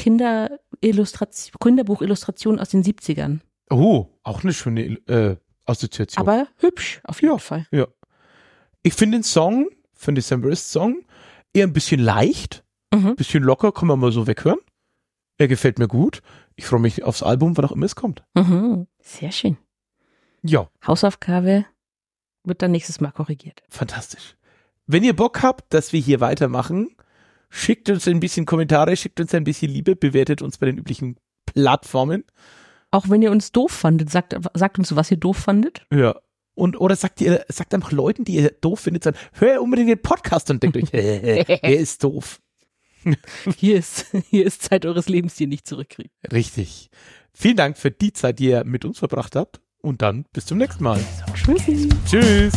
Kinderillustration, 0.82 1.54
Kinderbuchillustrationen 1.62 2.60
aus 2.60 2.70
den 2.70 2.84
70ern. 2.84 3.40
Oh, 3.70 4.08
auch 4.24 4.44
eine 4.44 4.54
schöne 4.54 4.82
äh, 5.08 5.36
Assoziation. 5.66 6.22
Aber 6.26 6.48
hübsch, 6.58 7.02
auf 7.04 7.22
jeden 7.22 7.34
Ja. 7.34 7.38
Fall. 7.38 7.66
ich 8.84 8.94
finde 8.94 9.18
den 9.18 9.24
Song, 9.24 9.70
für 9.94 10.12
den 10.12 10.16
Decemberist-Song, 10.16 11.04
eher 11.54 11.68
ein 11.68 11.74
bisschen 11.74 12.00
leicht, 12.00 12.64
Mhm. 12.94 13.08
ein 13.10 13.16
bisschen 13.16 13.44
locker, 13.44 13.72
kann 13.72 13.88
man 13.88 14.00
mal 14.00 14.12
so 14.12 14.26
weghören. 14.26 14.58
Er 15.38 15.48
gefällt 15.48 15.78
mir 15.78 15.88
gut. 15.88 16.22
Ich 16.56 16.66
freue 16.66 16.80
mich 16.80 17.04
aufs 17.04 17.22
Album, 17.24 17.56
wann 17.56 17.66
auch 17.66 17.72
immer 17.72 17.86
es 17.86 17.96
kommt. 17.96 18.24
Mhm. 18.34 18.88
Sehr 19.00 19.32
schön. 19.32 19.58
Ja, 20.42 20.70
Hausaufgabe 20.86 21.66
wird 22.44 22.62
dann 22.62 22.72
nächstes 22.72 23.00
Mal 23.00 23.12
korrigiert. 23.12 23.62
fantastisch. 23.70 24.36
Wenn 24.88 25.04
ihr 25.04 25.16
Bock 25.16 25.44
habt, 25.44 25.72
dass 25.74 25.94
wir 25.94 26.00
hier 26.02 26.20
weitermachen, 26.20 26.96
schickt 27.50 27.90
uns 27.90 28.08
ein 28.08 28.20
bisschen 28.20 28.46
Kommentare, 28.46 28.96
schickt 28.96 29.20
uns 29.20 29.34
ein 29.34 29.44
bisschen 29.44 29.72
Liebe, 29.72 29.96
bewertet 29.96 30.42
uns 30.42 30.58
bei 30.58 30.68
den 30.68 30.78
üblichen 30.78 31.18
Plattformen. 31.46 32.24
Auch 32.92 33.10
wenn 33.10 33.22
ihr 33.22 33.32
uns 33.32 33.52
doof 33.52 33.72
fandet, 33.72 34.10
sagt, 34.10 34.36
sagt 34.54 34.80
uns, 34.80 34.96
was 34.96 35.12
ihr 35.12 35.18
doof 35.18 35.38
fandet. 35.38 35.86
Ja. 35.94 36.16
Und, 36.56 36.80
oder 36.80 36.96
sagt 36.96 37.22
ihr, 37.22 37.46
sagt 37.48 37.74
einfach 37.74 37.92
Leuten, 37.92 38.26
die 38.26 38.36
ihr 38.36 38.52
doof 38.62 38.82
findet, 38.82 39.04
sagen, 39.04 39.18
hör 39.34 39.62
unbedingt 39.62 39.90
den 39.90 40.02
Podcast 40.02 40.50
und 40.50 40.62
denkt 40.62 40.78
euch, 40.78 40.90
er 40.94 41.80
ist 41.80 42.04
doof. 42.04 42.42
Hier 43.58 43.78
ist, 43.78 44.08
hier 44.30 44.46
ist 44.46 44.64
Zeit 44.64 44.86
eures 44.86 45.08
Lebens, 45.08 45.36
die 45.36 45.44
ihr 45.44 45.48
nicht 45.48 45.66
zurückkriegt. 45.66 46.12
Richtig. 46.34 46.90
Vielen 47.34 47.56
Dank 47.56 47.78
für 47.78 47.92
die 47.92 48.12
Zeit, 48.12 48.40
die 48.40 48.48
ihr 48.48 48.66
mit 48.66 48.84
uns 48.84 49.00
verbracht 49.00 49.38
habt. 49.38 49.62
Und 49.82 50.02
dann 50.02 50.26
bis 50.34 50.46
zum 50.46 50.58
nächsten 50.58 50.84
Mal. 50.84 51.00
Tschüssi. 51.34 51.88
Tschüss. 52.06 52.54